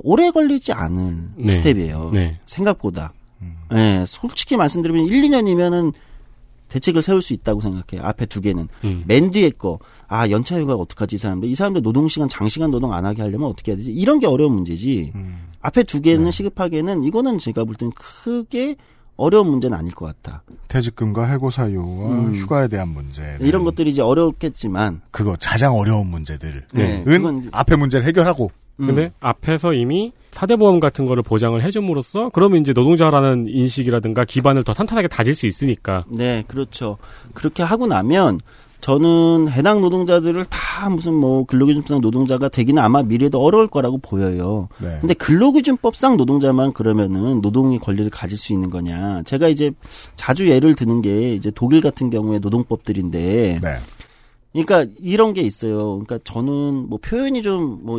[0.00, 1.54] 오래 걸리지 않을 네.
[1.54, 2.10] 스텝이에요.
[2.12, 2.38] 네.
[2.46, 3.12] 생각보다.
[3.74, 5.92] 예, 솔직히 말씀드리면 1, 2년이면은
[6.68, 8.06] 대책을 세울 수 있다고 생각해요.
[8.06, 8.68] 앞에 두 개는.
[8.84, 9.04] 음.
[9.06, 9.78] 맨 뒤에 거.
[10.06, 11.48] 아, 연차휴가 어떡하지, 이 사람들.
[11.48, 13.90] 이 사람들 노동시간, 장시간 노동 안 하게 하려면 어떻게 해야 되지?
[13.92, 15.12] 이런 게 어려운 문제지.
[15.60, 18.76] 앞에 두 개는 시급하게는 이거는 제가 볼 때는 크게
[19.16, 20.42] 어려운 문제는 아닐 것 같다.
[20.68, 22.34] 퇴직금과 해고 사유와 음.
[22.34, 23.36] 휴가에 대한 문제.
[23.40, 25.00] 이런 것들이 이제 어렵겠지만.
[25.10, 27.04] 그거 가장 어려운 문제들은 네,
[27.50, 28.50] 앞에 문제를 해결하고
[28.86, 35.08] 근데 앞에서 이미 사대보험 같은 거를 보장을 해줌으로써 그러면 이제 노동자라는 인식이라든가 기반을 더 탄탄하게
[35.08, 36.04] 다질 수 있으니까.
[36.08, 36.98] 네, 그렇죠.
[37.34, 38.40] 그렇게 하고 나면
[38.80, 44.68] 저는 해당 노동자들을 다 무슨 뭐 근로기준법 노동자가 되기는 아마 미래에도 어려울 거라고 보여요.
[44.78, 44.98] 네.
[45.00, 49.22] 근데 근로기준법상 노동자만 그러면은 노동의 권리를 가질 수 있는 거냐.
[49.24, 49.72] 제가 이제
[50.14, 53.58] 자주 예를 드는 게 이제 독일 같은 경우에 노동법들인데.
[53.60, 53.76] 네.
[54.52, 55.98] 그러니까 이런 게 있어요.
[55.98, 57.98] 그러니까 저는 뭐 표현이 좀 뭐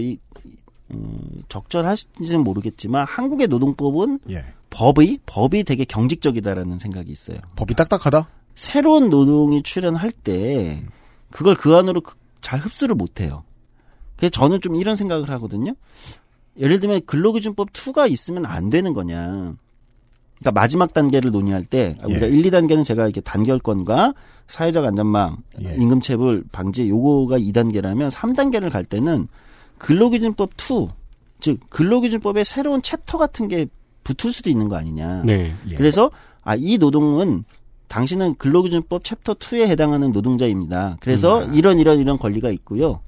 [0.94, 4.44] 음, 적절하신지는 모르겠지만 한국의 노동법은 예.
[4.70, 7.38] 법이 법이 되게 경직적이다라는 생각이 있어요.
[7.56, 8.28] 법이 딱딱하다.
[8.56, 10.84] 새로운 노동이 출현할 때
[11.32, 13.44] 그걸 그 안으로 그- 잘 흡수를 못 해요.
[14.18, 15.74] 그래서 저는 좀 이런 생각을 하거든요.
[16.58, 19.54] 예를 들면 근로기준법 2가 있으면 안 되는 거냐.
[20.40, 22.32] 그러니까 마지막 단계를 논의할 때 우리가 예.
[22.32, 24.14] 1, 2단계는 제가 이렇게 단결권과
[24.48, 25.76] 사회적 안전망, 예.
[25.76, 29.28] 임금 체불 방지 요거가 2단계라면 3단계를 갈 때는
[29.80, 30.88] 근로기준법 2,
[31.42, 33.68] 즉 근로기준법에 새로운 챕터 같은 게
[34.04, 35.24] 붙을 수도 있는 거 아니냐.
[35.26, 35.54] 네.
[35.68, 35.76] 예.
[35.76, 36.12] 그래서
[36.44, 37.44] 아 이 노동은
[37.88, 40.98] 당신은 근로기준법 챕터 2에 해당하는 노동자입니다.
[41.00, 41.54] 그래서 음.
[41.56, 43.02] 이런 이런 이런 권리가 있고요.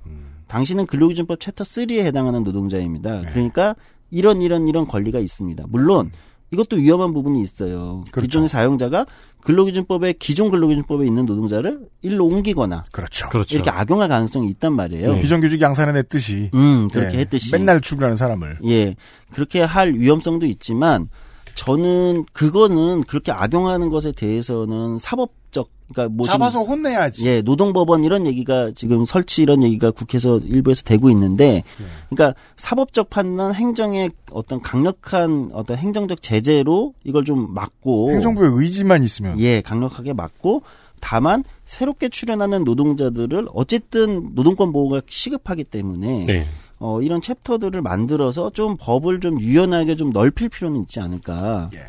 [0.47, 3.21] 당신은 근로기준법 챕터 3에 해당하는 노동자입니다.
[3.21, 3.27] 네.
[3.31, 3.75] 그러니까
[4.09, 5.65] 이런 이런 이런 권리가 있습니다.
[5.69, 6.11] 물론
[6.51, 8.03] 이것도 위험한 부분이 있어요.
[8.11, 8.21] 그렇죠.
[8.27, 9.05] 기존의 사용자가
[9.43, 13.29] 근로기준법에 기존 근로기준법에 있는 노동자를 일로 옮기거나 그렇죠.
[13.29, 13.55] 그렇죠.
[13.55, 15.13] 이렇게 악용할 가능성이 있단 말이에요.
[15.15, 15.21] 네.
[15.21, 17.21] 비정규직 양산의 내 뜻이 음, 그렇게 예.
[17.21, 17.51] 했듯이.
[17.51, 18.95] 맨날 출근하는 사람을 예.
[19.31, 21.07] 그렇게 할 위험성도 있지만
[21.55, 27.27] 저는 그거는 그렇게 악용하는 것에 대해서는 사법적 그러니까 뭐 잡아서 혼내야지.
[27.27, 31.63] 예, 노동법원 이런 얘기가 지금 설치 이런 얘기가 국회에서 일부에서 되고 있는데,
[32.09, 39.39] 그러니까 사법적 판단, 행정의 어떤 강력한 어떤 행정적 제재로 이걸 좀 막고, 행정부의 의지만 있으면
[39.39, 40.63] 예, 강력하게 막고,
[41.01, 46.47] 다만 새롭게 출연하는 노동자들을 어쨌든 노동권 보호가 시급하기 때문에 네.
[46.83, 51.69] 어, 이런 챕터들을 만들어서 좀 법을 좀 유연하게 좀 넓힐 필요는 있지 않을까.
[51.75, 51.79] 예.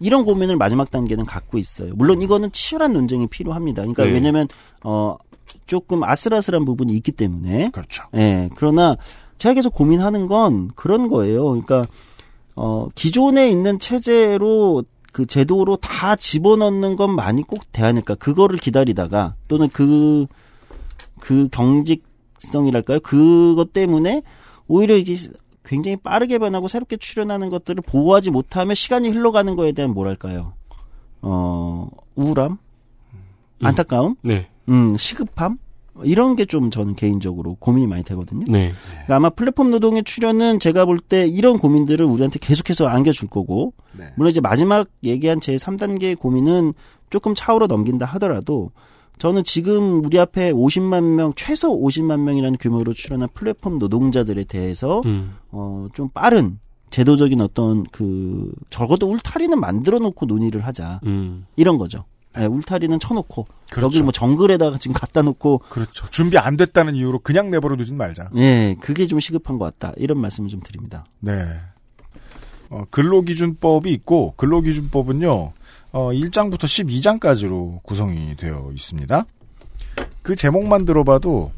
[0.00, 1.92] 이런 고민을 마지막 단계는 갖고 있어요.
[1.94, 3.82] 물론 이거는 치열한 논쟁이 필요합니다.
[3.82, 4.12] 그러니까 네.
[4.12, 4.48] 왜냐면
[4.82, 5.18] 어
[5.66, 7.70] 조금 아슬아슬한 부분이 있기 때문에.
[7.70, 8.04] 그렇죠.
[8.14, 8.48] 예.
[8.56, 8.96] 그러나
[9.36, 11.44] 제가 계속 고민하는 건 그런 거예요.
[11.44, 11.84] 그러니까
[12.54, 14.82] 어 기존에 있는 체제로
[15.12, 18.14] 그 제도로 다 집어넣는 것만이 꼭 대안일까?
[18.14, 20.26] 그거를 기다리다가 또는 그그
[21.50, 23.00] 경직성이랄까요?
[23.00, 24.22] 그것 때문에
[24.68, 25.16] 오히려 이게
[25.64, 30.52] 굉장히 빠르게 변하고 새롭게 출현하는 것들을 보호하지 못하면 시간이 흘러가는 거에 대한 뭐랄까요?
[31.22, 32.58] 어, 우울함?
[33.62, 34.16] 안타까움?
[34.22, 34.48] 네.
[34.68, 35.58] 음, 시급함?
[36.04, 38.44] 이런 게 좀 저는 개인적으로 고민이 많이 되거든요.
[38.48, 38.72] 네.
[38.92, 44.04] 그러니까 아마 플랫폼 노동의 출현은 제가 볼 때 이런 고민들을 우리한테 계속해서 안겨줄 거고, 네.
[44.16, 46.72] 물론 이제 마지막 얘기한 제 3단계의 고민은
[47.10, 48.70] 조금 차후로 넘긴다 하더라도,
[49.18, 55.36] 저는 지금 우리 앞에 50만 명, 최소 50만 명이라는 규모로 출연한 플랫폼 노동자들에 대해서, 음.
[55.50, 56.58] 어, 좀 빠른,
[56.90, 61.00] 제도적인 어떤 그, 적어도 울타리는 만들어 놓고 논의를 하자.
[61.04, 61.46] 음.
[61.56, 62.04] 이런 거죠.
[62.38, 63.86] 예, 울타리는 쳐놓고, 그렇죠.
[63.86, 66.06] 여기 뭐 정글에다가 지금 갖다 놓고, 그렇죠.
[66.10, 68.30] 준비 안 됐다는 이유로 그냥 내버려 두진 말자.
[68.36, 69.94] 예, 그게 좀 시급한 것 같다.
[69.96, 71.04] 이런 말씀을 좀 드립니다.
[71.20, 71.32] 네.
[72.70, 75.52] 어, 근로기준법이 있고 근로기준법은요.
[75.90, 79.24] 어, 1장부터 12장까지로 구성이 되어 있습니다.
[80.22, 81.52] 그 제목만 들어봐도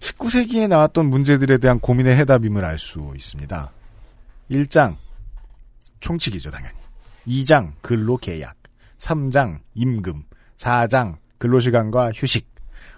[0.00, 3.70] 19세기에 나왔던 문제들에 대한 고민의 해답임을 알 수 있습니다.
[4.50, 4.96] 1장
[6.00, 6.78] 총칙이죠, 당연히.
[7.26, 8.56] 2장 근로계약,
[8.98, 10.24] 3장 임금,
[10.56, 12.48] 4장 근로시간과 휴식,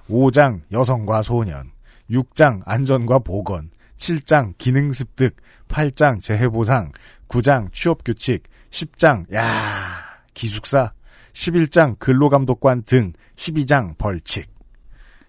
[0.08, 1.72] 5장 여성과 소년,
[2.10, 5.36] 6장 안전과 보건, 7장 기능습득,
[5.68, 6.92] 8장 재해보상,
[7.28, 9.99] 9장 취업규칙, 10장 야
[10.40, 10.94] 기숙사,
[11.34, 14.48] 11장 근로감독관 등 12장 벌칙.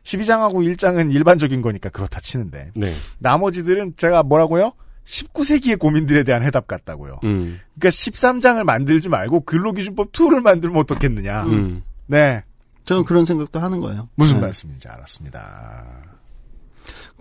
[0.03, 2.95] 12장하고 1장은 일반적인 거니까 그렇다 치는데 네.
[3.19, 4.71] 나머지들은 제가 뭐라고요?
[5.03, 7.19] 19세기의 고민들에 대한 해답 같다고요.
[7.25, 7.59] 음.
[7.77, 11.43] 그러니까 13장을 만들지 말고 근로기준법 2를 만들면 어떻겠느냐.
[11.43, 11.83] 음.
[12.07, 12.43] 네.
[12.85, 14.07] 저는 그런 생각도 하는 거예요.
[14.15, 14.41] 무슨 네.
[14.43, 15.85] 말씀인지 알았습니다.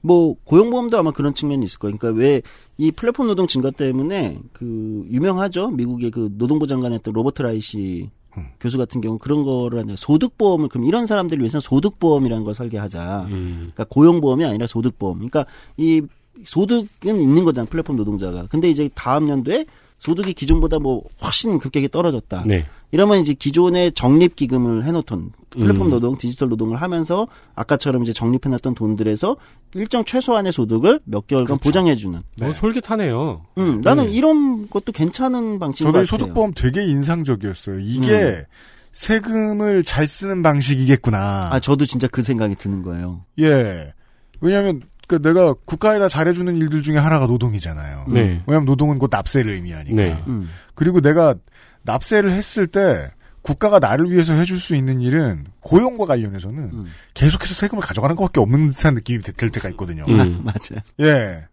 [0.02, 1.96] 뭐 고용보험도 아마 그런 측면이 있을 거예요.
[1.96, 2.42] 그러니까 왜
[2.80, 5.68] 이 플랫폼 노동 증가 때문에 그 유명하죠.
[5.68, 8.46] 미국의 그 노동부 장관했던 로버트 라이시 음.
[8.58, 13.26] 교수 같은 경우 그런 거를 소득보험을 그럼 이런 사람들을 위해서는 소득보험이라는 걸 설계하자.
[13.28, 13.56] 음.
[13.74, 15.16] 그러니까 고용보험이 아니라 소득보험.
[15.18, 15.44] 그러니까
[15.76, 16.00] 이
[16.42, 18.46] 소득은 있는 거잖아 플랫폼 노동자가.
[18.48, 19.66] 근데 이제 다음 연도에
[20.00, 22.44] 소득이 기존보다 뭐 훨씬 급격히 떨어졌다.
[22.46, 22.66] 네.
[22.90, 25.90] 이러면 이제 기존의 적립 기금을 해놓던 플랫폼 음.
[25.90, 29.36] 노동, 디지털 노동을 하면서 아까처럼 이제 적립해놨던 돈들에서
[29.74, 32.18] 일정 최소한의 소득을 몇 개월간 보장해주는.
[32.42, 33.46] 어, 솔깃하네요.
[33.58, 34.12] 음, 나는 네.
[34.12, 36.18] 이런 것도 괜찮은 방식인 것 저도 이 같아요.
[36.18, 37.78] 소득보험 되게 인상적이었어요.
[37.80, 38.44] 이게 음.
[38.92, 41.50] 세금을 잘 쓰는 방식이겠구나.
[41.52, 43.24] 아, 저도 진짜 그 생각이 드는 거예요.
[43.38, 43.92] 예.
[44.40, 44.80] 왜냐하면
[45.10, 48.06] 그 내가 국가에다 잘해주는 일들 중에 하나가 노동이잖아요.
[48.12, 48.44] 네.
[48.46, 49.96] 왜냐하면 노동은 곧 납세를 의미하니까.
[49.96, 50.22] 네.
[50.28, 50.48] 음.
[50.76, 51.34] 그리고 내가
[51.82, 53.10] 납세를 했을 때
[53.42, 56.86] 국가가 나를 위해서 해줄 수 있는 일은 고용과 관련해서는 음.
[57.14, 60.04] 계속해서 세금을 가져가는 것밖에 없는 듯한 느낌이 들 때가 있거든요.
[60.06, 60.20] 음.
[60.20, 60.80] 아, 맞아요.
[61.00, 61.44] 예.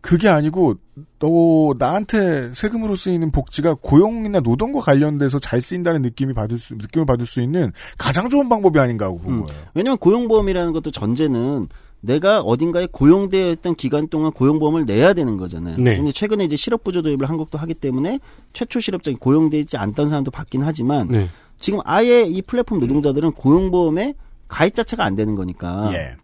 [0.00, 0.76] 그게 아니고
[1.18, 7.26] 너 나한테 세금으로 쓰이는 복지가 고용이나 노동과 관련돼서 잘 쓰인다는 느낌이 받을 수 느낌을 받을
[7.26, 9.44] 수 있는 가장 좋은 방법이 아닌가 하고 본 음.
[9.44, 9.62] 거예요.
[9.74, 11.68] 왜냐면 고용보험이라는 것도 전제는
[12.00, 15.76] 내가 어딘가에 고용되어 있던 기간 동안 고용보험을 내야 되는 거잖아요.
[15.78, 15.96] 네.
[15.96, 18.20] 근데 최근에 이제 실업부조 도입을 한국도 하기 때문에
[18.52, 21.28] 최초 실업자가 고용되어 있지 않던 사람도 받긴 하지만 네.
[21.58, 24.14] 지금 아예 이 플랫폼 노동자들은 고용보험에
[24.48, 26.16] 가입 자체가 안 되는 거니까 예.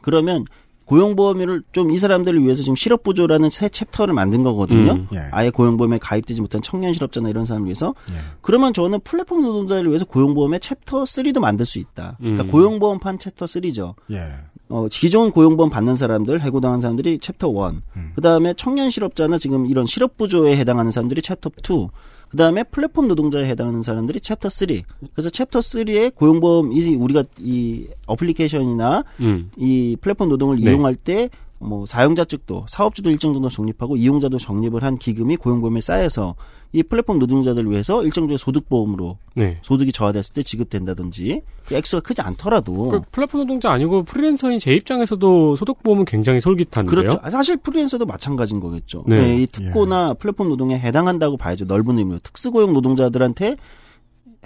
[0.00, 0.44] 그러면
[0.86, 4.92] 고용보험을 좀 이 사람들을 위해서 지금 실업보조라는 새 chapter를 만든 거거든요.
[4.92, 5.08] 음.
[5.12, 5.18] 예.
[5.32, 8.14] 아예 고용보험에 가입되지 못한 청년 실업자나 이런 사람을 위해서 예.
[8.40, 12.16] 그러면 저는 플랫폼 노동자를 위해서 고용보험의 챕터 3도 만들 수 있다.
[12.20, 12.50] 그러니까 음.
[12.50, 13.94] 고용보험판 챕터 3죠.
[14.12, 14.20] 예.
[14.68, 17.80] 어, 기존 고용보험 받는 사람들, 해고당한 사람들이 챕터 1.
[17.96, 18.12] 음.
[18.14, 21.88] 그 다음에 청년 실업자나 지금 이런 실업부조에 해당하는 사람들이 챕터 2.
[22.28, 24.68] 그 다음에 플랫폼 노동자에 해당하는 사람들이 챕터 3.
[25.14, 29.50] 그래서 챕터 3에 고용보험, 이, 우리가 이 어플리케이션이나 음.
[29.56, 30.70] 이 플랫폼 노동을 네.
[30.70, 36.34] 이용할 때 뭐 사용자 측도 사업주도 일정 정도 적립하고 이용자도 적립을 한 기금이 고용보험에 쌓여서
[36.72, 39.58] 이 플랫폼 노동자들을 위해서 일정 정도 소득보험으로 네.
[39.62, 45.56] 소득이 저하됐을 때 지급된다든지 그 액수가 크지 않더라도 그 플랫폼 노동자 아니고 프리랜서인 제 입장에서도
[45.56, 46.90] 소득보험은 굉장히 솔깃한데요.
[46.90, 47.18] 그렇죠.
[47.22, 49.04] 아, 사실 프리랜서도 마찬가지인 거겠죠.
[49.06, 49.20] 네.
[49.20, 51.64] 네, 이 특고나 플랫폼 노동에 해당한다고 봐야죠.
[51.64, 53.56] 넓은 의미로 특수고용 노동자들한테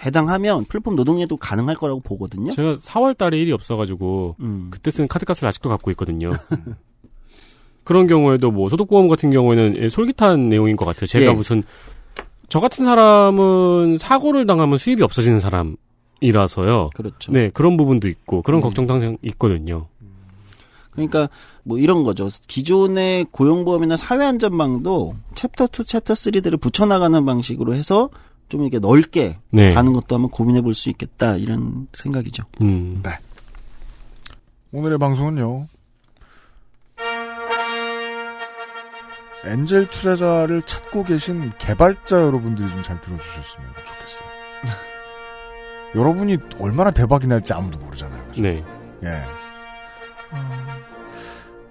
[0.04, 2.52] 해당하면 플랫폼 노동에도 가능할 거라고 보거든요.
[2.52, 4.68] 제가 4월 달에 일이 없어가지고 음.
[4.70, 6.32] 그때 쓴 카드값을 아직도 갖고 있거든요.
[7.84, 11.06] 그런 경우에도 뭐 소득보험 같은 경우에는 예, 솔깃한 내용인 것 같아요.
[11.06, 11.30] 제가 예.
[11.30, 11.62] 무슨
[12.48, 16.90] 저 같은 사람은 사고를 당하면 수입이 없어지는 사람이라서요.
[16.94, 17.32] 그렇죠.
[17.32, 18.62] 네 그런 부분도 있고 그런 음.
[18.62, 19.86] 걱정도 항상 있거든요.
[20.90, 21.28] 그러니까
[21.62, 22.28] 뭐 이런 거죠.
[22.48, 28.10] 기존의 고용보험이나 사회안전망도 챕터 2, 챕터 3들을 붙여나가는 방식으로 해서
[28.48, 29.70] 좀 이렇게 넓게 네.
[29.70, 32.42] 가는 것도 한번 고민해 볼 수 있겠다 이런 생각이죠.
[32.60, 33.02] 음.
[34.72, 35.66] 오늘의 방송은요.
[39.44, 44.30] 엔젤 투자자를 찾고 계신 개발자 여러분들이 좀 잘 들어주셨으면 좋겠어요.
[45.94, 48.22] 여러분이 얼마나 대박이 날지 아무도 모르잖아요.
[48.28, 48.42] 그죠?
[48.42, 48.64] 네.
[49.04, 49.22] 예.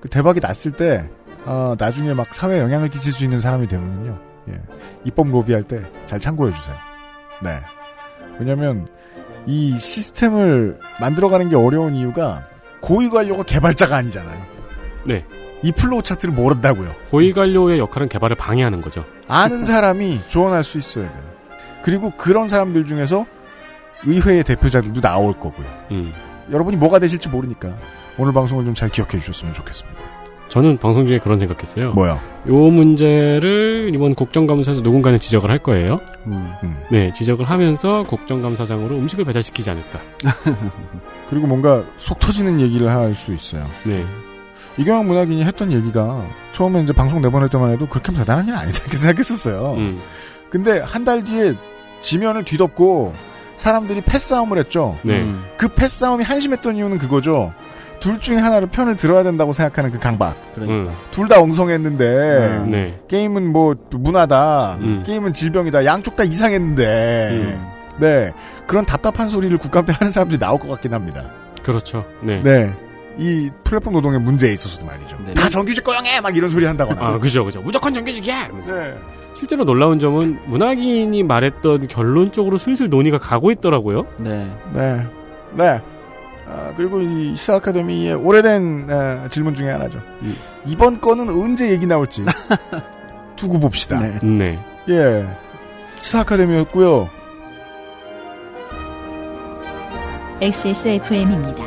[0.02, 1.10] 그 대박이 났을 때,
[1.46, 4.20] 아, 나중에 막 사회에 영향을 끼칠 수 있는 사람이 되면요.
[4.50, 4.62] 예.
[5.06, 6.76] 입법 로비할 때 잘 참고해주세요.
[7.44, 7.60] 네.
[8.40, 8.88] 왜냐면,
[9.46, 12.46] 이 시스템을 만들어가는 게 어려운 이유가
[12.82, 14.46] 고위 관료가 개발자가 아니잖아요.
[15.06, 15.26] 네.
[15.64, 16.94] 이 플로우 차트를 모른다고요.
[17.10, 19.04] 고위 관료의 역할은 개발을 방해하는 거죠.
[19.28, 21.24] 아는 사람이 조언할 수 있어야 돼요.
[21.84, 23.26] 그리고 그런 사람들 중에서
[24.06, 25.68] 의회의 대표자들도 나올 거고요.
[25.92, 26.14] 음.
[26.52, 27.76] 여러분이 뭐가 되실지 모르니까
[28.18, 30.00] 오늘 방송을 좀 잘 기억해 주셨으면 좋겠습니다.
[30.48, 31.94] 저는 방송 중에 그런 생각했어요.
[31.94, 32.20] 뭐요?
[32.48, 36.00] 요 문제를 이번 국정감사에서 누군가는 지적을 할 거예요.
[36.26, 36.54] 음.
[36.90, 40.00] 네, 지적을 하면서 국정감사장으로 음식을 배달시키지 않을까.
[41.30, 43.68] 그리고 뭔가 속 터지는 얘기를 할 수 있어요.
[43.84, 44.04] 네.
[44.78, 48.98] 이경영 문학인이 했던 얘기가 처음에 이제 방송 내보낼 때만 해도 그렇게 대단한 일 아니다 이렇게
[48.98, 49.74] 생각했었어요.
[49.78, 50.00] 음.
[50.50, 51.54] 근데 한 달 뒤에
[52.02, 53.14] 지면을 뒤덮고
[53.58, 54.98] 사람들이 패싸움을 했죠.
[55.04, 55.20] 네.
[55.22, 55.44] 음.
[55.58, 57.54] 그 패싸움이 한심했던 이유는 그거죠.
[58.00, 60.38] 둘 중에 하나를 편을 들어야 된다고 생각하는 그 강박.
[60.56, 60.92] 그러니까.
[60.92, 60.96] 음.
[61.12, 63.00] 둘다 엉성했는데 네.
[63.10, 64.78] 게임은 뭐 문화다.
[64.80, 65.04] 음.
[65.06, 65.84] 게임은 질병이다.
[65.84, 67.60] 양쪽 다 이상했는데.
[68.00, 68.32] 네.
[68.66, 71.30] 그런 답답한 소리를 국감 때 하는 사람들이 나올 것 같긴 합니다.
[71.62, 72.06] 그렇죠.
[72.22, 72.42] 네.
[72.42, 72.74] 네.
[73.20, 75.18] 이 플랫폼 노동의 문제에 있어서도 말이죠.
[75.26, 75.34] 네.
[75.34, 76.22] 다 정규직 고용해!
[76.22, 77.06] 막 이런 소리 한다거나.
[77.06, 77.62] 아, 그죠, 그죠.
[77.62, 78.46] 무조건 정규직이야!
[78.46, 78.74] 이러면서.
[78.74, 78.98] 네.
[79.36, 84.06] 실제로 놀라운 점은 문학인이 말했던 결론 쪽으로 슬슬 논의가 가고 있더라고요.
[84.18, 84.50] 네.
[84.74, 85.06] 네.
[85.54, 85.82] 네.
[86.48, 90.02] 아, 그리고 이 시사 아카데미의 오래된 아, 질문 중에 하나죠.
[90.66, 92.24] 이번 건은 언제 얘기 나올지
[93.36, 94.00] 두고 봅시다.
[94.00, 94.18] 네.
[94.24, 94.60] 네.
[94.90, 95.28] 예.
[96.02, 97.10] 시사 아카데미였고요.
[100.42, 101.66] XSFM입니다.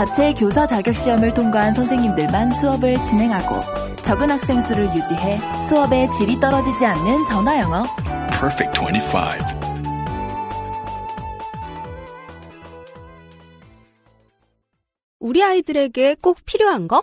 [0.00, 3.60] 자체 교사 자격 시험을 통과한 선생님들만 수업을 진행하고
[3.96, 5.38] 적은 학생 수를 유지해
[5.68, 7.84] 수업의 질이 떨어지지 않는 전화 영어.
[8.30, 9.60] Perfect 25.
[15.18, 17.02] 우리 아이들에게 꼭 필요한 거?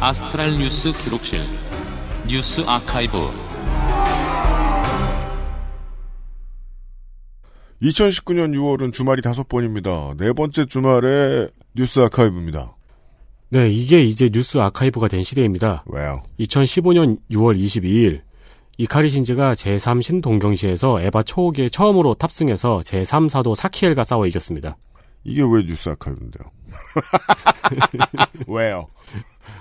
[0.00, 1.40] 아스트랄 뉴스 기록실
[2.28, 3.16] 뉴스 아카이브
[7.82, 10.14] 2019년 6월은 주말이 다섯 번입니다.
[10.16, 12.76] 네 번째 주말에 뉴스 아카이브입니다.
[13.48, 15.84] 네, 이게 이제 뉴스 아카이브가 된 시대입니다.
[15.86, 16.22] 왜요?
[16.40, 18.22] 2015년 6월 22일
[18.78, 24.76] 이카리 신즈가 제3 신 동경시에서 에바 초호기에 처음으로 탑승해서 제3 사도 사키엘과 싸워 이겼습니다.
[25.24, 26.50] 이게 왜 뉴스 아카이브인데요?
[28.46, 28.88] 왜요?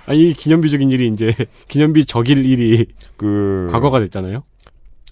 [0.07, 1.33] 아, 이 기념비적인 일이 이제
[1.67, 2.87] 기념비 적일 일이
[3.17, 4.43] 그 과거가 됐잖아요.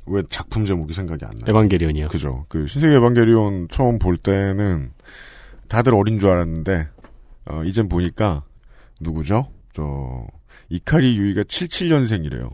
[0.05, 1.45] 왜 작품 제목이 생각이 안 나요?
[1.47, 2.09] 에반게리온이요.
[2.09, 2.45] 그죠.
[2.49, 4.91] 그 신세계 에반게리온 처음 볼 때는
[5.69, 6.89] 다들 어린 줄 알았는데
[7.45, 8.43] 어, 이젠 보니까
[8.99, 9.47] 누구죠?
[9.73, 10.25] 저
[10.69, 12.51] 이카리 유이가 77년생이래요.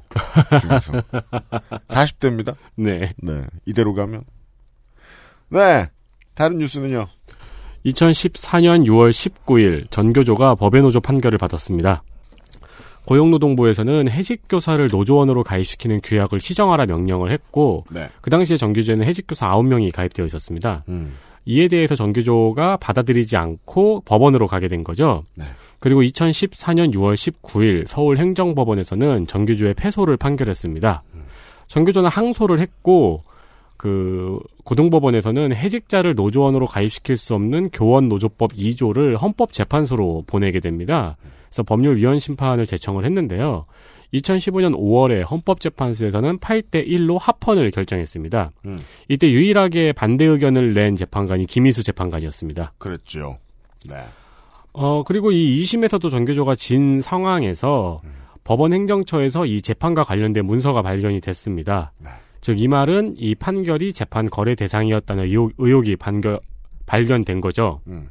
[0.62, 0.94] 중에서
[1.88, 2.56] 40대입니다.
[2.76, 3.14] 네.
[3.22, 3.44] 네.
[3.66, 4.24] 이대로 가면
[5.50, 5.90] 네.
[6.36, 7.08] 다른 뉴스는요.
[7.86, 12.04] 2014년 6월 19일 전교조가 법의 노조 판결을 받았습니다.
[13.06, 18.10] 고용노동부에서는 해직교사를 노조원으로 가입시키는 규약을 시정하라 명령을 했고 네.
[18.22, 20.84] 그 당시에 정규조에는 해직교사 9명이 가입되어 있었습니다.
[20.90, 21.16] 음.
[21.46, 25.24] 이에 대해서 정규조가 받아들이지 않고 법원으로 가게 된 거죠.
[25.36, 25.46] 네.
[25.80, 31.02] 그리고 2014년 6월 19일 서울행정법원에서는 정규조의 패소를 판결했습니다.
[31.68, 33.24] 정규조는 항소를 했고
[33.80, 41.16] 그 고등법원에서는 해직자를 노조원으로 가입시킬 수 없는 교원 노조법 2조를 헌법재판소로 보내게 됩니다.
[41.48, 43.66] 그래서 법률위원 심판을 제청을 했는데요.
[44.14, 48.52] 2015년 5월에 헌법재판소에서는 8대 1로 합헌을 결정했습니다.
[48.66, 48.78] 음.
[49.08, 52.74] 이때 유일하게 반대 의견을 낸 재판관이 김희수 재판관이었습니다.
[52.80, 53.38] 그랬죠.
[53.90, 53.96] 네.
[54.74, 58.02] 어, 그리고 이 2심에서도 전교조가 진 상황에서
[58.44, 61.94] 법원 행정처에서 이 재판과 관련된 문서가 발견이 됐습니다.
[62.42, 66.40] 즉, 이 말은 이 판결이 재판 거래 대상이었다는 의혹, 의혹이 반겨,
[66.86, 67.82] 발견된 거죠.
[67.88, 68.10] 음.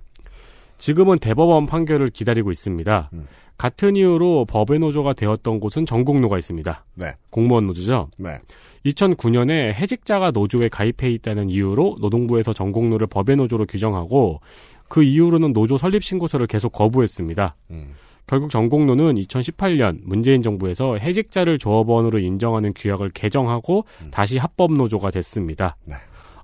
[0.79, 3.11] 지금은 대법원 판결을 기다리고 있습니다.
[3.59, 6.85] 같은 이유로 법의 노조가 되었던 곳은 전국노가 있습니다.
[6.95, 7.13] 네.
[7.31, 8.09] 공무원 노조죠.
[8.17, 8.39] 네.
[8.87, 14.41] 2009년에 해직자가 노조에 가입해 있다는 이유로 노동부에서 전국노를 법의 노조로 규정하고
[14.89, 17.57] 그 이후로는 노조 설립 신고서를 계속 거부했습니다.
[17.73, 17.95] 음.
[18.29, 25.77] 결국 전공노는 2018년 문재인 정부에서 해직자를 조합원으로 인정하는 규약을 개정하고 다시 합법 노조가 됐습니다.
[25.87, 25.95] 네.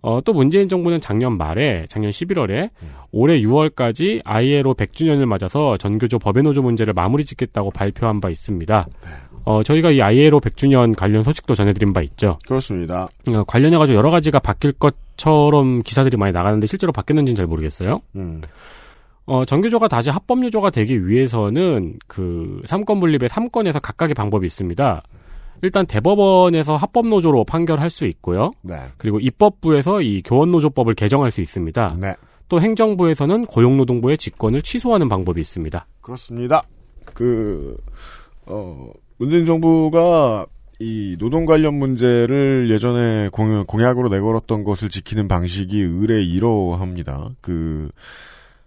[0.00, 2.68] 어, 또 문재인 정부는 작년 말에, 작년 11월에,
[3.10, 8.86] 올해 6월까지 ILO 100주년을 맞아서 전교조 법외노조 문제를 마무리 짓겠다고 발표한 바 있습니다.
[9.46, 12.38] 어, 저희가 이 ILO 100주년 관련 소식도 전해드린 바 있죠.
[12.46, 13.08] 그렇습니다.
[13.28, 18.00] 어, 관련해가지고 여러 가지가 바뀔 것처럼 기사들이 많이 나가는데 실제로 바뀌었는지는 잘 모르겠어요.
[18.16, 18.42] 음.
[19.26, 25.02] 어, 정규조가 다시 합법유조가 되기 위해서는 그 삼권 분립의 3건에서 각각의 방법이 있습니다.
[25.62, 28.50] 일단 대법원에서 합법노조로 판결할 수 있고요.
[28.60, 28.74] 네.
[28.98, 31.96] 그리고 입법부에서 이 교원노조법을 개정할 수 있습니다.
[32.00, 32.14] 네.
[32.48, 35.86] 또 행정부에서는 고용노동부의 직권을 취소하는 방법이 있습니다.
[36.02, 36.62] 그렇습니다.
[37.06, 37.76] 그,
[38.44, 40.46] 어, 문재인 정부가
[40.80, 47.30] 이 노동 관련 문제를 예전에 공, 공약으로 내걸었던 것을 지키는 방식이 의례 이러합니다.
[47.40, 47.88] 그,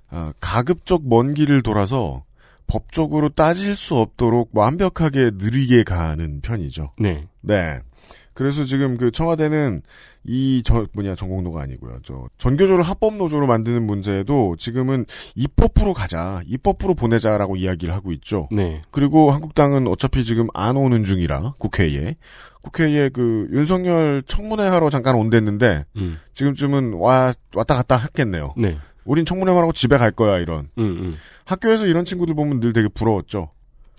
[0.09, 2.23] 아, 가급적 먼 길을 돌아서
[2.67, 6.91] 법적으로 따질 수 없도록 완벽하게 느리게 가는 편이죠.
[6.99, 7.27] 네.
[7.41, 7.79] 네.
[8.33, 9.81] 그래서 지금 그 청와대는
[10.29, 11.99] 이 저 뭐냐 전공노가 아니고요.
[12.03, 15.05] 저 전교조를 합법 노조로 만드는 문제도 지금은
[15.35, 18.49] 입법부로 가자, 입법부로 보내자라고 이야기를 하고 있죠.
[18.51, 18.81] 네.
[18.91, 22.15] 그리고 한국당은 어차피 지금 안 오는 중이라 국회에
[22.61, 26.19] 국회에 그 윤석열 청문회 하러 잠깐 온댔는데 음.
[26.33, 28.53] 지금쯤은 와 왔다 갔다 했겠네요.
[28.57, 28.77] 네.
[29.07, 30.69] 우린 청문회만 하고 집에 갈 거야 이런.
[30.77, 31.17] 음, 음.
[31.45, 33.51] 학교에서 이런 친구들 보면 늘 되게 부러웠죠.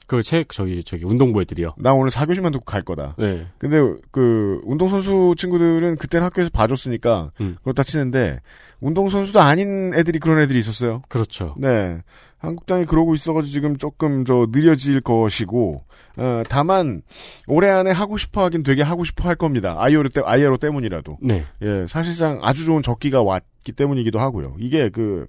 [0.08, 1.74] 그 책 저기 저기 운동부 애들이요.
[1.76, 3.14] 나 오늘 4교시만 듣고 갈 거다.
[3.18, 3.46] 네.
[3.58, 3.76] 근데
[4.10, 7.56] 그 운동 선수 친구들은 그때는 학교에서 봐줬으니까 음.
[7.62, 8.40] 그렇다 치는데
[8.80, 11.02] 운동 선수도 아닌 애들이 그런 애들이 있었어요.
[11.10, 11.54] 그렇죠.
[11.58, 12.02] 네.
[12.38, 15.84] 한국당이 그러고 있어가지고 지금 조금 저 느려질 것이고
[16.16, 17.02] 어, 다만
[17.46, 19.76] 올해 안에 하고 싶어 하긴 되게 하고 싶어 할 겁니다.
[19.78, 21.18] 아이오로 때 아이오로 때문이라도.
[21.20, 21.44] 네.
[21.62, 24.56] 예, 사실상 아주 좋은 적기가 왔기 때문이기도 하고요.
[24.58, 25.26] 이게 그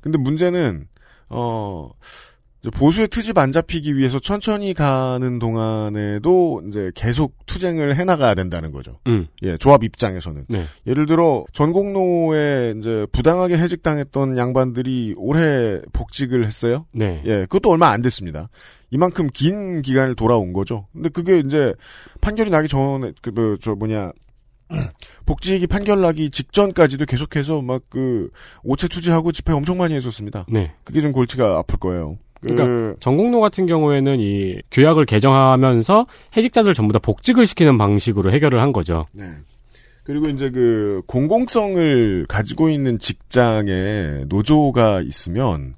[0.00, 0.88] 근데 문제는
[1.28, 1.90] 어
[2.70, 9.00] 보수의 트집 안 잡히기 위해서 천천히 가는 동안에도 이제 계속 투쟁을 해나가야 된다는 거죠.
[9.08, 9.26] 음.
[9.42, 10.44] 예, 조합 입장에서는.
[10.48, 10.64] 네.
[10.86, 16.86] 예를 들어 전공로에 이제 부당하게 해직당했던 양반들이 올해 복직을 했어요.
[16.92, 17.20] 네.
[17.26, 18.48] 예, 그것도 얼마 안 됐습니다.
[18.90, 20.86] 이만큼 긴 기간을 돌아온 거죠.
[20.92, 21.74] 근데 그게 이제
[22.20, 24.12] 판결이 나기 전에 그저 뭐냐
[25.26, 28.30] 복직이 판결 나기 직전까지도 계속해서 막 그
[28.62, 30.46] 오체 투지하고 집회 엄청 많이 했었습니다.
[30.48, 30.72] 네.
[30.84, 32.18] 그게 좀 골치가 아플 거예요.
[32.42, 36.06] 그- 그러니까 전공로 같은 경우에는 이 규약을 개정하면서
[36.36, 39.06] 해직자들 전부 다 복직을 시키는 방식으로 해결을 한 거죠.
[39.12, 39.24] 네.
[40.04, 45.74] 그리고 이제 그 공공성을 가지고 있는 직장에 노조가 있으면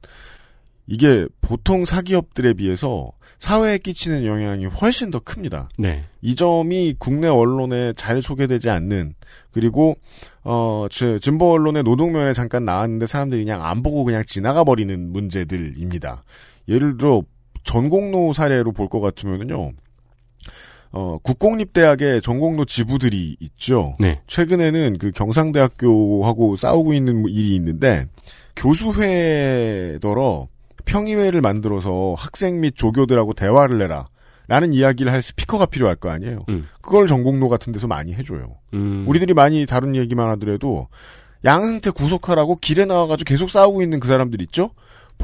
[0.86, 5.68] 이게 보통 사기업들에 비해서 사회에 끼치는 영향이 훨씬 더 큽니다.
[5.78, 6.04] 네.
[6.22, 9.14] 이 점이 국내 언론에 잘 소개되지 않는
[9.50, 9.96] 그리고
[10.42, 16.22] 어 지- 진보 언론의 노동면에 잠깐 나왔는데 사람들이 그냥 안 보고 그냥 지나가 버리는 문제들입니다.
[16.68, 17.22] 예를 들어
[17.64, 19.72] 전공로 사례로 볼 것 같으면은요.
[20.96, 23.94] 어, 국공립대학의 전공로 지부들이 있죠.
[23.98, 24.20] 네.
[24.28, 28.06] 최근에는 그 경상대학교하고 싸우고 있는 일이 있는데
[28.54, 30.46] 교수회더러
[30.84, 34.08] 평의회를 만들어서 학생 및 조교들하고 대화를 해라.
[34.46, 36.40] 라는 이야기를 할 스피커가 필요할 거 아니에요.
[36.50, 36.68] 음.
[36.82, 38.58] 그걸 전공로 같은 데서 많이 해줘요.
[38.74, 39.06] 음.
[39.08, 40.88] 우리들이 많이 다룬 얘기만 하더라도
[41.46, 44.70] 양승태 구속하라고 길에 나와가지고 계속 싸우고 있는 그 사람들 있죠?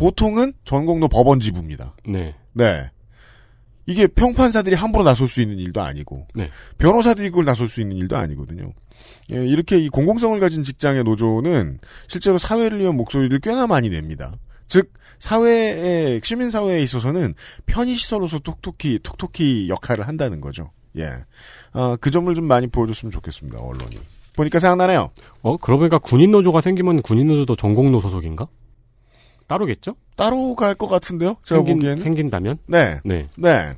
[0.01, 1.95] 보통은 전공로 법원 지부입니다.
[2.09, 2.35] 네.
[2.55, 2.91] 네.
[3.85, 6.49] 이게 평판사들이 함부로 나설 수 있는 일도 아니고 네.
[6.79, 8.73] 변호사들이 그걸 나설 수 있는 일도 아니거든요.
[9.33, 14.37] 예, 이렇게 이 공공성을 가진 직장의 노조는 실제로 사회를 위한 목소리를 꽤나 많이 냅니다.
[14.69, 17.35] 즉 사회에 시민 사회에 있어서는
[17.67, 20.71] 편의 시설로서 톡톡히 톡톡히 역할을 한다는 거죠.
[20.97, 21.13] 예,
[21.73, 23.59] 아, 그 점을 좀 많이 보여줬으면 좋겠습니다.
[23.59, 23.99] 언론이
[24.35, 25.11] 보니까 생각나네요.
[25.43, 28.49] 어, 그러고 보니까 군인 노조가 생기면 군인 노조도 전공로 소속인가?
[29.55, 29.97] 따로겠죠?
[30.17, 31.37] 따로 갈 것 같은데요.
[31.45, 32.59] 제가 생긴, 보기에는 생긴다면?
[32.67, 33.27] 네, 네.
[33.37, 33.77] 네.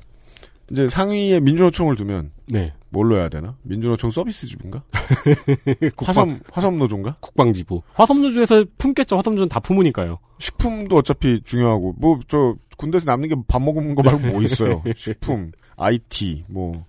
[0.71, 2.73] 이제 상위에 민주노총을 두면 네.
[2.91, 3.57] 뭘로 해야 되나?
[3.63, 4.83] 민주노총 서비스 지부인가?
[5.97, 7.17] 화섬 화섬 노조인가?
[7.21, 7.83] 국방지부.
[7.95, 9.17] 화섬노조에서 품겠죠.
[9.17, 10.19] 화섬노조는 다 품으니까요.
[10.39, 14.83] 식품도 어차피 중요하고 뭐 저 군대에서 남는 게 밥 먹은 거 말고 뭐 있어요?
[14.97, 16.85] 식품, IT 뭐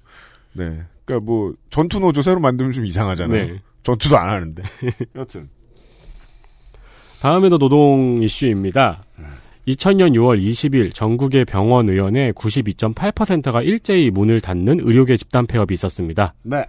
[0.53, 0.81] 네.
[1.05, 3.45] 그러니까 뭐 전투 노조 새로 만들면 좀 이상하잖아요.
[3.53, 3.59] 네.
[3.83, 4.63] 전투도 안 하는데.
[5.15, 5.49] 여튼
[7.23, 9.05] 다음에도 노동 이슈입니다.
[9.65, 16.33] 2000년 6월 20일 전국의 병원 의원의 92.8%가 일제히 문을 닫는 의료계 집단 폐업이 있었습니다.
[16.43, 16.65] 네.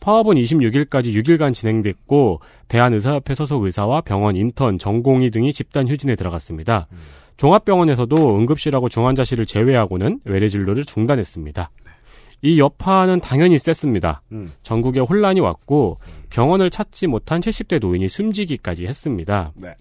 [0.00, 6.88] 파업은 26일까지 6일간 진행됐고 대한의사협회 소속 의사와 병원 인턴, 전공의 등이 집단 휴진에 들어갔습니다.
[7.36, 11.70] 종합병원에서도 응급실하고 중환자실을 제외하고는 외래 진료를 중단했습니다.
[12.42, 14.22] 이 여파는 당연히 셌습니다.
[14.32, 14.52] 음.
[14.62, 15.98] 전국에 혼란이 왔고
[16.30, 19.52] 병원을 찾지 못한 70대 노인이 숨지기까지 했습니다.
[19.54, 19.74] 네.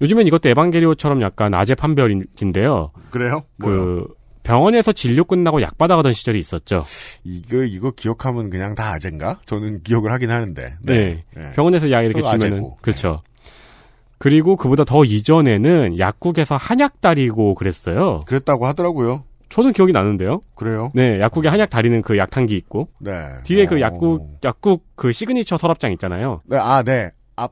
[0.00, 2.90] 요즘엔 이것도 에반게리오처럼 약간 아재 판별인데요.
[3.10, 3.42] 그래요?
[3.56, 3.84] 뭐요?
[3.84, 6.84] 그 병원에서 진료 끝나고 약 받아가던 시절이 있었죠.
[7.22, 9.40] 이거 이거 기억하면 그냥 다 아젠가?
[9.46, 10.74] 저는 기억을 하긴 하는데.
[10.82, 11.24] 네.
[11.34, 11.52] 네.
[11.54, 12.78] 병원에서 약 이렇게 주면은 아재고.
[12.82, 13.22] 그렇죠.
[14.18, 18.18] 그리고 그보다 더 이전에는 약국에서 한약 다리고 그랬어요.
[18.26, 19.24] 그랬다고 하더라고요.
[19.54, 20.40] 저는 기억이 나는데요.
[20.56, 20.90] 그래요?
[20.94, 23.12] 네, 약국에 한약 다리는 그 약탕기 있고 네.
[23.44, 23.68] 뒤에 어.
[23.68, 26.40] 그 약국 약국 그 시그니처 서랍장 있잖아요.
[26.44, 27.12] 네, 아, 네.
[27.36, 27.48] 아,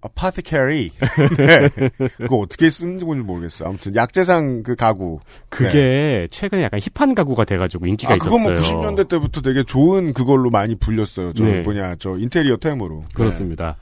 [0.00, 0.92] apothecary.
[1.36, 1.68] 네.
[2.16, 3.68] 그거 어떻게 쓰는지 모르겠어요.
[3.68, 5.20] 아무튼 약재상 그 가구.
[5.50, 6.28] 그게 네.
[6.30, 8.80] 최근에 약간 hip한 가구가 돼가지고 인기가 아, 그건 뭐 있었어요.
[8.80, 11.34] 90년대 때부터 되게 좋은 그걸로 많이 불렸어요.
[11.34, 11.60] 저 네.
[11.60, 13.00] 뭐냐, 저 인테리어 템으로.
[13.00, 13.14] 네.
[13.14, 13.76] 그렇습니다.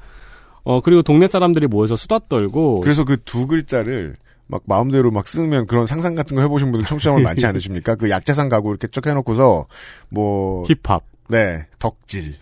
[0.64, 4.16] 어 그리고 동네 사람들이 모여서 수다 떨고 그래서 그 두 글자를
[4.46, 7.94] 막 마음대로 막 쓰면 그런 상상 같은 거 해보신 분들 청취자분 많지 않으십니까?
[7.94, 9.66] 그 약재상 가구 이렇게 쭉 해놓고서
[10.10, 11.02] 뭐 힙합.
[11.28, 12.36] 네, 덕질.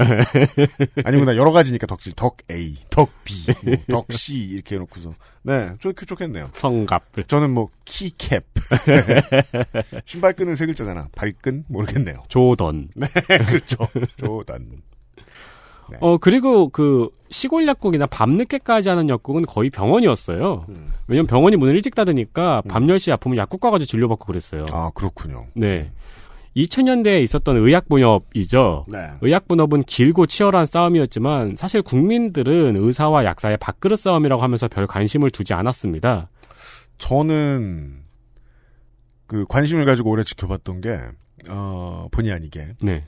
[1.05, 2.13] 아니구나, 여러 가지니까 덕질.
[2.17, 5.15] 덕 A, 덕 B, 뭐, 덕 C 이렇게 해놓고서.
[5.43, 6.51] 네, 좋, 좋겠네요.
[6.55, 7.29] 성갑.
[7.29, 8.41] 저는 뭐, 키캡.
[10.05, 11.09] 신발끈은 세 글자잖아.
[11.15, 11.65] 발끈?
[11.69, 12.25] 모르겠네요.
[12.29, 12.89] 조던.
[12.97, 13.07] 네,
[13.47, 13.77] 그렇죠.
[14.17, 14.83] 조던.
[15.91, 15.97] 네.
[16.01, 20.67] 어 그리고 그 시골 약국이나 밤늦게까지 하는 약국은 거의 병원이었어요.
[20.69, 20.93] 음.
[21.07, 24.67] 왜냐면 병원이 문을 일찍 닫으니까 밤 10시 아프면 약국 가가지고 진료받고 그랬어요.
[24.73, 25.45] 아, 그렇군요.
[25.55, 25.91] 네.
[26.57, 28.87] 2000년대에 있었던 의약분업이죠.
[28.89, 29.11] 네.
[29.21, 36.29] 의약분업은 길고 치열한 싸움이었지만 사실 국민들은 의사와 약사의 밥그릇 싸움이라고 하면서 별 관심을 두지 않았습니다.
[36.99, 38.01] 저는
[39.27, 40.99] 그 관심을 가지고 오래 지켜봤던 게,
[41.49, 42.75] 어, 본의 아니게.
[42.83, 43.05] 네.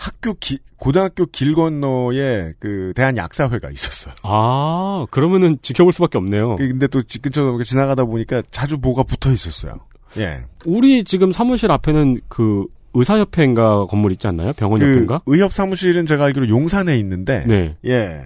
[0.00, 4.14] 학교 기, 고등학교 길 건너에 그 대한 약사회가 있었어요.
[4.22, 6.56] 아, 그러면은 지켜볼 수밖에 없네요.
[6.56, 9.74] 그 근데 또집 근처 지나가다 보니까 자주 뭐가 붙어 있었어요.
[10.16, 10.44] 예.
[10.64, 12.64] 우리 지금 사무실 앞에는 그
[12.94, 14.54] 의사협회인가 건물 있지 않나요?
[14.54, 15.20] 병원 그 옆인가?
[15.26, 17.76] 의협 사무실은 제가 알기로 용산에 있는데, 네.
[17.84, 18.22] 예.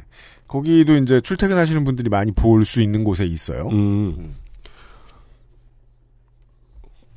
[0.46, 3.66] 거기도 이제 출퇴근하시는 분들이 많이 볼 수 있는 곳에 있어요.
[3.72, 4.36] 음.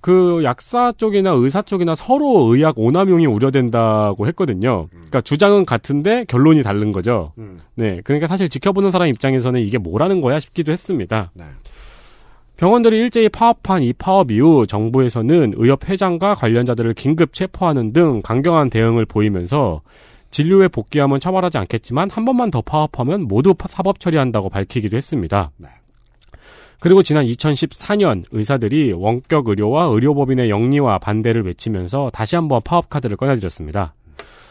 [0.01, 4.87] 그 약사 쪽이나 의사 쪽이나 서로 의학 오남용이 우려된다고 했거든요.
[4.91, 7.33] 그러니까 주장은 같은데 결론이 다른 거죠.
[7.39, 7.59] 음.
[7.75, 11.31] 네, 그러니까 사실 지켜보는 사람 입장에서는 이게 뭐라는 거야 싶기도 했습니다.
[11.33, 11.43] 네.
[12.57, 19.05] 병원들이 일제히 파업한 이 파업 이후 정부에서는 의협 회장과 관련자들을 긴급 체포하는 등 강경한 대응을
[19.05, 19.81] 보이면서
[20.31, 25.51] 진료에 복귀하면 처벌하지 않겠지만 한 번만 더 파업하면 모두 파- 사법 처리한다고 밝히기도 했습니다.
[26.79, 33.95] 그리고 지난 2014년 의사들이 원격 의료와 의료법인의 영리와 반대를 외치면서 다시 한번 파업 카드를 꺼내드렸습니다.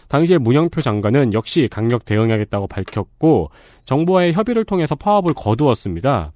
[0.08, 3.50] 당시에 문영표 장관은 역시 강력 대응하겠다고 밝혔고
[3.84, 6.32] 정부와의 협의를 통해서 파업을 거두었습니다.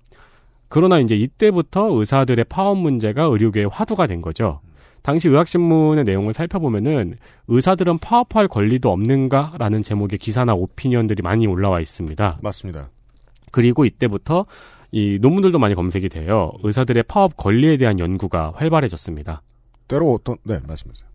[0.68, 4.60] 그러나 이제 이때부터 의사들의 파업 문제가 의료계의 화두가 된 거죠.
[5.02, 7.16] 당시 의학신문의 내용을 살펴보면은
[7.48, 12.38] 의사들은 파업할 권리도 없는가라는 제목의 기사나 오피니언들이 많이 올라와 있습니다.
[12.42, 12.90] 맞습니다.
[13.50, 14.46] 그리고 이때부터
[14.92, 16.52] 이 논문들도 많이 검색이 돼요.
[16.62, 19.42] 의사들의 파업 권리에 대한 연구가 활발해졌습니다.
[19.88, 21.08] 때로 어떤, 네, 말씀하세요.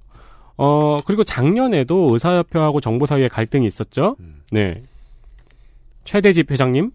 [0.58, 4.16] 어, 그리고 작년에도 의사협회하고 정부 사이에 갈등이 있었죠.
[4.52, 4.84] 네.
[6.06, 6.92] 최대집 회장님?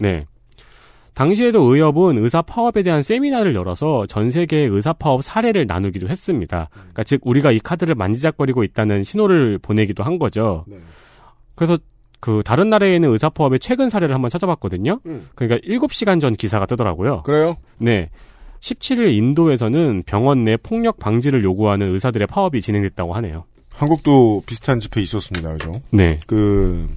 [0.00, 0.26] 네.
[1.14, 6.70] 당시에도 의협은 의사 파업에 대한 세미나를 열어서 전 세계의 의사 파업 사례를 나누기도 했습니다.
[6.72, 10.64] 그러니까 즉 우리가 이 카드를 만지작거리고 있다는 신호를 보내기도 한 거죠.
[11.54, 11.76] 그래서
[12.22, 15.00] 그 다른 나라에 있는 의사 파업의 최근 사례를 한번 찾아봤거든요.
[15.06, 15.28] 음.
[15.34, 17.24] 그러니까 7시간 전 기사가 뜨더라고요.
[17.24, 17.56] 그래요?
[17.78, 18.10] 네.
[18.60, 23.44] 17일 인도에서는 병원 내 폭력 방지를 요구하는 의사들의 파업이 진행됐다고 하네요.
[23.70, 25.72] 한국도 비슷한 집회 있었습니다, 그죠?
[25.90, 26.18] 네.
[26.28, 26.88] 그,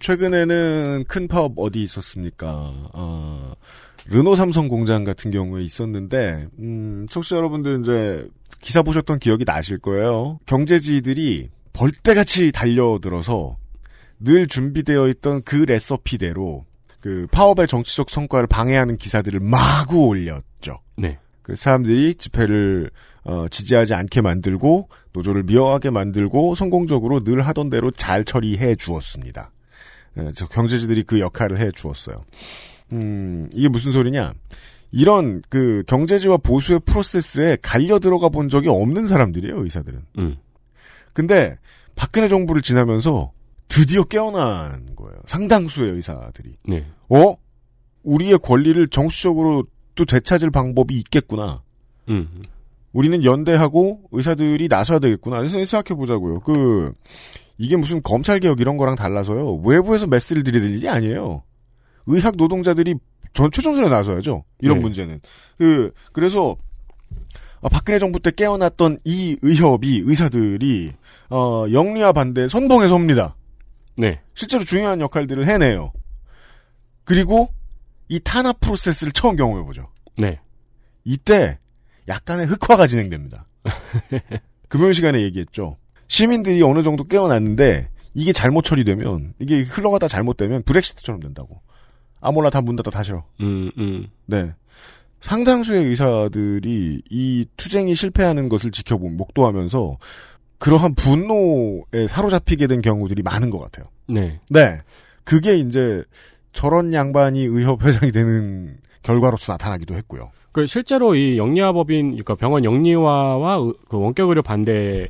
[0.00, 2.72] 최근에는 큰 파업 어디 있었습니까?
[2.94, 3.52] 어,
[4.06, 8.28] 르노 삼성 공장 같은 경우에 있었는데, 음, 청취자 여러분들 이제
[8.64, 10.40] 기사 보셨던 기억이 나실 거예요.
[10.46, 13.58] 경제지들이 벌떼같이 달려들어서
[14.18, 16.64] 늘 준비되어 있던 그 레서피대로
[16.98, 20.80] 그 파업의 정치적 성과를 방해하는 기사들을 마구 올렸죠.
[20.96, 21.18] 네.
[21.42, 22.90] 그 사람들이 집회를
[23.24, 29.50] 어, 지지하지 않게 만들고 노조를 미워하게 만들고 성공적으로 늘 하던 대로 잘 처리해 주었습니다.
[30.16, 32.24] 예, 저 경제지들이 그 역할을 해 주었어요.
[32.94, 34.32] 음, 이게 무슨 소리냐?
[34.96, 40.00] 이런 그 경제지와 보수의 프로세스에 갈려 들어가 본 적이 없는 사람들이에요, 의사들은.
[40.18, 40.36] 음.
[41.12, 41.58] 근데
[41.96, 43.32] 박근혜 정부를 지나면서
[43.66, 45.16] 드디어 깨어난 거예요.
[45.26, 46.50] 상당수의 의사들이.
[46.68, 46.86] 네.
[47.08, 47.34] 어?
[48.04, 49.64] 우리의 권리를 정치적으로
[49.96, 51.62] 또 되찾을 방법이 있겠구나.
[52.08, 52.28] 음.
[52.92, 55.38] 우리는 연대하고 의사들이 나서야 되겠구나.
[55.38, 56.38] 그래서 생각해 보자고요.
[56.40, 56.92] 그
[57.58, 59.56] 이게 무슨 검찰 개혁 이런 거랑 달라서요.
[59.64, 61.42] 외부에서 메스를 들이댈 일이 아니에요.
[62.06, 62.94] 의학 노동자들이
[63.34, 64.44] 전 최전선에 나서야죠.
[64.60, 64.82] 이런 네.
[64.82, 65.20] 문제는.
[65.58, 66.56] 그 그래서
[67.60, 70.92] 아, 박근혜 정부 때 깨어났던 이 의협이 의사들이
[71.30, 73.36] 어, 영리와 반대 선봉에 섭니다.
[73.96, 74.20] 네.
[74.34, 75.92] 실제로 중요한 역할들을 해내요.
[77.04, 77.48] 그리고
[78.08, 79.88] 이 탄압 프로세스를 처음 경험해보죠.
[80.16, 80.40] 네.
[81.04, 81.58] 이때
[82.06, 83.46] 약간의 흑화가 진행됩니다.
[84.68, 85.76] 금요일 시간에 얘기했죠.
[86.08, 91.60] 시민들이 어느 정도 깨어났는데 이게 잘못 처리되면 이게 흘러가다 잘못되면 브렉시트처럼 된다고.
[92.24, 93.22] 아몰라 다 문 닫아 다 싫어.
[93.40, 94.06] 음, 음.
[94.26, 94.52] 네.
[95.20, 99.96] 상당수의 의사들이 이 투쟁이 실패하는 것을 지켜보 목도하면서
[100.58, 103.86] 그러한 분노에 사로잡히게 된 경우들이 많은 것 같아요.
[104.08, 104.40] 네.
[104.50, 104.78] 네.
[105.24, 106.02] 그게 이제
[106.52, 110.30] 저런 양반이 의협 회장이 되는 결과로서 나타나기도 했고요.
[110.52, 115.08] 그 실제로 이 영리화법인 그러니까 병원 영리화와 의- 그 원격 의료 반대의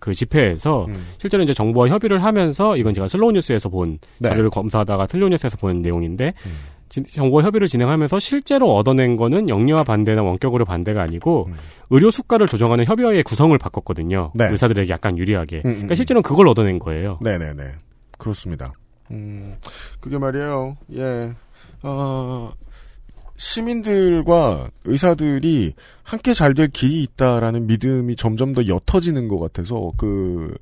[0.00, 1.06] 그 집회에서 음.
[1.18, 4.28] 실제로 이제 정부와 협의를 하면서 이건 제가 슬로우 뉴스에서 본 네.
[4.28, 4.30] 음.
[4.30, 6.32] 자료를 검사하다가 슬로우 뉴스에서 본 내용인데
[6.88, 11.54] 진- 정부와 협의를 진행하면서 실제로 얻어낸 거는 영리화 반대나 원격 의료 반대가 아니고 음.
[11.90, 14.32] 의료 수가를 조정하는 협의회의 구성을 바꿨거든요.
[14.34, 14.48] 네.
[14.48, 15.58] 의사들에게 약간 유리하게.
[15.64, 17.18] 음, 음, 그러니까 실제로는 그걸 얻어낸 거예요.
[17.20, 17.62] 네네네.
[18.18, 18.72] 그렇습니다.
[19.12, 19.56] 음,
[20.00, 20.76] 그게 말이에요.
[20.96, 21.32] 예.
[21.82, 22.52] 어,
[23.40, 25.72] 시민들과 의사들이
[26.02, 30.54] 함께 잘 될 길이 있다라는 믿음이 점점 더 옅어지는 것 같아서 그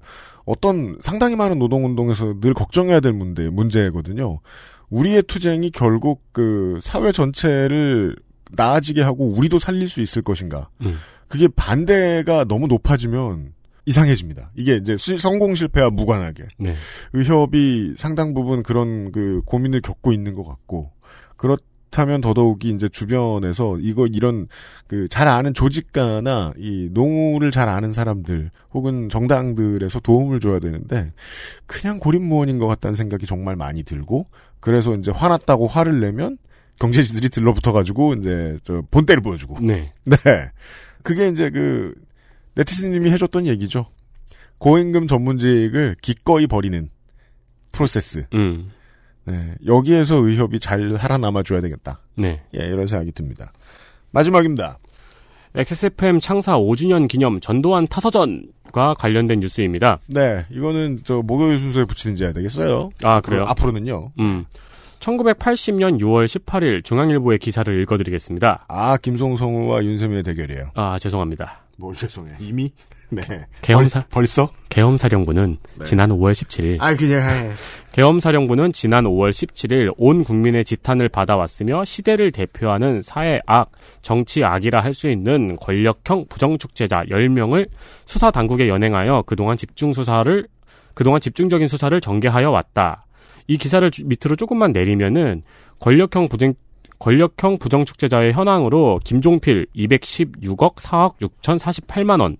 [0.44, 4.38] 어떤 상당히 많은 노동운동에서 늘 걱정해야 될 문제 문제거든요.
[4.90, 8.14] 우리의 투쟁이 결국 그 사회 전체를
[8.52, 10.68] 나아지게 하고 우리도 살릴 수 있을 것인가?
[10.82, 10.98] 음.
[11.26, 13.52] 그게 반대가 너무 높아지면
[13.86, 14.52] 이상해집니다.
[14.56, 16.74] 이게 이제 시- 성공 실패와 무관하게 네.
[17.12, 20.92] 의협이 상당 부분 그런 그 고민을 겪고 있는 것 같고
[21.36, 21.56] 그렇
[21.98, 24.46] 다면 더더욱이 이제 주변에서 이거 이런
[24.86, 31.12] 그 잘 아는 조직가나 이 농우를 잘 아는 사람들 혹은 정당들에서 도움을 줘야 되는데
[31.66, 34.26] 그냥 고립무원인 것 같다는 생각이 정말 많이 들고
[34.60, 36.38] 그래서 이제 화났다고 화를 내면
[36.78, 39.92] 경제지들이 들러붙어가지고 이제 저 본때를 보여주고 네.
[40.04, 40.16] 네.
[41.02, 41.94] 그게 이제 그
[42.54, 43.86] 네티즌님이 해줬던 얘기죠.
[44.58, 46.88] 고임금 전문직을 기꺼이 버리는
[47.72, 48.26] 프로세스.
[48.34, 48.70] 음.
[49.28, 49.54] 네.
[49.66, 52.00] 여기에서 의협이 잘 살아남아줘야 되겠다.
[52.16, 52.42] 네.
[52.54, 53.52] 예, 이런 생각이 듭니다.
[54.10, 54.78] 마지막입니다.
[55.54, 59.98] XSFM 창사 5주년 기념 전두환 타서전과 관련된 뉴스입니다.
[60.08, 62.90] 네, 이거는 저 목요일 순서에 붙이는지 해야 되겠어요.
[63.02, 63.44] 아, 그래요?
[63.48, 64.12] 앞으로는요.
[64.20, 64.44] 음.
[65.00, 68.66] 1980년 6월 18일 중앙일보의 기사를 읽어드리겠습니다.
[68.68, 70.70] 아, 김송성우와 윤세민의 대결이에요.
[70.74, 71.62] 아, 죄송합니다.
[71.78, 72.32] 뭘 죄송해.
[72.40, 72.72] 이미?
[73.10, 73.22] 네.
[73.62, 74.50] 계엄사, 벌, 벌써?
[74.68, 75.84] 계엄사령부는 네.
[75.84, 76.76] 지난 5월 17일.
[76.80, 77.50] 아, 그냥, 해.
[77.92, 83.70] 계엄사령부는 지난 5월 17일 온 국민의 지탄을 받아왔으며 시대를 대표하는 사회 악,
[84.02, 87.68] 정치 악이라 할 수 있는 권력형 부정축제자 10명을
[88.06, 90.46] 수사 당국에 연행하여 그동안 집중 수사를
[90.94, 93.04] 그동안 집중적인 수사를 전개하여 왔다.
[93.46, 95.42] 이 기사를 주- 밑으로 조금만 내리면은
[95.80, 96.54] 권력형 부정
[96.98, 102.36] 권력형 부정축제자의 현황으로 김종필 216억 4억 6,048만 원,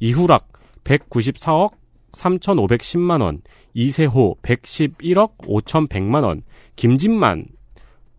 [0.00, 0.48] 이후락
[0.84, 1.72] 194억
[2.12, 3.42] 3,510만 원,
[3.74, 6.42] 이세호 111억 5,100만 원,
[6.76, 7.46] 김진만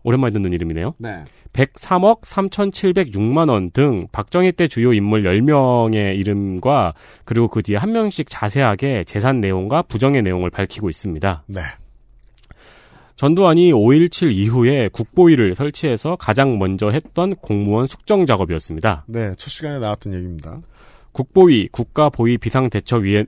[0.04, 0.94] 오랜만에 듣는 이름이네요.
[0.98, 1.24] 네.
[1.52, 6.94] 103억 3,706만 원 등 박정희 때 주요 인물 10명의 이름과
[7.24, 11.44] 그리고 그 뒤에 한 명씩 자세하게 재산 내용과 부정의 내용을 밝히고 있습니다.
[11.46, 11.60] 네.
[13.16, 19.04] 전두환이 5.17 이후에 국보위를 설치해서 가장 먼저 했던 공무원 숙정 작업이었습니다.
[19.06, 20.60] 네, 첫 시간에 나왔던 얘기입니다.
[21.12, 23.26] 국보위, 국가보위 비상대처위원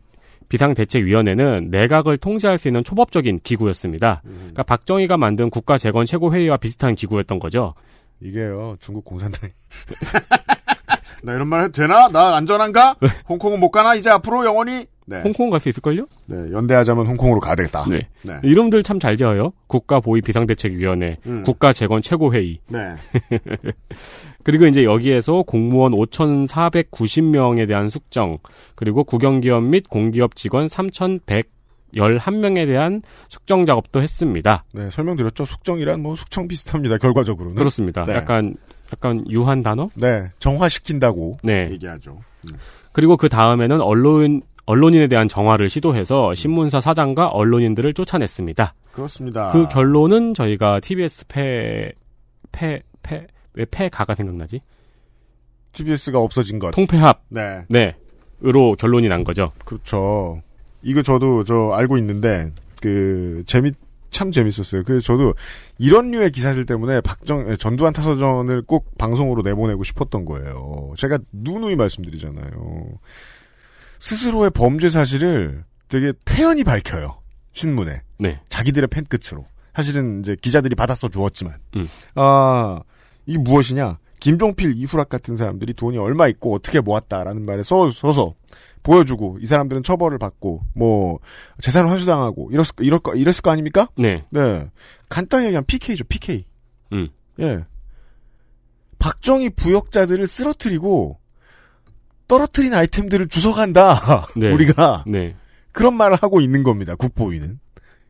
[0.49, 4.23] 비상대책위원회는 내각을 통제할 수 있는 초법적인 기구였습니다.
[4.25, 7.75] 그러니까 박정희가 만든 국가재건 최고회의와 비슷한 기구였던 거죠.
[8.21, 9.53] 이게요, 중국 공산당이.
[11.25, 12.09] 나 이런 말 해도 되나?
[12.09, 12.97] 나 안전한가?
[13.29, 13.95] 홍콩은 못 가나?
[13.95, 14.87] 이제 앞으로 영원히?
[15.07, 15.21] 네.
[15.23, 16.07] 홍콩 갈 수 있을걸요?
[16.29, 17.85] 네, 연대하자면 홍콩으로 가야 되겠다.
[17.89, 18.09] 네.
[18.23, 18.35] 네.
[18.43, 19.53] 이름들 참 잘 지어요.
[19.67, 21.43] 국가보위 비상대책위원회, 음.
[21.45, 22.59] 국가재건 최고회의.
[22.69, 22.95] 네.
[24.45, 28.39] 그리고 이제 여기에서 공무원 5,490명에 대한 숙정,
[28.75, 34.65] 그리고 국영기업 및 공기업 직원 3,111명에 대한 숙정 작업도 했습니다.
[34.75, 35.47] 네, 설명드렸죠.
[35.47, 36.99] 숙정이란 뭐 숙청 비슷합니다.
[36.99, 37.57] 결과적으로는.
[37.57, 38.05] 그렇습니다.
[38.05, 38.13] 네.
[38.15, 38.55] 약간,
[38.93, 39.89] 약간 유한 단어?
[39.95, 41.71] 네, 정화시킨다고 네.
[41.73, 42.21] 얘기하죠.
[42.47, 42.51] 음.
[42.93, 48.75] 그리고 그 다음에는 언론, 언론인에 대한 정화를 시도해서 신문사 사장과 언론인들을 쫓아냈습니다.
[48.93, 49.53] 그렇습니다.
[49.53, 51.93] 그 결론은 저희가 TBS 패,
[52.53, 54.61] 패, 패, 왜 패가가 생각나지?
[55.73, 56.71] TBS가 없어진 것.
[56.73, 57.23] 통폐합.
[57.29, 57.65] 네.
[57.69, 57.97] 네.
[58.45, 59.53] 으로 결론이 난 거죠.
[59.65, 60.43] 그렇죠.
[60.83, 63.73] 이거 저도 저 알고 있는데 그 재미
[64.11, 64.83] 참 재밌었어요.
[64.85, 65.35] 그래서 저도
[65.79, 70.93] 이런 류의 기사들 때문에 박정 전두환 타서전을 꼭 방송으로 내보내고 싶었던 거예요.
[70.97, 72.99] 제가 누누이 말씀드리잖아요.
[73.99, 77.19] 스스로의 범죄 사실을 되게 태연히 밝혀요.
[77.53, 78.03] 신문에.
[78.19, 78.41] 네.
[78.49, 79.47] 자기들의 펜 끝으로.
[79.75, 81.55] 사실은 이제 기자들이 받아서 주었지만.
[81.77, 81.89] 음.
[82.15, 82.81] 아,
[83.27, 83.99] 이게 무엇이냐?
[84.21, 88.35] 김종필, 이후락 같은 사람들이 돈이 얼마 있고 어떻게 모았다라는 말에 써, 서서
[88.83, 91.19] 보여주고 이 사람들은 처벌을 받고 뭐
[91.61, 93.89] 재산을 환수당하고 이랬을 거, 이럴 거, 이랬을 거 아닙니까?
[93.97, 94.25] 네.
[94.31, 94.71] 네.
[95.09, 96.47] 간단히 얘기하면 PK죠, PK.
[96.93, 97.09] 음.
[97.41, 97.65] 예.
[98.99, 101.19] 박정희 부역자들을 쓰러뜨리고
[102.29, 104.27] 떨어뜨린 아이템들을 주워간다.
[104.37, 104.51] 네.
[104.53, 105.35] 우리가 네.
[105.73, 106.95] 그런 말을 하고 있는 겁니다.
[106.95, 107.59] 국보위는.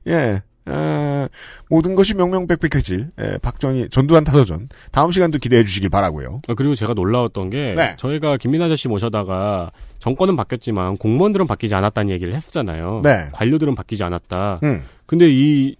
[0.09, 0.43] 예.
[0.66, 1.27] 어,
[1.69, 6.39] 모든 것이 명명백백해질 예, 박정희 전두환 타서전 다음 시간도 기대해 주시길 바라고요.
[6.49, 7.95] 아, 그리고 제가 놀라웠던 게 네.
[7.99, 13.01] 저희가 김민 아저씨 모셔다가 정권은 바뀌었지만 공무원들은 바뀌지 않았다는 얘기를 했었잖아요.
[13.03, 13.28] 네.
[13.32, 14.61] 관료들은 바뀌지 않았다.
[14.62, 14.85] 음.
[15.07, 15.77] 근데 이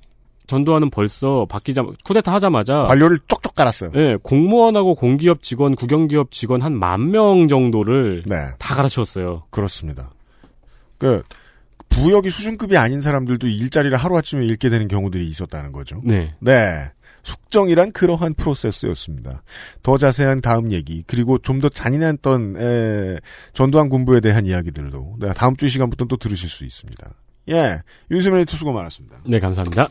[0.47, 3.93] 전두환은 벌써 바뀌자 쿠데타 하자마자 관료를 쪽쪽 깔았어요.
[3.95, 8.37] 예, 공무원하고 공기업 직원, 국영기업 직원 한 만 명 정도를 네.
[8.59, 9.45] 다 갈아치웠어요.
[9.49, 10.11] 그렇습니다.
[10.99, 11.23] 그
[11.95, 16.01] 부역이 수준급이 아닌 사람들도 일자리를 하루아침에 잃게 되는 경우들이 있었다는 거죠.
[16.05, 16.35] 네.
[16.41, 16.91] 네.
[17.23, 19.43] 숙정이란 그러한 프로세스였습니다.
[19.83, 23.19] 더 자세한 다음 얘기 그리고 좀 더 잔인했던 에,
[23.55, 27.15] 전두환 군부에 대한 이야기들도 네, 다음 주이 시간부터 또 들으실 수 있습니다.
[27.51, 27.81] 예,
[28.11, 29.21] 윤세민 에디터 수고 많았습니다.
[29.27, 29.87] 네, 감사합니다.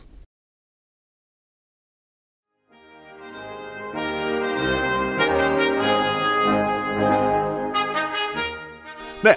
[9.22, 9.34] 네,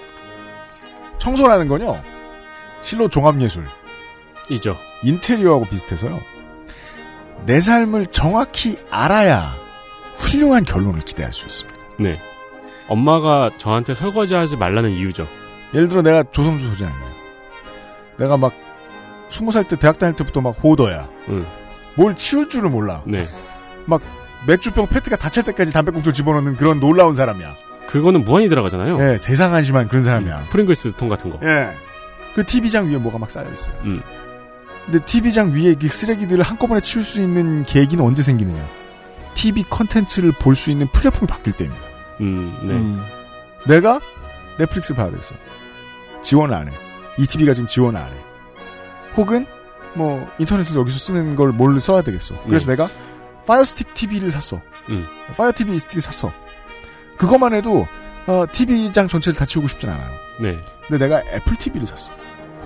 [1.19, 2.16] 청소라는 건요
[2.87, 3.65] 실로 종합예술
[4.49, 4.77] 이죠.
[5.03, 6.21] 인테리어하고 비슷해서요.
[7.45, 9.55] 내 삶을 정확히 알아야
[10.17, 11.77] 훌륭한 결론을 기대할 수 있습니다.
[11.99, 12.17] 네.
[12.87, 15.27] 엄마가 저한테 설거지하지 말라는 이유죠.
[15.73, 17.07] 예를 들어 내가 조성주 소장이야.
[18.19, 18.53] 내가 막
[19.29, 21.09] 스무 살 때 대학 다닐 때부터 막 호더야.
[21.27, 21.45] 응.
[21.95, 23.03] 뭘 치울 줄을 몰라.
[23.05, 23.25] 네.
[23.85, 24.01] 막
[24.47, 27.53] 맥주병 페트가 닫힐 때까지 담배꽁초 집어넣는 그런 놀라운 사람이야.
[27.87, 28.97] 그거는 무한히 들어가잖아요.
[29.13, 30.45] 예, 세상 한심한 그런 사람이야.
[30.51, 31.39] 프링글스 통 같은 거.
[31.43, 31.69] 예.
[32.37, 33.73] 그 TV장 위에 뭐가 막 쌓여 있어요.
[33.83, 33.99] 음.
[34.85, 38.63] 근데 TV장 위에 이 쓰레기들을 한꺼번에 치울 수 있는 계기는 언제 생기느냐?
[39.33, 41.81] TV 컨텐츠를 볼 수 있는 플랫폼이 바뀔 때입니다.
[42.21, 43.03] 음,
[43.65, 43.73] 네.
[43.73, 43.99] 내가
[44.59, 45.33] 넷플릭스를 봐야 되겠어.
[46.21, 46.73] 지원을 안 해.
[47.17, 48.15] ETV가 지금 지원을 안 해.
[49.15, 49.47] 혹은
[49.95, 52.35] 뭐 인터넷에서 여기서 쓰는 걸뭘 써야 되겠어.
[52.45, 52.73] 그래서 네.
[52.73, 52.87] 내가
[53.47, 54.61] 파이어스틱 TV를 샀어.
[54.89, 55.07] 음.
[55.35, 56.31] 파이어 TV 스틱을 샀어.
[57.17, 57.87] 그것만 해도
[58.27, 60.09] 어, TV장 전체를 다 치우고 싶진 않아요.
[60.39, 60.59] 네.
[60.87, 62.11] 근데 내가 애플 TV를 샀어.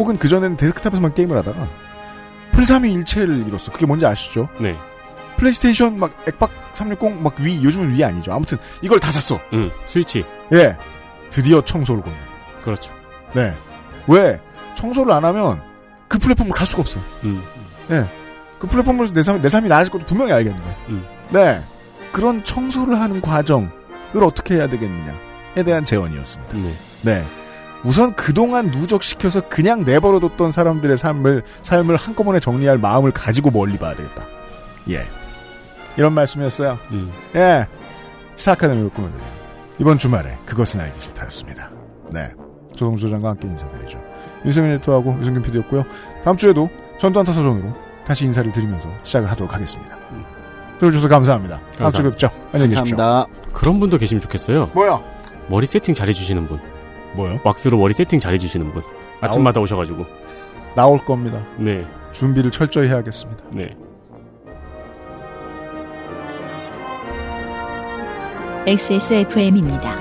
[0.02, 1.68] 혹은 그전에는 데스크탑에서만 게임을 하다가
[2.54, 3.72] full 삼위일체를 이뤘어.
[3.72, 4.50] 그게 뭔지 아시죠?
[4.60, 4.76] 네.
[5.38, 8.34] 플레이스테이션 막 엑박 360 막 Wii 요즘은 Wii 아니죠.
[8.34, 9.40] 아무튼 이걸 다 샀어.
[9.54, 10.26] 음, 스위치.
[10.54, 10.76] 예.
[11.30, 12.16] 드디어 청소를 거네.
[12.64, 12.92] 그렇죠.
[13.34, 13.54] 네.
[14.08, 14.40] 왜?
[14.76, 15.62] 청소를 안 하면
[16.08, 17.04] 그 플랫폼을 갈 수가 없어요.
[17.24, 17.44] 음.
[17.92, 18.06] 예.
[18.60, 20.76] 그 플랫폼으로서 내, 삶, 내 삶이 나아질 것도 분명히 알겠는데.
[20.90, 21.06] 음.
[21.30, 21.64] 네.
[22.12, 23.70] 그런 청소를 하는 과정을
[24.24, 26.58] 어떻게 해야 되겠느냐에 대한 제언이었습니다.
[26.58, 26.76] 네.
[27.04, 27.26] 네.
[27.84, 34.26] 우선 그동안 누적시켜서 그냥 내버려뒀던 사람들의 삶을, 삶을 한꺼번에 정리할 마음을 가지고 멀리 봐야 되겠다.
[34.90, 35.02] 예.
[35.98, 36.78] 이런 말씀이었어요.
[36.92, 37.12] 음.
[37.36, 37.68] 예.
[38.36, 39.32] 시사아카데미를 꾸며드립니다.
[39.80, 41.72] 이번 주말에 그것은 알기 싫다였습니다.
[42.12, 42.32] 네.
[42.76, 44.00] 조성수 소장과 함께 인사드리죠.
[44.46, 45.84] 윤세민 에디터하고 유승균 PD였고요.
[46.24, 47.74] 다음 주에도 전두환 타서전으로
[48.06, 49.98] 다시 인사를 드리면서 시작을 하도록 하겠습니다.
[50.80, 51.58] 들어주셔서 감사합니다.
[51.58, 52.10] 다음 주에 감사합니다.
[52.12, 52.30] 뵙죠.
[52.54, 52.98] 안녕히 계십시오.
[53.54, 54.70] 그런 분도 계시면 좋겠어요.
[54.74, 55.00] 뭐야?
[55.50, 56.60] 머리 세팅 잘해주시는 분.
[57.16, 57.40] 뭐요?
[57.44, 58.84] 왁스로 머리 세팅 잘해주시는 분.
[59.20, 60.06] 아침마다 오셔가지고.
[60.76, 61.44] 나올 겁니다.
[61.58, 61.86] 네.
[62.14, 63.44] 준비를 철저히 해야겠습니다.
[63.52, 63.76] 네.
[68.68, 69.96] XSFM입니다.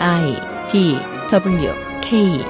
[0.00, 0.36] I
[0.72, 0.98] D
[1.30, 2.44] W K